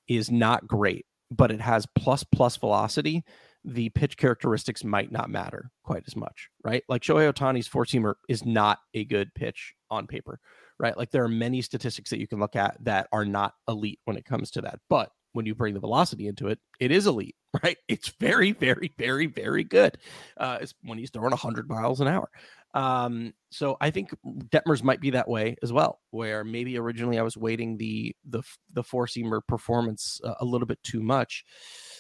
is 0.08 0.32
not 0.32 0.68
great, 0.68 1.06
but 1.32 1.52
it 1.52 1.62
has 1.62 1.86
plus 1.96 2.24
plus 2.24 2.58
velocity, 2.58 3.24
the 3.64 3.90
pitch 3.90 4.18
characteristics 4.18 4.84
might 4.84 5.12
not 5.12 5.30
matter 5.30 5.72
quite 5.84 6.04
as 6.08 6.16
much, 6.16 6.50
right? 6.64 6.84
Like 6.90 7.02
Shohei 7.02 7.32
Ohtani's 7.32 7.68
four 7.68 7.86
seamer 7.86 8.16
is 8.28 8.46
not 8.46 8.80
a 8.94 9.06
good 9.06 9.34
pitch 9.34 9.74
on 9.90 10.08
paper, 10.08 10.40
right? 10.80 10.98
Like 10.98 11.12
there 11.12 11.24
are 11.24 11.30
many 11.30 11.62
statistics 11.62 12.10
that 12.10 12.20
you 12.20 12.28
can 12.28 12.40
look 12.40 12.56
at 12.56 12.78
that 12.84 13.08
are 13.12 13.26
not 13.26 13.54
elite 13.68 14.00
when 14.06 14.18
it 14.18 14.26
comes 14.26 14.52
to 14.52 14.62
that, 14.62 14.80
but 14.90 15.12
when 15.34 15.46
you 15.46 15.54
bring 15.56 15.74
the 15.74 15.80
velocity 15.80 16.28
into 16.28 16.48
it, 16.48 16.60
it 16.80 16.92
is 16.92 17.06
elite, 17.06 17.36
right? 17.64 17.78
It's 17.88 18.10
very, 18.20 18.54
very, 18.54 18.94
very, 18.98 19.28
very 19.28 19.64
good. 19.64 19.98
Uh, 20.38 20.60
it's 20.62 20.74
when 20.84 20.98
he's 20.98 21.10
throwing 21.12 21.32
100 21.32 21.68
miles 21.68 22.00
an 22.02 22.08
hour. 22.08 22.30
Um, 22.76 23.34
so 23.52 23.78
I 23.82 23.92
think 23.92 24.10
Detmers 24.26 24.82
might 24.82 25.00
be 25.00 25.12
that 25.12 25.28
way 25.28 25.56
as 25.62 25.72
well, 25.72 26.00
where 26.10 26.44
maybe 26.44 26.78
originally 26.78 27.20
I 27.20 27.22
was 27.22 27.38
weighting 27.38 27.78
the 27.78 28.16
the 28.28 28.42
the 28.72 28.84
four 28.84 29.06
seamer 29.06 29.42
performance 29.48 30.20
uh, 30.24 30.34
a 30.40 30.46
little 30.46 30.66
bit 30.66 30.82
too 30.82 31.02
much. 31.04 31.44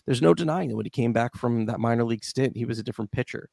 There's 0.08 0.22
no 0.22 0.34
denying 0.34 0.70
that 0.70 0.76
when 0.76 0.86
he 0.86 0.90
came 0.90 1.14
back 1.14 1.36
from 1.38 1.68
that 1.68 1.80
minor 1.80 2.04
league 2.04 2.24
stint, 2.24 2.58
he 2.58 2.66
was 2.66 2.80
a 2.80 2.84
different 2.84 3.12
pitcher. 3.12 3.50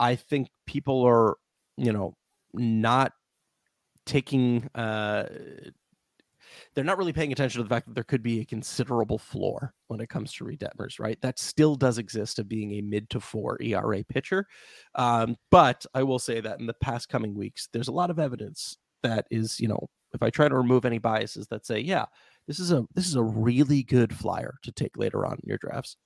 I 0.00 0.16
think 0.16 0.48
people 0.66 1.02
are, 1.02 1.36
you 1.76 1.92
know, 1.92 2.14
not 2.54 3.12
taking 4.06 4.68
uh 4.74 5.24
they're 6.74 6.84
not 6.84 6.98
really 6.98 7.12
paying 7.12 7.32
attention 7.32 7.58
to 7.58 7.62
the 7.62 7.74
fact 7.74 7.86
that 7.86 7.94
there 7.94 8.04
could 8.04 8.22
be 8.22 8.40
a 8.40 8.44
considerable 8.44 9.18
floor 9.18 9.74
when 9.88 10.00
it 10.00 10.08
comes 10.08 10.32
to 10.34 10.44
Reid 10.44 10.60
Detmers, 10.60 10.98
right? 10.98 11.20
That 11.20 11.38
still 11.38 11.76
does 11.76 11.98
exist 11.98 12.38
of 12.38 12.48
being 12.48 12.72
a 12.72 12.82
mid 12.82 13.10
to 13.10 13.20
four 13.20 13.60
ERA 13.60 14.04
pitcher. 14.04 14.46
Um, 14.94 15.36
but 15.50 15.84
I 15.94 16.02
will 16.02 16.18
say 16.18 16.40
that 16.40 16.60
in 16.60 16.66
the 16.66 16.74
past 16.74 17.08
coming 17.08 17.34
weeks, 17.34 17.68
there's 17.72 17.88
a 17.88 17.92
lot 17.92 18.10
of 18.10 18.18
evidence 18.18 18.76
that 19.02 19.26
is, 19.30 19.60
you 19.60 19.68
know, 19.68 19.88
if 20.12 20.22
I 20.22 20.30
try 20.30 20.48
to 20.48 20.56
remove 20.56 20.84
any 20.84 20.98
biases 20.98 21.46
that 21.48 21.66
say, 21.66 21.80
yeah, 21.80 22.06
this 22.46 22.58
is 22.58 22.72
a 22.72 22.84
this 22.94 23.06
is 23.06 23.16
a 23.16 23.22
really 23.22 23.82
good 23.82 24.14
flyer 24.14 24.54
to 24.62 24.72
take 24.72 24.96
later 24.96 25.26
on 25.26 25.34
in 25.34 25.48
your 25.48 25.58
drafts. 25.58 25.96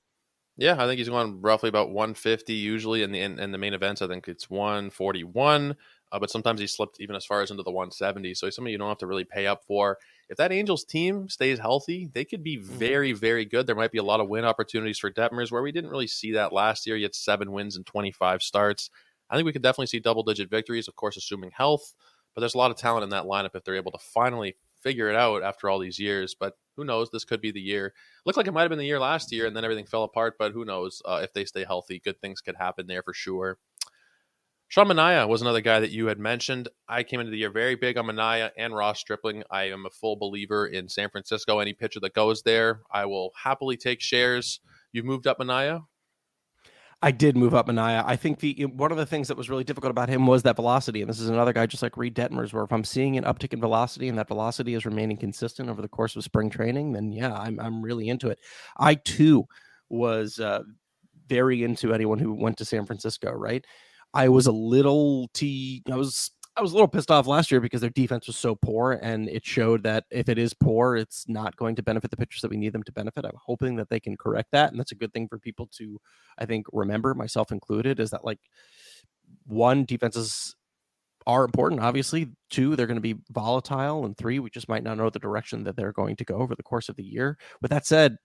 Yeah, 0.57 0.75
I 0.83 0.87
think 0.87 0.99
he's 0.99 1.09
going 1.09 1.41
roughly 1.41 1.69
about 1.69 1.91
150 1.91 2.53
usually 2.53 3.03
in 3.03 3.13
the 3.13 3.21
in, 3.21 3.39
in 3.39 3.53
the 3.53 3.59
main 3.59 3.75
events. 3.75 4.03
I 4.03 4.09
think 4.09 4.27
it's 4.27 4.51
141, 4.51 5.77
uh, 6.11 6.19
but 6.19 6.31
sometimes 6.31 6.61
he 6.61 6.67
slipped 6.67 7.01
even 7.01 7.17
as 7.17 7.25
far 7.25 7.43
as 7.43 7.51
into 7.51 7.63
the 7.63 7.71
170. 7.71 8.35
So 8.35 8.47
he's 8.47 8.55
somebody 8.55 8.73
you 8.73 8.79
don't 8.79 8.89
have 8.89 8.99
to 8.99 9.07
really 9.07 9.25
pay 9.25 9.47
up 9.47 9.65
for. 9.65 9.99
If 10.29 10.37
that 10.39 10.53
Angels 10.53 10.85
team 10.85 11.29
stays 11.29 11.59
healthy, 11.59 12.09
they 12.13 12.25
could 12.25 12.43
be 12.43 12.57
mm-hmm. 12.57 12.79
very, 12.79 13.13
very 13.13 13.45
good. 13.45 13.67
There 13.67 13.77
might 13.77 13.93
be 13.93 13.99
a 13.99 14.03
lot 14.05 14.21
of 14.21 14.29
win 14.29 14.45
opportunities 14.45 14.99
for 14.99 15.11
Detmers 15.11 15.51
where 15.51 15.63
we 15.63 15.73
didn't 15.73 15.91
really 15.91 16.07
see 16.07 16.33
that 16.33 16.53
last 16.53 16.87
year. 16.87 16.97
He 16.97 17.03
had 17.03 17.15
seven 17.15 17.53
wins 17.53 17.77
and 17.77 17.85
25 17.85 18.43
starts. 18.43 18.91
I 19.31 19.37
think 19.37 19.47
we 19.47 19.53
could 19.53 19.63
definitely 19.63 19.87
see 19.87 20.01
double 20.01 20.23
digit 20.23 20.51
victories, 20.51 20.89
of 20.89 20.97
course, 20.97 21.17
assuming 21.17 21.51
health. 21.51 21.95
But 22.35 22.41
there's 22.41 22.55
a 22.55 22.59
lot 22.59 22.71
of 22.71 22.77
talent 22.77 23.05
in 23.05 23.11
that 23.11 23.25
lineup 23.25 23.55
if 23.55 23.65
they're 23.65 23.77
able 23.77 23.93
to 23.93 23.99
finally 23.99 24.57
figure 24.81 25.11
it 25.11 25.17
out 25.17 25.43
after 25.43 25.69
all 25.69 25.79
these 25.79 25.99
years. 25.99 26.35
But 26.39 26.57
who 26.77 26.85
knows? 26.85 27.11
This 27.11 27.25
could 27.25 27.41
be 27.41 27.51
the 27.51 27.61
year. 27.61 27.93
Looked 28.25 28.37
like 28.37 28.47
it 28.47 28.53
might 28.53 28.63
have 28.63 28.71
been 28.71 28.79
the 28.79 28.87
year 28.87 29.01
last 29.01 29.33
year, 29.33 29.47
and 29.47 29.57
then 29.57 29.65
everything 29.65 29.87
fell 29.87 30.05
apart. 30.05 30.37
But 30.39 30.53
who 30.53 30.65
knows? 30.65 31.03
Uh, 31.05 31.21
if 31.23 31.33
they 31.33 31.45
stay 31.45 31.65
healthy, 31.65 31.99
good 31.99 32.21
things 32.21 32.41
could 32.41 32.57
happen 32.57 32.87
there 32.87 33.03
for 33.03 33.13
sure. 33.13 33.59
Sean 34.69 34.87
Manaea 34.87 35.27
was 35.27 35.41
another 35.41 35.63
guy 35.63 35.81
that 35.81 35.91
you 35.91 36.07
had 36.07 36.19
mentioned. 36.19 36.69
I 36.89 37.03
came 37.03 37.21
into 37.21 37.31
the 37.31 37.39
year 37.39 37.51
very 37.51 37.75
big 37.75 37.97
on 37.97 38.05
Manaea 38.05 38.51
and 38.59 38.75
Ross 38.75 39.01
Stripling. 39.01 39.43
I 39.51 39.65
am 39.65 39.87
a 39.87 39.91
full 39.91 40.17
believer 40.17 40.67
in 40.67 40.89
San 40.89 41.09
Francisco. 41.09 41.59
Any 41.59 41.73
pitcher 41.73 42.01
that 42.01 42.13
goes 42.13 42.43
there, 42.43 42.83
I 42.93 43.07
will 43.07 43.33
happily 43.35 43.79
take 43.79 44.03
shares. 44.03 44.61
You've 44.93 45.07
moved 45.07 45.27
up 45.27 45.39
Manaea. 45.39 45.85
I 47.01 47.13
did 47.13 47.37
move 47.37 47.55
up 47.55 47.69
Manaea. 47.69 48.03
I 48.05 48.17
think 48.17 48.41
the 48.41 48.67
one 48.67 48.91
of 48.91 48.99
the 48.99 49.07
things 49.07 49.29
that 49.29 49.37
was 49.37 49.49
really 49.49 49.65
difficult 49.65 49.91
about 49.91 50.09
him 50.09 50.27
was 50.27 50.43
that 50.43 50.57
velocity. 50.57 51.01
And 51.01 51.09
this 51.09 51.21
is 51.21 51.29
another 51.29 51.53
guy 51.53 51.65
just 51.65 51.83
like 51.83 51.97
Reid 51.97 52.15
Detmers, 52.15 52.53
where 52.53 52.65
if 52.65 52.73
I'm 52.73 52.85
seeing 52.85 53.17
an 53.17 53.25
uptick 53.25 53.55
in 53.55 53.61
velocity 53.61 54.09
and 54.09 54.19
that 54.19 54.29
velocity 54.29 54.75
is 54.75 54.85
remaining 54.85 55.17
consistent 55.17 55.71
over 55.71 55.81
the 55.81 55.89
course 55.89 56.17
of 56.17 56.25
spring 56.25 56.51
training, 56.51 56.93
then 56.93 57.13
yeah, 57.13 57.33
I'm 57.33 57.59
I'm 57.61 57.83
really 57.83 58.09
into 58.09 58.29
it. 58.29 58.39
I 58.77 58.97
too 58.97 59.47
was 59.89 60.41
uh, 60.41 60.65
very 61.29 61.63
into 61.63 61.95
anyone 61.95 62.19
who 62.19 62.35
went 62.35 62.59
to 62.59 62.65
San 62.65 62.85
Francisco. 62.85 63.31
Right, 63.31 63.65
I 64.15 64.29
was 64.29 64.47
a 64.47 64.53
little 64.53 65.29
t. 65.35 65.83
I 65.91 65.97
was 65.97 66.31
I 66.57 66.61
was 66.61 66.73
a 66.73 66.75
little 66.75 66.89
pissed 66.89 67.11
off 67.13 67.29
last 67.29 67.53
year 67.53 67.61
because 67.61 67.81
their 67.81 67.91
defense 67.91 68.27
was 68.27 68.37
so 68.37 68.57
poor, 68.57 68.99
and 69.01 69.29
it 69.29 69.47
showed 69.47 69.85
that 69.85 70.05
if 70.11 70.29
it 70.29 70.39
is 70.39 70.53
poor, 70.55 70.97
it's 70.97 71.25
not 71.29 71.57
going 71.57 71.77
to 71.77 71.85
benefit 71.85 72.11
the 72.11 72.17
pitchers 72.17 72.41
that 72.41 72.51
we 72.51 72.57
need 72.57 72.73
them 72.73 72.83
to 72.83 72.93
benefit. 72.93 73.25
I'm 73.25 73.31
hoping 73.41 73.77
that 73.77 73.89
they 73.91 74.01
can 74.01 74.17
correct 74.17 74.49
that, 74.53 74.71
and 74.71 74.81
that's 74.81 74.91
a 74.91 74.97
good 74.97 75.13
thing 75.13 75.29
for 75.29 75.39
people 75.39 75.69
to, 75.79 76.01
I 76.37 76.47
think, 76.47 76.67
remember, 76.73 77.15
myself 77.15 77.53
included, 77.53 78.01
is 78.01 78.11
that 78.11 78.25
like 78.25 78.41
one 79.47 79.85
defenses 79.85 80.57
are 81.29 81.45
important, 81.45 81.81
obviously. 81.81 82.29
Two, 82.51 82.75
they're 82.75 82.89
going 82.89 82.97
to 82.97 83.01
be 83.01 83.21
volatile, 83.31 84.05
and 84.05 84.17
three, 84.17 84.41
we 84.41 84.51
just 84.51 84.69
might 84.69 84.83
not 84.83 84.97
know 84.97 85.11
the 85.11 85.21
direction 85.21 85.63
that 85.63 85.77
they're 85.77 85.93
going 85.93 86.17
to 86.17 86.25
go 86.25 86.37
over 86.37 86.57
the 86.57 86.63
course 86.65 86.89
of 86.89 86.97
the 86.97 87.05
year. 87.05 87.39
With 87.63 87.71
that 87.71 87.87
said, 87.87 88.17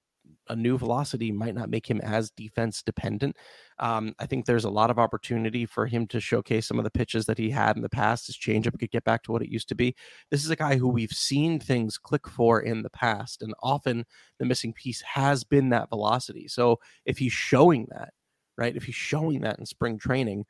a 0.49 0.55
new 0.55 0.77
velocity 0.77 1.31
might 1.31 1.55
not 1.55 1.69
make 1.69 1.89
him 1.89 2.01
as 2.01 2.29
defense 2.31 2.81
dependent. 2.81 3.37
Um, 3.79 4.13
I 4.19 4.25
think 4.25 4.45
there's 4.45 4.65
a 4.65 4.69
lot 4.69 4.89
of 4.89 4.99
opportunity 4.99 5.65
for 5.65 5.85
him 5.85 6.05
to 6.07 6.19
showcase 6.19 6.67
some 6.67 6.77
of 6.77 6.83
the 6.83 6.91
pitches 6.91 7.25
that 7.25 7.37
he 7.37 7.49
had 7.49 7.75
in 7.75 7.81
the 7.81 7.89
past. 7.89 8.27
His 8.27 8.37
changeup 8.37 8.77
could 8.79 8.91
get 8.91 9.03
back 9.03 9.23
to 9.23 9.31
what 9.31 9.41
it 9.41 9.49
used 9.49 9.69
to 9.69 9.75
be. 9.75 9.95
This 10.31 10.43
is 10.43 10.49
a 10.49 10.55
guy 10.55 10.75
who 10.75 10.87
we've 10.89 11.11
seen 11.11 11.59
things 11.59 11.97
click 11.97 12.27
for 12.27 12.61
in 12.61 12.81
the 12.83 12.89
past, 12.89 13.41
and 13.41 13.53
often 13.61 14.05
the 14.39 14.45
missing 14.45 14.73
piece 14.73 15.01
has 15.01 15.43
been 15.43 15.69
that 15.69 15.89
velocity. 15.89 16.47
So 16.47 16.79
if 17.05 17.17
he's 17.17 17.33
showing 17.33 17.87
that, 17.91 18.13
right, 18.57 18.75
if 18.75 18.83
he's 18.83 18.95
showing 18.95 19.41
that 19.41 19.59
in 19.59 19.65
spring 19.65 19.97
training, 19.97 20.45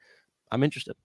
I'm 0.52 0.64
interested. 0.64 0.96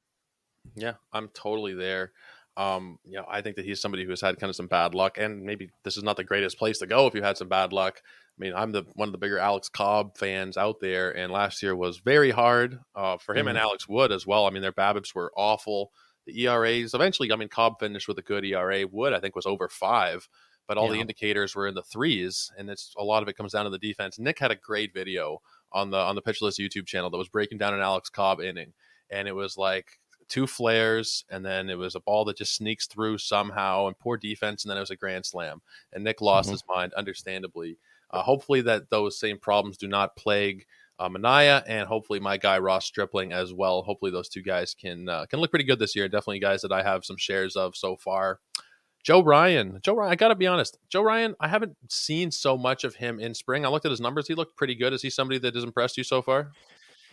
Yeah, 0.74 0.94
I'm 1.12 1.28
totally 1.28 1.74
there. 1.74 2.12
Um, 2.58 2.98
you 3.04 3.12
know, 3.12 3.24
I 3.30 3.40
think 3.40 3.54
that 3.54 3.64
he's 3.64 3.80
somebody 3.80 4.02
who 4.02 4.10
has 4.10 4.20
had 4.20 4.40
kind 4.40 4.50
of 4.50 4.56
some 4.56 4.66
bad 4.66 4.92
luck, 4.92 5.16
and 5.16 5.44
maybe 5.44 5.70
this 5.84 5.96
is 5.96 6.02
not 6.02 6.16
the 6.16 6.24
greatest 6.24 6.58
place 6.58 6.78
to 6.78 6.88
go 6.88 7.06
if 7.06 7.14
you 7.14 7.22
had 7.22 7.38
some 7.38 7.48
bad 7.48 7.72
luck. 7.72 8.02
I 8.04 8.42
mean, 8.42 8.52
I'm 8.52 8.72
the 8.72 8.84
one 8.94 9.06
of 9.06 9.12
the 9.12 9.18
bigger 9.18 9.38
Alex 9.38 9.68
Cobb 9.68 10.18
fans 10.18 10.56
out 10.56 10.80
there, 10.80 11.16
and 11.16 11.32
last 11.32 11.62
year 11.62 11.76
was 11.76 11.98
very 11.98 12.32
hard 12.32 12.80
uh, 12.96 13.16
for 13.16 13.32
him 13.32 13.42
mm-hmm. 13.42 13.50
and 13.50 13.58
Alex 13.58 13.88
Wood 13.88 14.10
as 14.10 14.26
well. 14.26 14.44
I 14.44 14.50
mean, 14.50 14.62
their 14.62 14.72
BABIPs 14.72 15.14
were 15.14 15.32
awful. 15.36 15.92
The 16.26 16.46
ERAs 16.46 16.94
eventually, 16.94 17.30
I 17.30 17.36
mean, 17.36 17.48
Cobb 17.48 17.78
finished 17.78 18.08
with 18.08 18.18
a 18.18 18.22
good 18.22 18.44
ERA. 18.44 18.88
Wood, 18.90 19.12
I 19.12 19.20
think, 19.20 19.36
was 19.36 19.46
over 19.46 19.68
five, 19.68 20.28
but 20.66 20.76
all 20.76 20.88
yeah. 20.88 20.94
the 20.94 21.00
indicators 21.00 21.54
were 21.54 21.68
in 21.68 21.76
the 21.76 21.82
threes, 21.82 22.50
and 22.58 22.68
it's 22.68 22.92
a 22.98 23.04
lot 23.04 23.22
of 23.22 23.28
it 23.28 23.36
comes 23.36 23.52
down 23.52 23.66
to 23.66 23.70
the 23.70 23.78
defense. 23.78 24.18
Nick 24.18 24.40
had 24.40 24.50
a 24.50 24.56
great 24.56 24.92
video 24.92 25.38
on 25.70 25.90
the 25.90 25.98
on 25.98 26.16
the 26.16 26.22
Pitcher 26.22 26.44
List 26.44 26.58
YouTube 26.58 26.86
channel 26.86 27.08
that 27.10 27.18
was 27.18 27.28
breaking 27.28 27.58
down 27.58 27.72
an 27.72 27.80
Alex 27.80 28.10
Cobb 28.10 28.40
inning, 28.40 28.72
and 29.10 29.28
it 29.28 29.36
was 29.36 29.56
like 29.56 30.00
two 30.28 30.46
flares, 30.46 31.24
and 31.30 31.44
then 31.44 31.70
it 31.70 31.78
was 31.78 31.94
a 31.94 32.00
ball 32.00 32.24
that 32.26 32.36
just 32.36 32.54
sneaks 32.54 32.86
through 32.86 33.18
somehow, 33.18 33.86
and 33.86 33.98
poor 33.98 34.16
defense, 34.16 34.64
and 34.64 34.70
then 34.70 34.76
it 34.76 34.80
was 34.80 34.90
a 34.90 34.96
grand 34.96 35.26
slam. 35.26 35.60
And 35.92 36.04
Nick 36.04 36.20
lost 36.20 36.46
mm-hmm. 36.46 36.52
his 36.52 36.64
mind, 36.68 36.92
understandably. 36.94 37.78
Uh, 38.10 38.22
hopefully, 38.22 38.60
that 38.62 38.90
those 38.90 39.18
same 39.18 39.38
problems 39.38 39.76
do 39.76 39.88
not 39.88 40.16
plague 40.16 40.66
uh, 40.98 41.08
Manaea, 41.08 41.62
and 41.66 41.86
hopefully 41.86 42.18
my 42.20 42.36
guy 42.36 42.58
Ross 42.58 42.86
Stripling 42.86 43.32
as 43.32 43.52
well. 43.52 43.82
Hopefully, 43.82 44.10
those 44.10 44.28
two 44.28 44.42
guys 44.42 44.74
can 44.74 45.08
uh, 45.08 45.26
can 45.26 45.40
look 45.40 45.50
pretty 45.50 45.64
good 45.64 45.78
this 45.78 45.94
year. 45.94 46.08
Definitely 46.08 46.40
guys 46.40 46.62
that 46.62 46.72
I 46.72 46.82
have 46.82 47.04
some 47.04 47.16
shares 47.16 47.56
of 47.56 47.76
so 47.76 47.96
far. 47.96 48.40
Joe 49.04 49.22
Ryan, 49.22 49.78
Joe 49.82 49.94
Ryan. 49.94 50.12
I 50.12 50.16
got 50.16 50.28
to 50.28 50.34
be 50.34 50.46
honest, 50.46 50.78
Joe 50.88 51.02
Ryan. 51.02 51.36
I 51.40 51.48
haven't 51.48 51.76
seen 51.88 52.30
so 52.30 52.58
much 52.58 52.84
of 52.84 52.96
him 52.96 53.20
in 53.20 53.32
spring. 53.32 53.64
I 53.64 53.68
looked 53.68 53.86
at 53.86 53.92
his 53.92 54.00
numbers; 54.00 54.26
he 54.26 54.34
looked 54.34 54.56
pretty 54.56 54.74
good. 54.74 54.92
Is 54.92 55.02
he 55.02 55.10
somebody 55.10 55.38
that 55.38 55.54
has 55.54 55.64
impressed 55.64 55.96
you 55.96 56.04
so 56.04 56.20
far? 56.20 56.50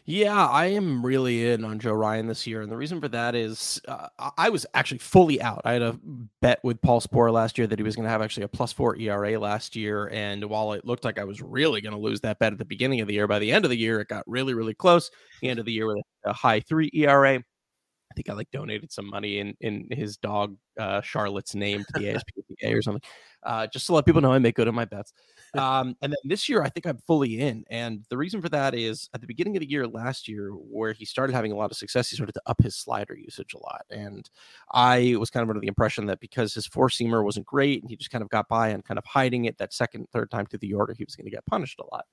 Yeah, 0.08 0.46
I 0.48 0.68
am 0.68 1.04
really 1.04 1.50
in 1.50 1.66
on 1.66 1.80
Joe 1.80 1.94
Ryan 1.94 2.28
this 2.28 2.46
year, 2.46 2.62
and 2.62 2.72
the 2.72 2.78
reason 2.78 3.02
for 3.02 3.08
that 3.08 3.34
is 3.34 3.82
uh, 3.88 4.08
I 4.38 4.50
was 4.50 4.64
actually 4.76 5.00
fully 5.00 5.42
out. 5.42 5.64
I 5.66 5.74
had 5.74 5.82
a 5.82 6.00
bet 6.42 6.60
with 6.64 6.80
Paul 6.80 7.02
Sporer 7.02 7.34
last 7.34 7.58
year 7.58 7.66
that 7.66 7.80
he 7.80 7.84
was 7.84 7.96
going 7.96 8.04
to 8.04 8.12
have 8.12 8.22
actually 8.22 8.44
a 8.44 8.48
plus 8.48 8.72
four 8.72 8.96
ERA 8.98 9.40
last 9.40 9.76
year, 9.76 10.08
and 10.14 10.46
while 10.46 10.74
it 10.74 10.86
looked 10.86 11.06
like 11.06 11.18
I 11.18 11.24
was 11.24 11.42
really 11.42 11.82
going 11.82 11.96
to 11.96 12.00
lose 12.00 12.22
that 12.22 12.38
bet 12.38 12.54
at 12.54 12.60
the 12.60 12.66
beginning 12.66 13.02
of 13.02 13.08
the 13.08 13.16
year, 13.16 13.26
by 13.26 13.40
the 13.40 13.52
end 13.52 13.66
of 13.66 13.72
the 13.72 13.78
year 13.78 14.00
it 14.00 14.08
got 14.08 14.24
really, 14.28 14.54
really 14.54 14.76
close. 14.76 15.10
The 15.42 15.50
end 15.50 15.58
of 15.58 15.66
the 15.66 15.72
year 15.72 15.88
with 15.88 15.98
a 16.24 16.34
high 16.34 16.60
three 16.60 16.92
ERA. 16.94 17.38
I 17.38 18.16
think 18.16 18.30
I 18.30 18.34
like 18.34 18.52
donated 18.52 18.92
some 18.92 19.10
money 19.10 19.40
in 19.40 19.56
in 19.62 19.88
his 19.90 20.18
dog 20.18 20.56
uh, 20.80 21.02
Charlotte's 21.02 21.56
name 21.56 21.84
to 21.84 22.00
the 22.00 22.06
ASPCA 22.14 22.78
or 22.78 22.82
something, 22.84 23.02
uh, 23.46 23.68
just 23.68 23.86
to 23.88 23.94
let 23.94 24.06
people 24.06 24.22
know 24.22 24.34
I 24.34 24.40
make 24.40 24.56
good 24.56 24.68
on 24.68 24.76
my 24.76 24.86
bets. 24.86 25.14
Um, 25.56 25.96
and 26.02 26.12
then 26.12 26.18
this 26.26 26.50
year, 26.50 26.62
I 26.64 26.68
think 26.68 26.86
I'm 26.86 26.98
fully 26.98 27.40
in. 27.40 27.64
And 27.70 28.04
the 28.10 28.18
reason 28.18 28.42
for 28.42 28.50
that 28.50 28.76
is 28.76 29.10
at 29.14 29.22
the 29.22 29.28
beginning 29.28 29.56
of 29.56 29.62
the 29.62 29.70
year 29.70 29.88
last 29.88 30.28
year, 30.28 30.50
where 30.50 30.92
he 30.92 31.06
started 31.06 31.32
having 31.32 31.54
a 31.54 31.56
lot 31.56 31.72
of 31.72 31.78
success, 31.78 32.10
he 32.10 32.18
started 32.18 32.34
to 32.34 32.42
up 32.46 32.62
his 32.62 32.76
slider 32.76 33.16
usage 33.16 33.54
a 33.54 33.60
lot. 33.60 33.86
And 33.90 34.30
I 34.74 35.16
was 35.18 35.30
kind 35.30 35.44
of 35.44 35.50
under 35.50 35.62
the 35.62 35.70
impression 35.70 36.08
that 36.08 36.20
because 36.20 36.54
his 36.54 36.68
four 36.68 36.90
seamer 36.90 37.24
wasn't 37.24 37.46
great 37.46 37.82
and 37.82 37.90
he 37.90 37.96
just 37.96 38.12
kind 38.12 38.22
of 38.22 38.28
got 38.28 38.50
by 38.50 38.68
and 38.68 38.84
kind 38.84 38.98
of 38.98 39.06
hiding 39.06 39.46
it 39.46 39.58
that 39.60 39.74
second, 39.74 40.10
third 40.12 40.30
time 40.30 40.46
through 40.46 40.60
the 40.60 40.74
order, 40.74 40.94
he 40.94 41.06
was 41.06 41.16
going 41.16 41.24
to 41.24 41.32
get 41.32 41.46
punished 41.46 41.80
a 41.80 41.96
lot. 41.96 42.04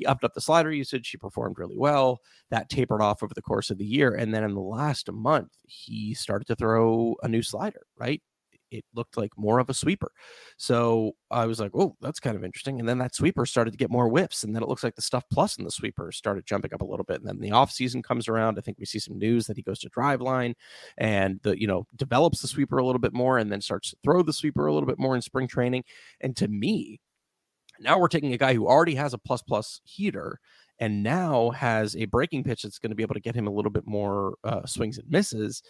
He 0.00 0.06
upped 0.06 0.24
up 0.24 0.34
the 0.34 0.40
slider 0.40 0.72
usage. 0.72 1.08
He 1.10 1.18
performed 1.18 1.58
really 1.58 1.76
well. 1.76 2.20
That 2.50 2.68
tapered 2.68 3.02
off 3.02 3.22
over 3.22 3.34
the 3.34 3.42
course 3.42 3.70
of 3.70 3.78
the 3.78 3.84
year. 3.84 4.14
And 4.14 4.34
then 4.34 4.44
in 4.44 4.54
the 4.54 4.60
last 4.60 5.10
month, 5.12 5.52
he 5.66 6.14
started 6.14 6.46
to 6.48 6.56
throw 6.56 7.16
a 7.22 7.28
new 7.28 7.42
slider, 7.42 7.82
right? 7.98 8.22
It 8.70 8.84
looked 8.94 9.16
like 9.16 9.32
more 9.36 9.58
of 9.58 9.68
a 9.70 9.74
sweeper. 9.74 10.12
So 10.56 11.12
I 11.30 11.46
was 11.46 11.60
like, 11.60 11.72
oh, 11.74 11.96
that's 12.00 12.20
kind 12.20 12.36
of 12.36 12.44
interesting. 12.44 12.80
And 12.80 12.88
then 12.88 12.98
that 12.98 13.14
sweeper 13.14 13.46
started 13.46 13.72
to 13.72 13.76
get 13.76 13.90
more 13.90 14.08
whiffs. 14.08 14.44
And 14.44 14.54
then 14.54 14.62
it 14.62 14.68
looks 14.68 14.84
like 14.84 14.94
the 14.94 15.02
stuff 15.02 15.24
plus 15.32 15.56
in 15.56 15.64
the 15.64 15.70
sweeper 15.70 16.12
started 16.12 16.46
jumping 16.46 16.72
up 16.74 16.82
a 16.82 16.86
little 16.86 17.04
bit. 17.04 17.20
And 17.20 17.28
then 17.28 17.40
the 17.40 17.52
off 17.52 17.70
season 17.70 18.02
comes 18.02 18.28
around. 18.28 18.58
I 18.58 18.62
think 18.62 18.78
we 18.78 18.86
see 18.86 18.98
some 18.98 19.18
news 19.18 19.46
that 19.46 19.56
he 19.56 19.62
goes 19.62 19.80
to 19.80 19.90
Driveline 19.90 20.54
and 20.98 21.40
the, 21.42 21.60
you 21.60 21.66
know, 21.66 21.86
develops 21.96 22.42
the 22.42 22.48
sweeper 22.48 22.78
a 22.78 22.84
little 22.84 23.00
bit 23.00 23.12
more 23.12 23.38
and 23.38 23.50
then 23.50 23.60
starts 23.60 23.90
to 23.90 23.96
throw 24.02 24.22
the 24.22 24.32
sweeper 24.32 24.66
a 24.66 24.72
little 24.72 24.86
bit 24.86 24.98
more 24.98 25.14
in 25.14 25.22
spring 25.22 25.48
training. 25.48 25.84
And 26.20 26.36
to 26.36 26.48
me, 26.48 27.00
now 27.80 27.98
we're 27.98 28.08
taking 28.08 28.32
a 28.32 28.38
guy 28.38 28.54
who 28.54 28.66
already 28.66 28.94
has 28.94 29.14
a 29.14 29.18
plus 29.18 29.42
plus 29.42 29.80
heater 29.84 30.38
and 30.78 31.02
now 31.02 31.50
has 31.50 31.94
a 31.94 32.06
breaking 32.06 32.42
pitch 32.42 32.62
that's 32.62 32.78
going 32.78 32.90
to 32.90 32.96
be 32.96 33.02
able 33.02 33.14
to 33.14 33.20
get 33.20 33.34
him 33.34 33.46
a 33.46 33.50
little 33.50 33.70
bit 33.70 33.86
more 33.86 34.34
uh, 34.44 34.64
swings 34.66 34.98
and 34.98 35.08
misses 35.10 35.62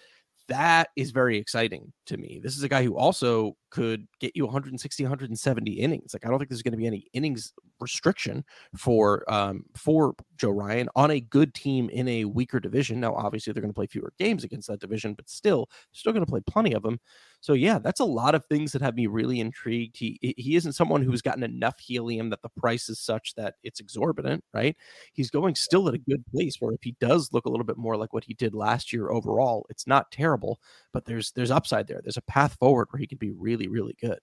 that 0.51 0.89
is 0.97 1.13
very 1.13 1.39
exciting 1.39 1.93
to 2.07 2.17
me. 2.17 2.41
This 2.43 2.57
is 2.57 2.65
a 2.65 2.69
guy 2.69 2.83
who 2.83 2.97
also 2.97 3.57
could 3.71 4.07
get 4.19 4.35
you 4.35 4.45
160, 4.45 5.05
170 5.05 5.71
innings. 5.73 6.13
Like 6.13 6.27
I 6.27 6.29
don't 6.29 6.39
think 6.39 6.51
there's 6.51 6.63
going 6.63 6.73
to 6.73 6.79
be 6.79 6.89
any 6.89 7.07
innings 7.13 7.53
restriction 7.79 8.45
for 8.77 9.25
um 9.33 9.65
for 9.77 10.15
Joe 10.37 10.51
Ryan 10.51 10.89
on 10.97 11.13
a 11.13 11.21
good 11.21 11.55
team 11.55 11.89
in 11.91 12.07
a 12.09 12.25
weaker 12.25 12.61
division. 12.61 13.01
Now, 13.01 13.15
obviously, 13.15 13.53
they're 13.53 13.63
going 13.63 13.73
to 13.73 13.77
play 13.79 13.87
fewer 13.87 14.13
games 14.19 14.45
against 14.45 14.69
that 14.69 14.81
division, 14.81 15.15
but 15.15 15.31
still, 15.31 15.71
still 15.93 16.13
going 16.13 16.25
to 16.27 16.31
play 16.31 16.41
plenty 16.47 16.75
of 16.75 16.83
them. 16.83 17.01
So 17.41 17.55
yeah, 17.55 17.78
that's 17.78 18.01
a 18.01 18.05
lot 18.05 18.34
of 18.34 18.45
things 18.45 18.72
that 18.72 18.82
have 18.82 18.95
me 18.95 19.07
really 19.07 19.41
intrigued. 19.41 19.97
He 19.97 20.18
he 20.20 20.57
isn't 20.57 20.74
someone 20.74 21.03
who's 21.03 21.22
gotten 21.22 21.43
enough 21.43 21.80
helium 21.80 22.30
that 22.30 22.43
the 22.43 22.51
price 22.51 22.88
is 22.88 23.01
such 23.01 23.34
that 23.36 23.55
it's 23.62 23.80
exorbitant, 23.80 24.45
right? 24.53 24.76
He's 25.14 25.30
going 25.30 25.55
still 25.55 25.88
at 25.88 25.95
a 25.95 25.99
good 25.99 26.22
place 26.32 26.57
where 26.61 26.74
if 26.74 26.82
he 26.82 26.97
does 27.01 27.30
look 27.32 27.47
a 27.47 27.49
little 27.49 27.64
bit 27.64 27.78
more 27.78 27.97
like 27.97 28.12
what 28.12 28.24
he 28.24 28.34
did 28.34 28.55
last 28.55 28.93
year 28.93 29.11
overall, 29.11 29.66
it's 29.70 29.86
not 29.86 30.12
terrible, 30.12 30.61
but 30.93 31.07
there's 31.07 31.32
there's 31.32 31.51
upside 31.51 31.86
there. 31.86 32.01
There's 32.03 32.18
a 32.18 32.22
path 32.22 32.57
forward 32.61 32.88
where 32.91 33.01
he 33.01 33.07
can 33.07 33.18
be 33.18 33.30
really 33.30 33.68
really 33.68 33.97
good. 34.01 34.20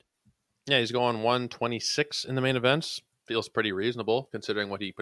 Yeah, 0.67 0.79
he's 0.79 0.91
going 0.91 1.23
126 1.23 2.25
in 2.25 2.35
the 2.35 2.41
main 2.41 2.55
events. 2.55 3.01
Feels 3.25 3.49
pretty 3.49 3.71
reasonable 3.71 4.29
considering 4.31 4.69
what 4.69 4.81
he 4.81 4.93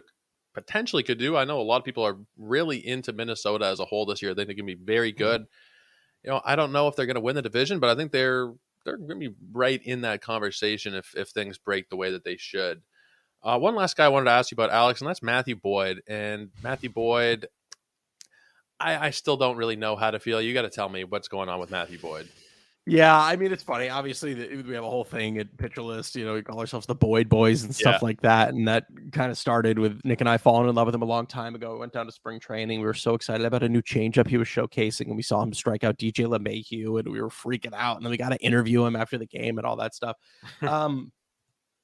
potentially 0.53 1.03
could 1.03 1.19
do. 1.19 1.35
I 1.35 1.43
know 1.43 1.59
a 1.59 1.63
lot 1.63 1.77
of 1.77 1.83
people 1.83 2.05
are 2.05 2.17
really 2.37 2.77
into 2.77 3.11
Minnesota 3.11 3.65
as 3.65 3.79
a 3.79 3.85
whole 3.85 4.05
this 4.05 4.21
year. 4.21 4.33
They 4.33 4.43
think 4.43 4.49
they 4.49 4.55
can 4.55 4.65
be 4.65 4.75
very 4.75 5.11
mm-hmm. 5.11 5.23
good. 5.23 5.41
Mm-hmm. 5.41 5.49
You 6.25 6.31
know, 6.31 6.41
I 6.43 6.55
don't 6.55 6.71
know 6.71 6.87
if 6.87 6.95
they're 6.95 7.05
going 7.05 7.15
to 7.15 7.21
win 7.21 7.35
the 7.35 7.43
division, 7.43 7.79
but 7.79 7.91
I 7.91 7.95
think 7.95 8.11
they're 8.11 8.51
they're 8.83 8.97
going 8.97 9.19
to 9.19 9.29
be 9.29 9.35
right 9.53 9.79
in 9.83 10.01
that 10.01 10.21
conversation 10.21 10.95
if 10.95 11.13
if 11.15 11.29
things 11.29 11.59
break 11.59 11.89
the 11.89 11.95
way 11.95 12.11
that 12.11 12.23
they 12.23 12.35
should. 12.35 12.81
Uh, 13.43 13.59
one 13.59 13.75
last 13.75 13.95
guy 13.95 14.05
I 14.05 14.09
wanted 14.09 14.25
to 14.25 14.31
ask 14.31 14.49
you 14.49 14.55
about, 14.55 14.71
Alex, 14.71 15.01
and 15.01 15.07
that's 15.07 15.21
Matthew 15.21 15.55
Boyd. 15.55 16.01
And 16.07 16.49
Matthew 16.63 16.89
Boyd, 16.89 17.47
I, 18.79 19.07
I 19.07 19.09
still 19.11 19.37
don't 19.37 19.55
really 19.55 19.75
know 19.75 19.95
how 19.95 20.09
to 20.09 20.19
feel. 20.19 20.41
You 20.41 20.55
got 20.55 20.63
to 20.63 20.71
tell 20.71 20.89
me 20.89 21.03
what's 21.03 21.27
going 21.27 21.47
on 21.47 21.59
with 21.59 21.69
Matthew 21.69 21.99
Boyd. 21.99 22.27
Yeah, 22.87 23.19
I 23.19 23.35
mean 23.35 23.51
it's 23.51 23.63
funny. 23.63 23.89
Obviously, 23.89 24.35
we 24.35 24.75
have 24.75 24.83
a 24.83 24.89
whole 24.89 25.03
thing 25.03 25.39
at 25.39 25.57
Pitcher 25.57 25.81
List. 25.81 26.15
You 26.15 26.23
know, 26.23 26.35
we 26.35 26.43
call 26.43 26.59
ourselves 26.59 26.85
the 26.85 26.93
Boyd 26.93 27.29
Boys 27.29 27.63
and 27.63 27.73
stuff 27.73 27.99
yeah. 27.99 28.05
like 28.05 28.21
that, 28.21 28.53
and 28.53 28.67
that 28.67 28.85
kind 29.11 29.31
of 29.31 29.39
started 29.39 29.79
with 29.79 29.99
Nick 30.03 30.21
and 30.21 30.29
I 30.29 30.37
falling 30.37 30.69
in 30.69 30.75
love 30.75 30.85
with 30.85 30.93
him 30.93 31.01
a 31.01 31.05
long 31.05 31.25
time 31.25 31.55
ago. 31.55 31.73
We 31.73 31.79
went 31.79 31.93
down 31.93 32.05
to 32.05 32.11
spring 32.11 32.39
training. 32.39 32.81
We 32.81 32.85
were 32.85 32.93
so 32.93 33.15
excited 33.15 33.43
about 33.43 33.63
a 33.63 33.69
new 33.69 33.81
changeup 33.81 34.27
he 34.27 34.37
was 34.37 34.47
showcasing, 34.47 35.07
and 35.07 35.15
we 35.15 35.23
saw 35.23 35.41
him 35.41 35.51
strike 35.51 35.83
out 35.83 35.97
DJ 35.97 36.27
LeMahieu, 36.27 36.99
and 36.99 37.11
we 37.11 37.19
were 37.19 37.29
freaking 37.29 37.73
out. 37.73 37.97
And 37.97 38.05
then 38.05 38.11
we 38.11 38.17
got 38.17 38.29
to 38.29 38.37
interview 38.37 38.85
him 38.85 38.95
after 38.95 39.17
the 39.17 39.25
game 39.25 39.57
and 39.57 39.65
all 39.65 39.77
that 39.77 39.95
stuff. 39.95 40.17
um, 40.61 41.11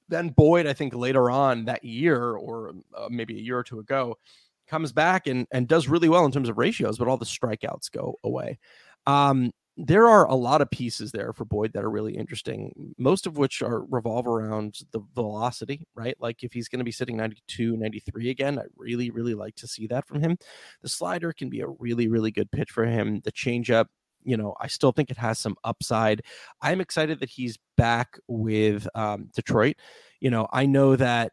then 0.07 0.29
Boyd, 0.29 0.67
I 0.67 0.73
think 0.73 0.93
later 0.93 1.31
on 1.31 1.65
that 1.65 1.83
year, 1.83 2.33
or 2.33 2.73
uh, 2.95 3.07
maybe 3.09 3.37
a 3.37 3.41
year 3.41 3.57
or 3.57 3.63
two 3.63 3.79
ago, 3.79 4.19
comes 4.67 4.91
back 4.91 5.25
and 5.25 5.47
and 5.51 5.67
does 5.67 5.87
really 5.87 6.09
well 6.09 6.25
in 6.25 6.31
terms 6.31 6.47
of 6.47 6.59
ratios, 6.59 6.99
but 6.99 7.07
all 7.07 7.17
the 7.17 7.25
strikeouts 7.25 7.91
go 7.91 8.19
away. 8.23 8.59
Um, 9.07 9.51
there 9.77 10.07
are 10.07 10.25
a 10.25 10.35
lot 10.35 10.61
of 10.61 10.69
pieces 10.69 11.11
there 11.11 11.31
for 11.31 11.45
Boyd 11.45 11.73
that 11.73 11.83
are 11.83 11.89
really 11.89 12.15
interesting, 12.17 12.93
most 12.97 13.25
of 13.25 13.37
which 13.37 13.61
are 13.61 13.85
revolve 13.85 14.27
around 14.27 14.79
the 14.91 14.99
velocity, 15.15 15.87
right? 15.95 16.15
Like 16.19 16.43
if 16.43 16.51
he's 16.51 16.67
going 16.67 16.79
to 16.79 16.85
be 16.85 16.91
sitting 16.91 17.15
92, 17.17 17.77
93 17.77 18.29
again, 18.29 18.59
I 18.59 18.63
really, 18.75 19.11
really 19.11 19.33
like 19.33 19.55
to 19.55 19.67
see 19.67 19.87
that 19.87 20.07
from 20.07 20.21
him. 20.21 20.37
The 20.81 20.89
slider 20.89 21.31
can 21.31 21.49
be 21.49 21.61
a 21.61 21.67
really, 21.67 22.09
really 22.09 22.31
good 22.31 22.51
pitch 22.51 22.69
for 22.69 22.85
him. 22.85 23.21
The 23.23 23.31
changeup, 23.31 23.85
you 24.23 24.35
know, 24.35 24.55
I 24.59 24.67
still 24.67 24.91
think 24.91 25.09
it 25.09 25.17
has 25.17 25.39
some 25.39 25.55
upside. 25.63 26.21
I'm 26.61 26.81
excited 26.81 27.21
that 27.21 27.29
he's 27.29 27.57
back 27.77 28.19
with 28.27 28.87
um, 28.93 29.29
Detroit. 29.33 29.77
You 30.19 30.31
know, 30.31 30.47
I 30.51 30.65
know 30.65 30.97
that 30.97 31.31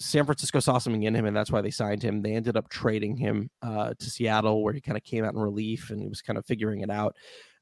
San 0.00 0.24
Francisco 0.24 0.60
saw 0.60 0.78
something 0.78 1.02
in 1.02 1.14
him, 1.14 1.26
and 1.26 1.36
that's 1.36 1.50
why 1.50 1.60
they 1.60 1.70
signed 1.70 2.02
him. 2.02 2.22
They 2.22 2.34
ended 2.34 2.56
up 2.56 2.68
trading 2.68 3.16
him 3.16 3.50
uh, 3.62 3.94
to 3.98 4.10
Seattle, 4.10 4.62
where 4.62 4.72
he 4.72 4.80
kind 4.80 4.96
of 4.96 5.04
came 5.04 5.24
out 5.24 5.34
in 5.34 5.40
relief 5.40 5.90
and 5.90 6.00
he 6.00 6.08
was 6.08 6.22
kind 6.22 6.38
of 6.38 6.46
figuring 6.46 6.80
it 6.80 6.90
out. 6.90 7.16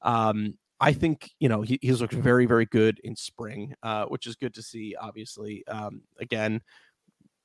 Um, 0.06 0.56
I 0.80 0.92
think 0.92 1.30
you 1.40 1.48
know 1.48 1.62
he, 1.62 1.78
he's 1.82 2.00
looked 2.00 2.14
very 2.14 2.46
very 2.46 2.66
good 2.66 3.00
in 3.04 3.16
spring, 3.16 3.74
uh, 3.82 4.06
which 4.06 4.26
is 4.26 4.36
good 4.36 4.54
to 4.54 4.62
see. 4.62 4.94
Obviously, 4.98 5.66
um, 5.68 6.02
again, 6.20 6.60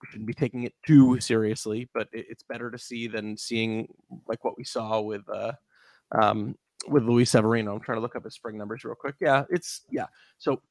shouldn't 0.09 0.27
be 0.27 0.33
taking 0.33 0.63
it 0.63 0.73
too 0.85 1.19
seriously, 1.19 1.89
but 1.93 2.07
it, 2.11 2.25
it's 2.29 2.43
better 2.43 2.69
to 2.71 2.77
see 2.77 3.07
than 3.07 3.37
seeing 3.37 3.87
like 4.27 4.43
what 4.43 4.57
we 4.57 4.63
saw 4.63 4.99
with 4.99 5.27
uh, 5.29 5.53
um, 6.11 6.55
with 6.87 7.03
Luis 7.03 7.31
Severino. 7.31 7.73
I'm 7.73 7.81
trying 7.81 7.97
to 7.97 8.01
look 8.01 8.15
up 8.15 8.25
his 8.25 8.35
spring 8.35 8.57
numbers 8.57 8.83
real 8.83 8.95
quick. 8.95 9.15
Yeah, 9.19 9.43
it's 9.49 9.81
yeah. 9.89 10.07
So 10.37 10.61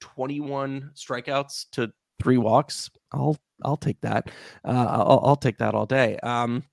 21 0.00 0.90
strikeouts 0.94 1.66
to 1.72 1.92
three 2.22 2.38
walks. 2.38 2.90
I'll 3.12 3.36
I'll 3.62 3.76
take 3.76 4.00
that. 4.02 4.30
Uh, 4.64 4.86
I'll, 4.88 5.20
I'll 5.24 5.36
take 5.36 5.58
that 5.58 5.74
all 5.74 5.86
day. 5.86 6.18
Um, 6.18 6.64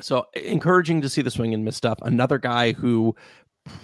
so 0.00 0.26
encouraging 0.34 1.02
to 1.02 1.08
see 1.08 1.22
the 1.22 1.30
swing 1.30 1.54
and 1.54 1.64
miss 1.64 1.76
stuff. 1.76 1.98
Another 2.02 2.38
guy 2.38 2.72
who 2.72 3.14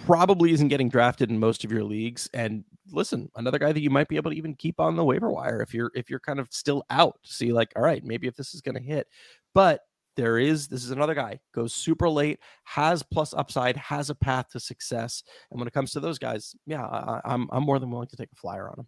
probably 0.05 0.51
isn't 0.51 0.69
getting 0.69 0.89
drafted 0.89 1.29
in 1.29 1.39
most 1.39 1.63
of 1.63 1.71
your 1.71 1.83
leagues 1.83 2.29
and 2.33 2.63
listen 2.91 3.29
another 3.35 3.59
guy 3.59 3.71
that 3.71 3.81
you 3.81 3.89
might 3.89 4.07
be 4.07 4.15
able 4.15 4.31
to 4.31 4.37
even 4.37 4.55
keep 4.55 4.79
on 4.79 4.95
the 4.95 5.03
waiver 5.03 5.29
wire 5.29 5.61
if 5.61 5.73
you're 5.73 5.91
if 5.93 6.09
you're 6.09 6.19
kind 6.19 6.39
of 6.39 6.47
still 6.51 6.83
out 6.89 7.17
see 7.23 7.51
like 7.51 7.71
all 7.75 7.83
right 7.83 8.03
maybe 8.03 8.27
if 8.27 8.35
this 8.35 8.53
is 8.53 8.61
going 8.61 8.75
to 8.75 8.81
hit 8.81 9.07
but 9.53 9.81
there 10.15 10.37
is 10.39 10.67
this 10.67 10.83
is 10.83 10.91
another 10.91 11.13
guy 11.13 11.39
goes 11.53 11.73
super 11.73 12.09
late 12.09 12.39
has 12.63 13.03
plus 13.03 13.33
upside 13.33 13.77
has 13.77 14.09
a 14.09 14.15
path 14.15 14.47
to 14.49 14.59
success 14.59 15.21
and 15.51 15.59
when 15.59 15.67
it 15.67 15.73
comes 15.73 15.91
to 15.91 15.99
those 15.99 16.17
guys 16.17 16.55
yeah 16.65 16.83
I, 16.83 17.21
I'm, 17.25 17.47
I'm 17.51 17.63
more 17.63 17.77
than 17.77 17.91
willing 17.91 18.07
to 18.07 18.17
take 18.17 18.31
a 18.31 18.35
flyer 18.37 18.69
on 18.69 18.79
him 18.79 18.87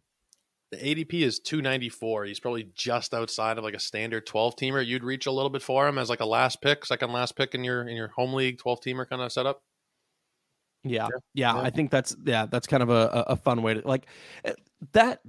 the 0.71 0.77
ADP 0.77 1.21
is 1.23 1.39
294. 1.39 2.25
He's 2.25 2.39
probably 2.39 2.69
just 2.75 3.15
outside 3.15 3.57
of 3.57 3.63
like 3.63 3.73
a 3.73 3.79
standard 3.79 4.27
12 4.27 4.55
teamer. 4.55 4.85
You'd 4.85 5.03
reach 5.03 5.25
a 5.25 5.31
little 5.31 5.49
bit 5.49 5.63
for 5.63 5.87
him 5.87 5.97
as 5.97 6.11
like 6.11 6.19
a 6.19 6.27
last 6.27 6.61
pick, 6.61 6.85
second 6.85 7.11
last 7.11 7.35
pick 7.35 7.55
in 7.55 7.63
your 7.63 7.87
in 7.87 7.95
your 7.95 8.09
home 8.09 8.35
league 8.35 8.59
12 8.59 8.79
teamer 8.81 9.09
kind 9.09 9.21
of 9.21 9.31
setup. 9.31 9.63
Yeah, 10.83 11.07
yeah, 11.33 11.53
yeah, 11.53 11.61
I 11.61 11.69
think 11.69 11.91
that's 11.91 12.15
yeah, 12.23 12.45
that's 12.45 12.67
kind 12.67 12.83
of 12.83 12.89
a, 12.89 13.25
a 13.27 13.35
fun 13.35 13.61
way 13.61 13.75
to 13.75 13.87
like 13.87 14.05
eh, 14.45 14.53
that. 14.93 15.21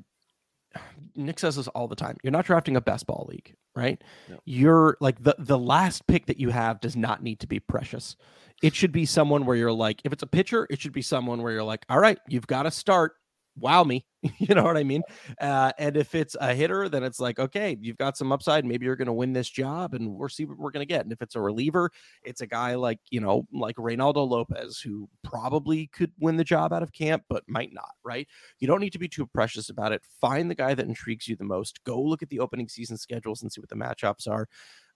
Nick 1.17 1.41
says 1.41 1.57
this 1.57 1.67
all 1.69 1.89
the 1.89 1.97
time. 1.97 2.17
You're 2.23 2.31
not 2.31 2.45
drafting 2.45 2.77
a 2.77 2.81
best 2.81 3.07
ball 3.07 3.27
league, 3.29 3.55
right? 3.75 4.03
Yeah. 4.29 4.37
You're 4.45 4.97
like 5.01 5.23
the 5.23 5.35
the 5.39 5.59
last 5.59 6.07
pick 6.07 6.27
that 6.27 6.39
you 6.39 6.51
have 6.51 6.81
does 6.81 6.97
not 6.97 7.23
need 7.23 7.41
to 7.41 7.49
be 7.49 7.59
precious. 7.59 8.17
It 8.63 8.75
should 8.75 8.93
be 8.93 9.07
someone 9.07 9.45
where 9.45 9.57
you're 9.57 9.73
like, 9.73 10.01
if 10.05 10.13
it's 10.13 10.23
a 10.23 10.27
pitcher, 10.29 10.67
it 10.71 10.81
should 10.81 10.93
be 10.93 11.03
someone 11.03 11.43
where 11.43 11.53
you're 11.53 11.65
like, 11.65 11.85
all 11.89 11.99
right, 11.99 12.19
you've 12.29 12.47
got 12.47 12.63
to 12.63 12.71
start 12.71 13.15
wow 13.57 13.85
me. 13.85 14.05
you 14.39 14.55
know 14.55 14.65
what 14.65 14.77
I 14.77 14.85
mean? 14.85 15.03
Uh, 15.41 15.73
and 15.79 15.97
if 15.97 16.15
it's 16.15 16.37
a 16.41 16.55
hitter, 16.55 16.89
then 16.89 17.03
it's 17.03 17.21
like, 17.21 17.39
okay, 17.39 17.79
you've 17.81 17.97
got 17.97 18.19
some 18.19 18.33
upside. 18.33 18.67
Maybe 18.67 18.85
you're 18.85 18.97
going 18.97 19.07
to 19.07 19.13
win 19.15 19.33
this 19.33 19.49
job, 19.49 19.95
and 19.95 20.15
we'll 20.15 20.29
see 20.29 20.45
what 20.45 20.59
we're 20.59 20.71
going 20.71 20.87
to 20.87 20.93
get. 20.93 21.03
And 21.03 21.13
if 21.13 21.23
it's 21.23 21.37
a 21.37 21.41
reliever, 21.41 21.91
it's 22.23 22.43
a 22.43 22.47
guy 22.47 22.75
like 22.75 22.99
you 23.11 23.21
know, 23.21 23.47
like 23.53 23.77
Reynaldo 23.77 24.29
Lopez, 24.29 24.79
who 24.79 25.09
probably 25.25 25.87
could 25.89 26.13
win 26.19 26.37
the 26.37 26.45
job 26.45 26.73
out 26.73 26.83
of 26.83 26.93
camp, 26.93 27.25
but 27.29 27.45
might 27.49 27.73
not. 27.73 27.93
Right? 28.05 28.29
You 28.59 28.67
don't 28.67 28.81
need 28.81 28.93
to 28.93 28.99
be 28.99 29.09
too 29.09 29.27
precious 29.27 29.71
about 29.71 29.93
it. 29.93 30.03
Find 30.21 30.51
the 30.51 30.55
guy 30.55 30.75
that 30.75 30.87
intrigues 30.87 31.27
you 31.27 31.37
the 31.37 31.45
most. 31.45 31.83
Go 31.85 32.01
look 32.01 32.23
at 32.23 32.29
the 32.29 32.41
opening 32.41 32.69
season 32.69 32.99
schedules 32.99 33.43
and 33.43 33.51
see 33.51 33.61
what 33.61 33.71
the 33.71 33.77
matchups 33.77 34.29
are. 34.29 34.49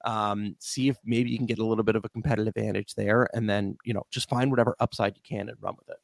Um, 0.05 0.55
see 0.59 0.89
if 0.89 0.99
maybe 1.03 1.31
you 1.31 1.39
can 1.39 1.47
get 1.47 1.59
a 1.59 1.65
little 1.65 1.85
bit 1.85 1.97
of 1.97 2.05
a 2.05 2.11
competitive 2.11 2.55
advantage 2.55 2.95
there, 2.95 3.27
and 3.33 3.49
then 3.49 3.79
you 3.85 3.95
know, 3.95 4.05
just 4.11 4.29
find 4.29 4.51
whatever 4.51 4.77
upside 4.81 5.17
you 5.17 5.23
can 5.25 5.49
and 5.49 5.57
run 5.63 5.77
with 5.79 5.89
it. 5.89 5.97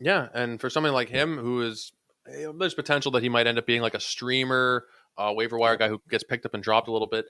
Yeah, 0.00 0.28
and 0.34 0.60
for 0.60 0.68
somebody 0.68 0.92
like 0.92 1.08
him 1.08 1.38
who 1.38 1.62
is 1.62 1.92
there's 2.26 2.74
potential 2.74 3.12
that 3.12 3.22
he 3.22 3.28
might 3.28 3.46
end 3.46 3.58
up 3.58 3.66
being 3.66 3.82
like 3.82 3.94
a 3.94 4.00
streamer, 4.00 4.84
uh, 5.16 5.32
waiver 5.34 5.58
wire 5.58 5.76
guy 5.76 5.88
who 5.88 6.00
gets 6.10 6.24
picked 6.24 6.44
up 6.44 6.54
and 6.54 6.62
dropped 6.62 6.88
a 6.88 6.92
little 6.92 7.06
bit. 7.06 7.26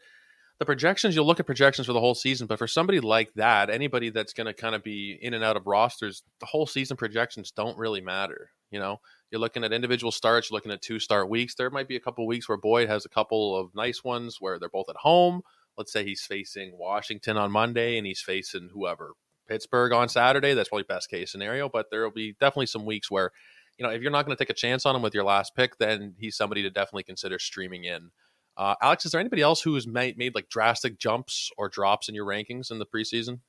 The 0.59 0.65
projections, 0.65 1.15
you'll 1.15 1.27
look 1.27 1.39
at 1.39 1.47
projections 1.47 1.87
for 1.87 1.93
the 1.93 2.01
whole 2.01 2.15
season, 2.15 2.47
but 2.47 2.59
for 2.59 2.67
somebody 2.67 2.99
like 3.01 3.33
that, 3.35 3.69
anybody 3.69 4.09
that's 4.09 4.33
going 4.33 4.47
to 4.47 4.55
kind 4.55 4.75
of 4.75 4.83
be 4.83 5.19
in 5.21 5.35
and 5.35 5.45
out 5.45 5.57
of 5.57 5.67
rosters, 5.67 6.23
the 6.41 6.47
whole 6.47 6.67
season 6.67 6.97
projections 6.97 7.51
don't 7.51 7.77
really 7.77 8.01
matter. 8.01 8.51
You 8.71 8.81
know, 8.81 9.01
you're 9.31 9.41
looking 9.41 9.65
at 9.65 9.73
individual 9.73 10.11
starts, 10.11 10.51
you're 10.51 10.57
looking 10.57 10.73
at 10.73 10.81
two 10.81 10.99
start 10.99 11.29
weeks. 11.29 11.55
There 11.55 11.71
might 11.71 11.89
be 11.89 11.97
a 11.97 12.01
couple 12.01 12.27
weeks 12.27 12.49
where 12.49 12.57
Boyd 12.57 12.89
has 12.89 13.05
a 13.05 13.11
couple 13.11 13.55
of 13.55 13.75
nice 13.75 14.03
ones 14.03 14.39
where 14.41 14.59
they're 14.59 14.71
both 14.71 14.89
at 14.89 14.97
home. 14.97 15.43
Let's 15.77 15.93
say 15.93 16.05
he's 16.05 16.23
facing 16.23 16.79
Washington 16.79 17.37
on 17.37 17.53
Monday 17.53 17.99
and 17.99 18.07
he's 18.07 18.23
facing 18.23 18.71
whoever, 18.73 19.13
Pittsburgh 19.47 19.93
on 19.93 20.09
Saturday. 20.09 20.55
That's 20.55 20.69
probably 20.69 20.85
best 20.85 21.11
case 21.11 21.33
scenario, 21.33 21.69
but 21.69 21.87
there 21.91 22.03
will 22.03 22.11
be 22.11 22.33
definitely 22.41 22.67
some 22.67 22.85
weeks 22.85 23.11
where 23.11 23.33
you 23.79 23.85
know, 23.85 23.93
if 23.93 24.03
you're 24.03 24.11
not 24.11 24.25
going 24.25 24.37
to 24.37 24.43
take 24.43 24.51
a 24.51 24.55
chance 24.55 24.87
on 24.87 24.97
him 24.97 25.03
with 25.03 25.15
your 25.15 25.25
last 25.25 25.55
pick, 25.55 25.79
then 25.79 26.15
he's 26.19 26.37
somebody 26.37 26.63
to 26.63 26.71
definitely 26.71 27.03
consider 27.03 27.39
streaming 27.39 27.85
in. 27.85 28.11
Uh, 28.57 28.75
Alex, 28.81 29.05
is 29.05 29.13
there 29.13 29.21
anybody 29.21 29.43
else 29.43 29.61
who's 29.61 29.87
made, 29.87 30.17
made 30.17 30.35
like 30.35 30.49
drastic 30.49 30.99
jumps 30.99 31.51
or 31.59 31.69
drops 31.69 32.09
in 32.09 32.15
your 32.15 32.25
rankings 32.25 32.71
in 32.71 32.79
the 32.79 32.87
preseason? 32.87 33.41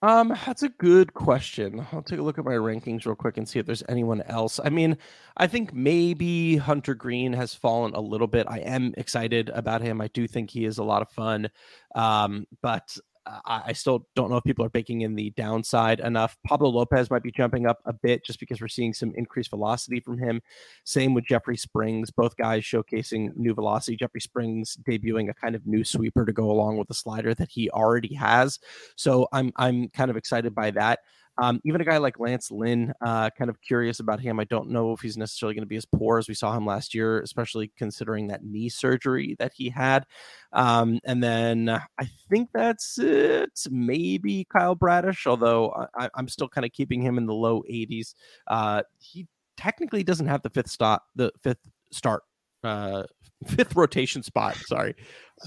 Um, 0.00 0.36
that's 0.44 0.62
a 0.62 0.68
good 0.68 1.14
question. 1.14 1.86
I'll 1.92 2.02
take 2.02 2.18
a 2.18 2.22
look 2.22 2.38
at 2.38 2.44
my 2.44 2.52
rankings 2.52 3.06
real 3.06 3.14
quick 3.14 3.36
and 3.36 3.48
see 3.48 3.58
if 3.58 3.66
there's 3.66 3.82
anyone 3.88 4.22
else. 4.22 4.60
I 4.62 4.68
mean, 4.68 4.98
I 5.36 5.46
think 5.46 5.72
maybe 5.72 6.56
Hunter 6.56 6.94
Greene 6.94 7.32
has 7.32 7.54
fallen 7.54 7.94
a 7.94 8.00
little 8.00 8.26
bit. 8.26 8.46
I 8.48 8.58
am 8.58 8.92
excited 8.98 9.50
about 9.50 9.82
him. 9.82 10.00
I 10.00 10.08
do 10.08 10.26
think 10.26 10.50
he 10.50 10.64
is 10.64 10.78
a 10.78 10.84
lot 10.84 11.00
of 11.00 11.08
fun. 11.10 11.48
Um, 11.94 12.46
but 12.60 12.96
I, 13.26 13.72
still 13.72 14.06
don't 14.14 14.30
know 14.30 14.36
if 14.36 14.44
people 14.44 14.64
are 14.64 14.70
baking 14.70 15.00
in 15.02 15.14
the 15.14 15.30
downside 15.30 16.00
enough. 16.00 16.36
Pablo 16.46 16.68
Lopez 16.68 17.10
might 17.10 17.22
be 17.22 17.32
jumping 17.32 17.66
up 17.66 17.80
a 17.86 17.92
bit 17.92 18.24
just 18.24 18.38
because 18.38 18.60
we're 18.60 18.68
seeing 18.68 18.92
some 18.92 19.12
increased 19.16 19.50
velocity 19.50 20.00
from 20.00 20.18
him. 20.18 20.42
Same 20.84 21.14
with 21.14 21.24
Jeffrey 21.24 21.56
Springs, 21.56 22.10
both 22.10 22.36
guys 22.36 22.62
showcasing 22.62 23.34
new 23.36 23.54
velocity. 23.54 23.96
Jeffrey 23.96 24.20
Springs 24.20 24.76
debuting 24.86 25.30
a 25.30 25.34
kind 25.34 25.54
of 25.54 25.66
new 25.66 25.84
sweeper 25.84 26.24
to 26.26 26.32
go 26.32 26.50
along 26.50 26.76
with 26.76 26.88
the 26.88 26.94
slider 26.94 27.34
that 27.34 27.50
he 27.50 27.70
already 27.70 28.14
has. 28.14 28.58
So 28.96 29.28
I'm 29.32 29.52
I'm 29.56 29.88
kind 29.88 30.10
of 30.10 30.16
excited 30.16 30.54
by 30.54 30.70
that. 30.72 31.00
Um, 31.38 31.60
even 31.64 31.80
a 31.80 31.84
guy 31.84 31.98
like 31.98 32.20
Lance 32.20 32.50
Lynn, 32.50 32.92
uh, 33.04 33.30
kind 33.30 33.50
of 33.50 33.60
curious 33.60 34.00
about 34.00 34.20
him. 34.20 34.38
I 34.38 34.44
don't 34.44 34.70
know 34.70 34.92
if 34.92 35.00
he's 35.00 35.16
necessarily 35.16 35.54
going 35.54 35.62
to 35.62 35.68
be 35.68 35.76
as 35.76 35.86
poor 35.86 36.18
as 36.18 36.28
we 36.28 36.34
saw 36.34 36.56
him 36.56 36.66
last 36.66 36.94
year, 36.94 37.20
especially 37.20 37.72
considering 37.76 38.28
that 38.28 38.44
knee 38.44 38.68
surgery 38.68 39.36
that 39.38 39.52
he 39.54 39.68
had. 39.68 40.06
Um, 40.52 41.00
and 41.04 41.22
then 41.22 41.68
I 41.68 42.08
think 42.30 42.50
that's 42.54 42.98
it. 42.98 43.50
Maybe 43.70 44.44
Kyle 44.44 44.76
Bradish, 44.76 45.26
although 45.26 45.86
I, 45.98 46.08
am 46.16 46.28
still 46.28 46.48
kind 46.48 46.64
of 46.64 46.72
keeping 46.72 47.02
him 47.02 47.18
in 47.18 47.26
the 47.26 47.34
low 47.34 47.62
80s. 47.70 48.14
Uh, 48.46 48.82
he 48.98 49.26
technically 49.56 50.04
doesn't 50.04 50.26
have 50.26 50.42
the 50.42 50.50
fifth 50.50 50.70
stop, 50.70 51.04
the 51.16 51.32
fifth 51.42 51.68
start 51.90 52.22
uh 52.64 53.04
fifth 53.46 53.76
rotation 53.76 54.22
spot 54.22 54.56
sorry 54.56 54.94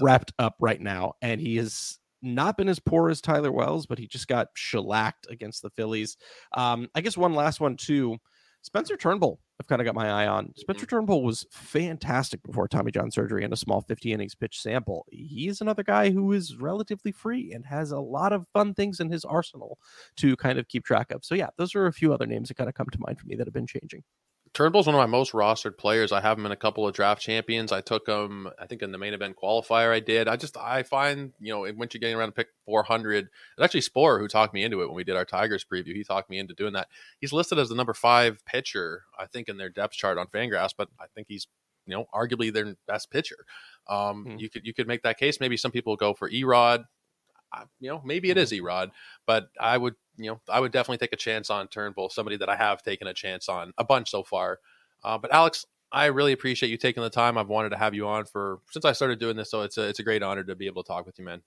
wrapped 0.00 0.32
up 0.38 0.54
right 0.60 0.80
now 0.80 1.12
and 1.20 1.40
he 1.40 1.58
is 1.58 1.98
not 2.22 2.56
been 2.56 2.68
as 2.68 2.78
poor 2.78 3.10
as 3.10 3.20
Tyler 3.20 3.52
Wells, 3.52 3.86
but 3.86 3.98
he 3.98 4.06
just 4.06 4.28
got 4.28 4.48
shellacked 4.54 5.26
against 5.30 5.62
the 5.62 5.70
Phillies. 5.70 6.16
Um, 6.56 6.88
I 6.94 7.00
guess 7.00 7.16
one 7.16 7.34
last 7.34 7.60
one 7.60 7.76
too. 7.76 8.18
Spencer 8.62 8.96
Turnbull, 8.96 9.38
I've 9.60 9.68
kind 9.68 9.80
of 9.80 9.86
got 9.86 9.94
my 9.94 10.10
eye 10.10 10.26
on. 10.26 10.52
Spencer 10.56 10.84
mm-hmm. 10.84 10.96
Turnbull 10.96 11.22
was 11.22 11.46
fantastic 11.52 12.42
before 12.42 12.66
Tommy 12.66 12.90
John 12.90 13.10
surgery 13.10 13.44
and 13.44 13.52
a 13.52 13.56
small 13.56 13.80
50 13.80 14.12
innings 14.12 14.34
pitch 14.34 14.60
sample. 14.60 15.06
He's 15.10 15.60
another 15.60 15.84
guy 15.84 16.10
who 16.10 16.32
is 16.32 16.56
relatively 16.56 17.12
free 17.12 17.52
and 17.52 17.64
has 17.66 17.92
a 17.92 18.00
lot 18.00 18.32
of 18.32 18.46
fun 18.52 18.74
things 18.74 19.00
in 19.00 19.10
his 19.10 19.24
arsenal 19.24 19.78
to 20.16 20.36
kind 20.36 20.58
of 20.58 20.68
keep 20.68 20.84
track 20.84 21.12
of. 21.12 21.24
So, 21.24 21.34
yeah, 21.34 21.48
those 21.56 21.74
are 21.74 21.86
a 21.86 21.92
few 21.92 22.12
other 22.12 22.26
names 22.26 22.48
that 22.48 22.56
kind 22.56 22.68
of 22.68 22.74
come 22.74 22.88
to 22.90 23.00
mind 23.00 23.20
for 23.20 23.26
me 23.26 23.36
that 23.36 23.46
have 23.46 23.54
been 23.54 23.66
changing. 23.66 24.02
Turnbull's 24.54 24.86
one 24.86 24.94
of 24.94 24.98
my 24.98 25.06
most 25.06 25.32
rostered 25.32 25.76
players. 25.78 26.12
I 26.12 26.20
have 26.20 26.38
him 26.38 26.46
in 26.46 26.52
a 26.52 26.56
couple 26.56 26.86
of 26.86 26.94
draft 26.94 27.20
champions. 27.22 27.72
I 27.72 27.80
took 27.80 28.08
him, 28.08 28.48
I 28.58 28.66
think, 28.66 28.82
in 28.82 28.92
the 28.92 28.98
main 28.98 29.14
event 29.14 29.36
qualifier. 29.42 29.92
I 29.92 30.00
did. 30.00 30.28
I 30.28 30.36
just, 30.36 30.56
I 30.56 30.82
find, 30.82 31.32
you 31.40 31.52
know, 31.52 31.60
once 31.76 31.94
you're 31.94 32.00
getting 32.00 32.16
around 32.16 32.28
to 32.28 32.32
pick 32.32 32.48
400, 32.64 33.24
it's 33.26 33.30
actually 33.62 33.82
Sporer 33.82 34.20
who 34.20 34.28
talked 34.28 34.54
me 34.54 34.62
into 34.64 34.82
it 34.82 34.86
when 34.86 34.96
we 34.96 35.04
did 35.04 35.16
our 35.16 35.24
Tigers 35.24 35.64
preview. 35.64 35.94
He 35.94 36.04
talked 36.04 36.30
me 36.30 36.38
into 36.38 36.54
doing 36.54 36.72
that. 36.74 36.88
He's 37.20 37.32
listed 37.32 37.58
as 37.58 37.68
the 37.68 37.74
number 37.74 37.94
five 37.94 38.44
pitcher, 38.44 39.04
I 39.18 39.26
think, 39.26 39.48
in 39.48 39.56
their 39.56 39.70
depth 39.70 39.94
chart 39.94 40.18
on 40.18 40.26
Fangraphs, 40.26 40.74
but 40.76 40.88
I 41.00 41.06
think 41.14 41.26
he's, 41.28 41.46
you 41.86 41.94
know, 41.94 42.06
arguably 42.14 42.52
their 42.52 42.74
best 42.86 43.10
pitcher. 43.10 43.44
Um, 43.88 44.24
mm-hmm. 44.24 44.38
You 44.38 44.50
could 44.50 44.66
you 44.66 44.74
could 44.74 44.86
make 44.86 45.02
that 45.02 45.18
case. 45.18 45.40
Maybe 45.40 45.56
some 45.56 45.70
people 45.70 45.96
go 45.96 46.14
for 46.14 46.30
Erod. 46.30 46.84
You 47.80 47.88
know, 47.88 48.02
maybe 48.04 48.30
it 48.30 48.38
is 48.38 48.52
mm-hmm. 48.52 48.66
Erod, 48.66 48.90
but 49.26 49.48
I 49.60 49.76
would 49.76 49.94
you 50.16 50.30
know, 50.30 50.40
I 50.48 50.60
would 50.60 50.72
definitely 50.72 50.98
take 50.98 51.12
a 51.12 51.16
chance 51.16 51.48
on 51.48 51.68
Turnbull, 51.68 52.10
somebody 52.10 52.36
that 52.38 52.48
I 52.48 52.56
have 52.56 52.82
taken 52.82 53.06
a 53.06 53.14
chance 53.14 53.48
on 53.48 53.72
a 53.78 53.84
bunch 53.84 54.10
so 54.10 54.24
far. 54.24 54.58
Uh, 55.04 55.16
but 55.16 55.32
Alex, 55.32 55.64
I 55.92 56.06
really 56.06 56.32
appreciate 56.32 56.70
you 56.70 56.76
taking 56.76 57.02
the 57.02 57.10
time. 57.10 57.38
I've 57.38 57.48
wanted 57.48 57.70
to 57.70 57.78
have 57.78 57.94
you 57.94 58.06
on 58.06 58.24
for 58.24 58.58
since 58.70 58.84
I 58.84 58.92
started 58.92 59.18
doing 59.18 59.36
this, 59.36 59.50
so 59.50 59.62
it's 59.62 59.78
a 59.78 59.82
it's 59.88 60.00
a 60.00 60.02
great 60.02 60.22
honor 60.22 60.44
to 60.44 60.54
be 60.54 60.66
able 60.66 60.82
to 60.82 60.88
talk 60.88 61.06
with 61.06 61.18
you, 61.18 61.24
man. 61.24 61.40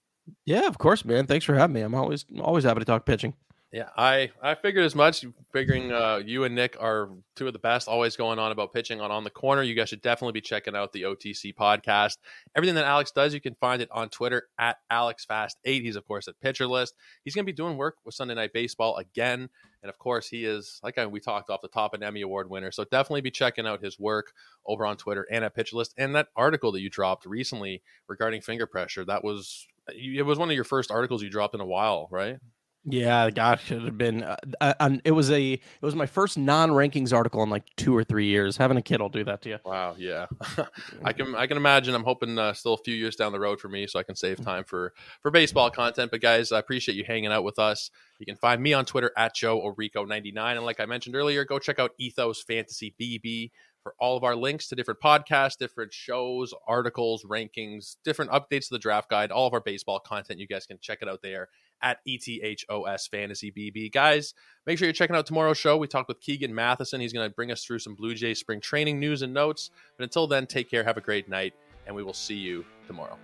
Yeah, 0.46 0.68
of 0.68 0.78
course, 0.78 1.04
man. 1.06 1.28
Thanks 1.28 1.46
for 1.46 1.56
having 1.56 1.74
me. 1.74 1.82
I'm 1.82 1.94
always 1.94 2.26
always 2.42 2.64
happy 2.64 2.80
to 2.80 2.86
talk 2.86 3.06
pitching. 3.06 3.34
Yeah, 3.72 3.88
I 3.96 4.32
I 4.42 4.56
figured 4.56 4.84
as 4.84 4.96
much. 4.96 5.24
Figuring 5.54 5.94
uh, 5.94 6.22
you 6.26 6.44
and 6.44 6.54
Nick 6.54 6.76
are 6.78 7.10
two 7.38 7.48
of 7.48 7.54
the 7.54 7.60
best, 7.60 7.88
always 7.88 8.18
going 8.18 8.38
on 8.38 8.52
about 8.52 8.74
pitching 8.74 9.00
on 9.00 9.12
on 9.12 9.24
the 9.24 9.30
corner. 9.30 9.64
You 9.64 9.76
guys 9.76 9.88
should 9.88 10.02
definitely 10.02 10.34
be 10.34 10.42
checking 10.42 10.76
out 10.76 10.92
the 10.92 11.04
OTC 11.04 11.56
podcast. 11.56 12.18
Everything 12.54 12.76
that 12.76 12.84
Alex 12.84 13.12
does, 13.12 13.34
you 13.34 13.40
can 13.40 13.56
find 13.56 13.82
it 13.82 13.88
on 13.90 14.10
Twitter 14.10 14.50
at 14.60 14.76
AlexFast8. 14.92 15.54
He's 15.64 15.96
of 15.96 16.06
course 16.06 16.28
at 16.28 16.38
Pitcher 16.42 16.68
List. 16.68 16.96
He's 17.24 17.34
going 17.34 17.46
to 17.46 17.52
be 17.52 17.56
doing 17.56 17.78
work 17.78 17.96
with 18.04 18.14
Sunday 18.14 18.36
Night 18.36 18.52
Baseball 18.52 18.98
again, 18.98 19.48
and 19.82 19.90
of 19.90 19.98
course 19.98 20.28
he 20.28 20.44
is 20.44 20.82
like 20.84 20.98
we 21.10 21.22
talked 21.22 21.50
off 21.50 21.62
the 21.62 21.70
top 21.70 21.94
an 21.94 22.04
Emmy 22.04 22.24
Award 22.24 22.50
winner. 22.50 22.72
So 22.72 22.84
definitely 22.84 23.22
be 23.22 23.32
checking 23.32 23.66
out 23.66 23.82
his 23.82 23.98
work 23.98 24.34
over 24.66 24.86
on 24.86 24.98
Twitter 24.98 25.26
and 25.32 25.46
at 25.46 25.56
Pitcher 25.56 25.78
List. 25.78 25.94
And 25.98 26.14
that 26.16 26.28
article 26.36 26.74
that 26.74 26.82
you 26.82 26.90
dropped 26.90 27.26
recently 27.26 27.84
regarding 28.10 28.42
finger 28.42 28.66
pressure 28.66 29.06
that 29.06 29.24
was 29.24 29.66
it 29.88 30.26
was 30.26 30.38
one 30.38 30.50
of 30.50 30.56
your 30.56 30.66
first 30.66 30.92
articles 30.92 31.24
you 31.24 31.30
dropped 31.30 31.56
in 31.56 31.62
a 31.62 31.66
while, 31.66 32.10
right? 32.12 32.38
Yeah, 32.84 33.30
gosh, 33.30 33.72
it 33.72 33.84
had 33.84 33.98
been. 33.98 34.24
Uh, 34.24 34.38
uh, 34.60 34.98
it 35.06 35.12
was 35.12 35.30
a. 35.30 35.54
It 35.54 35.62
was 35.82 35.94
my 35.94 36.08
first 36.08 36.36
non-rankings 36.36 37.14
article 37.14 37.44
in 37.44 37.50
like 37.50 37.64
two 37.78 37.96
or 37.96 38.04
three 38.04 38.26
years. 38.26 38.58
Having 38.58 38.78
a 38.78 38.82
kid 38.82 39.02
will 39.02 39.10
do 39.10 39.24
that 39.26 39.44
to 39.44 39.50
you. 39.50 39.58
Wow. 39.64 39.94
Yeah, 40.00 40.26
I 41.04 41.14
can. 41.14 41.36
I 41.36 41.46
can 41.46 41.58
imagine. 41.58 41.94
I'm 41.94 42.04
hoping 42.04 42.40
uh, 42.40 42.54
still 42.54 42.74
a 42.74 42.78
few 42.78 42.96
years 42.96 43.16
down 43.16 43.34
the 43.34 43.40
road 43.40 43.60
for 43.60 43.70
me, 43.70 43.86
so 43.86 44.00
I 44.00 44.04
can 44.04 44.16
save 44.16 44.38
mm. 44.38 44.46
time 44.46 44.64
for 44.64 44.94
for 45.22 45.30
baseball 45.30 45.70
content. 45.70 46.10
But 46.10 46.22
guys, 46.22 46.52
I 46.52 46.58
appreciate 46.58 46.96
you 46.96 47.04
hanging 47.04 47.32
out 47.32 47.44
with 47.44 47.60
us. 47.60 47.92
You 48.18 48.26
can 48.26 48.36
find 48.36 48.62
me 48.62 48.74
on 48.74 48.86
Twitter 48.86 49.12
at 49.16 49.36
Joe 49.36 49.62
Orrico99, 49.62 50.56
and 50.56 50.66
like 50.66 50.80
I 50.80 50.88
mentioned 50.88 51.16
earlier, 51.16 51.46
go 51.46 51.60
check 51.60 51.78
out 51.78 51.92
Ethos 52.00 52.42
Fantasy 52.42 52.96
BB 53.00 53.52
for 53.84 53.94
all 54.00 54.18
of 54.18 54.24
our 54.24 54.36
links 54.36 54.68
to 54.70 54.76
different 54.76 55.00
podcasts, 55.00 55.58
different 55.58 55.94
shows, 55.94 56.52
articles, 56.68 57.26
rankings, 57.26 57.98
different 58.04 58.32
updates 58.32 58.68
to 58.68 58.72
the 58.72 58.80
draft 58.80 59.10
guide, 59.10 59.32
all 59.32 59.46
of 59.46 59.54
our 59.54 59.62
baseball 59.62 60.00
content. 60.00 60.40
You 60.40 60.48
guys 60.48 60.66
can 60.66 60.80
check 60.82 61.00
it 61.02 61.10
out 61.10 61.22
there 61.22 61.50
at 61.82 62.00
ETHOS 62.08 63.10
Fantasy 63.10 63.52
BB. 63.52 63.92
Guys, 63.92 64.34
make 64.66 64.78
sure 64.78 64.88
you're 64.88 64.94
checking 64.94 65.16
out 65.16 65.26
tomorrow's 65.26 65.58
show. 65.58 65.78
We 65.78 65.88
talked 65.88 66.08
with 66.08 66.22
Keegan 66.22 66.54
Matheson. 66.54 67.02
He's 67.02 67.14
going 67.14 67.30
to 67.30 67.36
bring 67.36 67.52
us 67.52 67.64
through 67.64 67.80
some 67.80 67.96
Blue 67.96 68.14
Jays 68.14 68.40
spring 68.40 68.62
training 68.62 69.00
news 69.00 69.22
and 69.22 69.34
notes. 69.34 69.72
But 69.98 70.04
until 70.04 70.28
then, 70.28 70.48
take 70.48 70.70
care, 70.70 70.84
have 70.84 70.98
a 70.98 71.02
great 71.02 71.30
night, 71.30 71.54
and 71.88 71.96
we 71.96 72.04
will 72.04 72.14
see 72.14 72.36
you 72.36 72.66
tomorrow. 72.88 73.18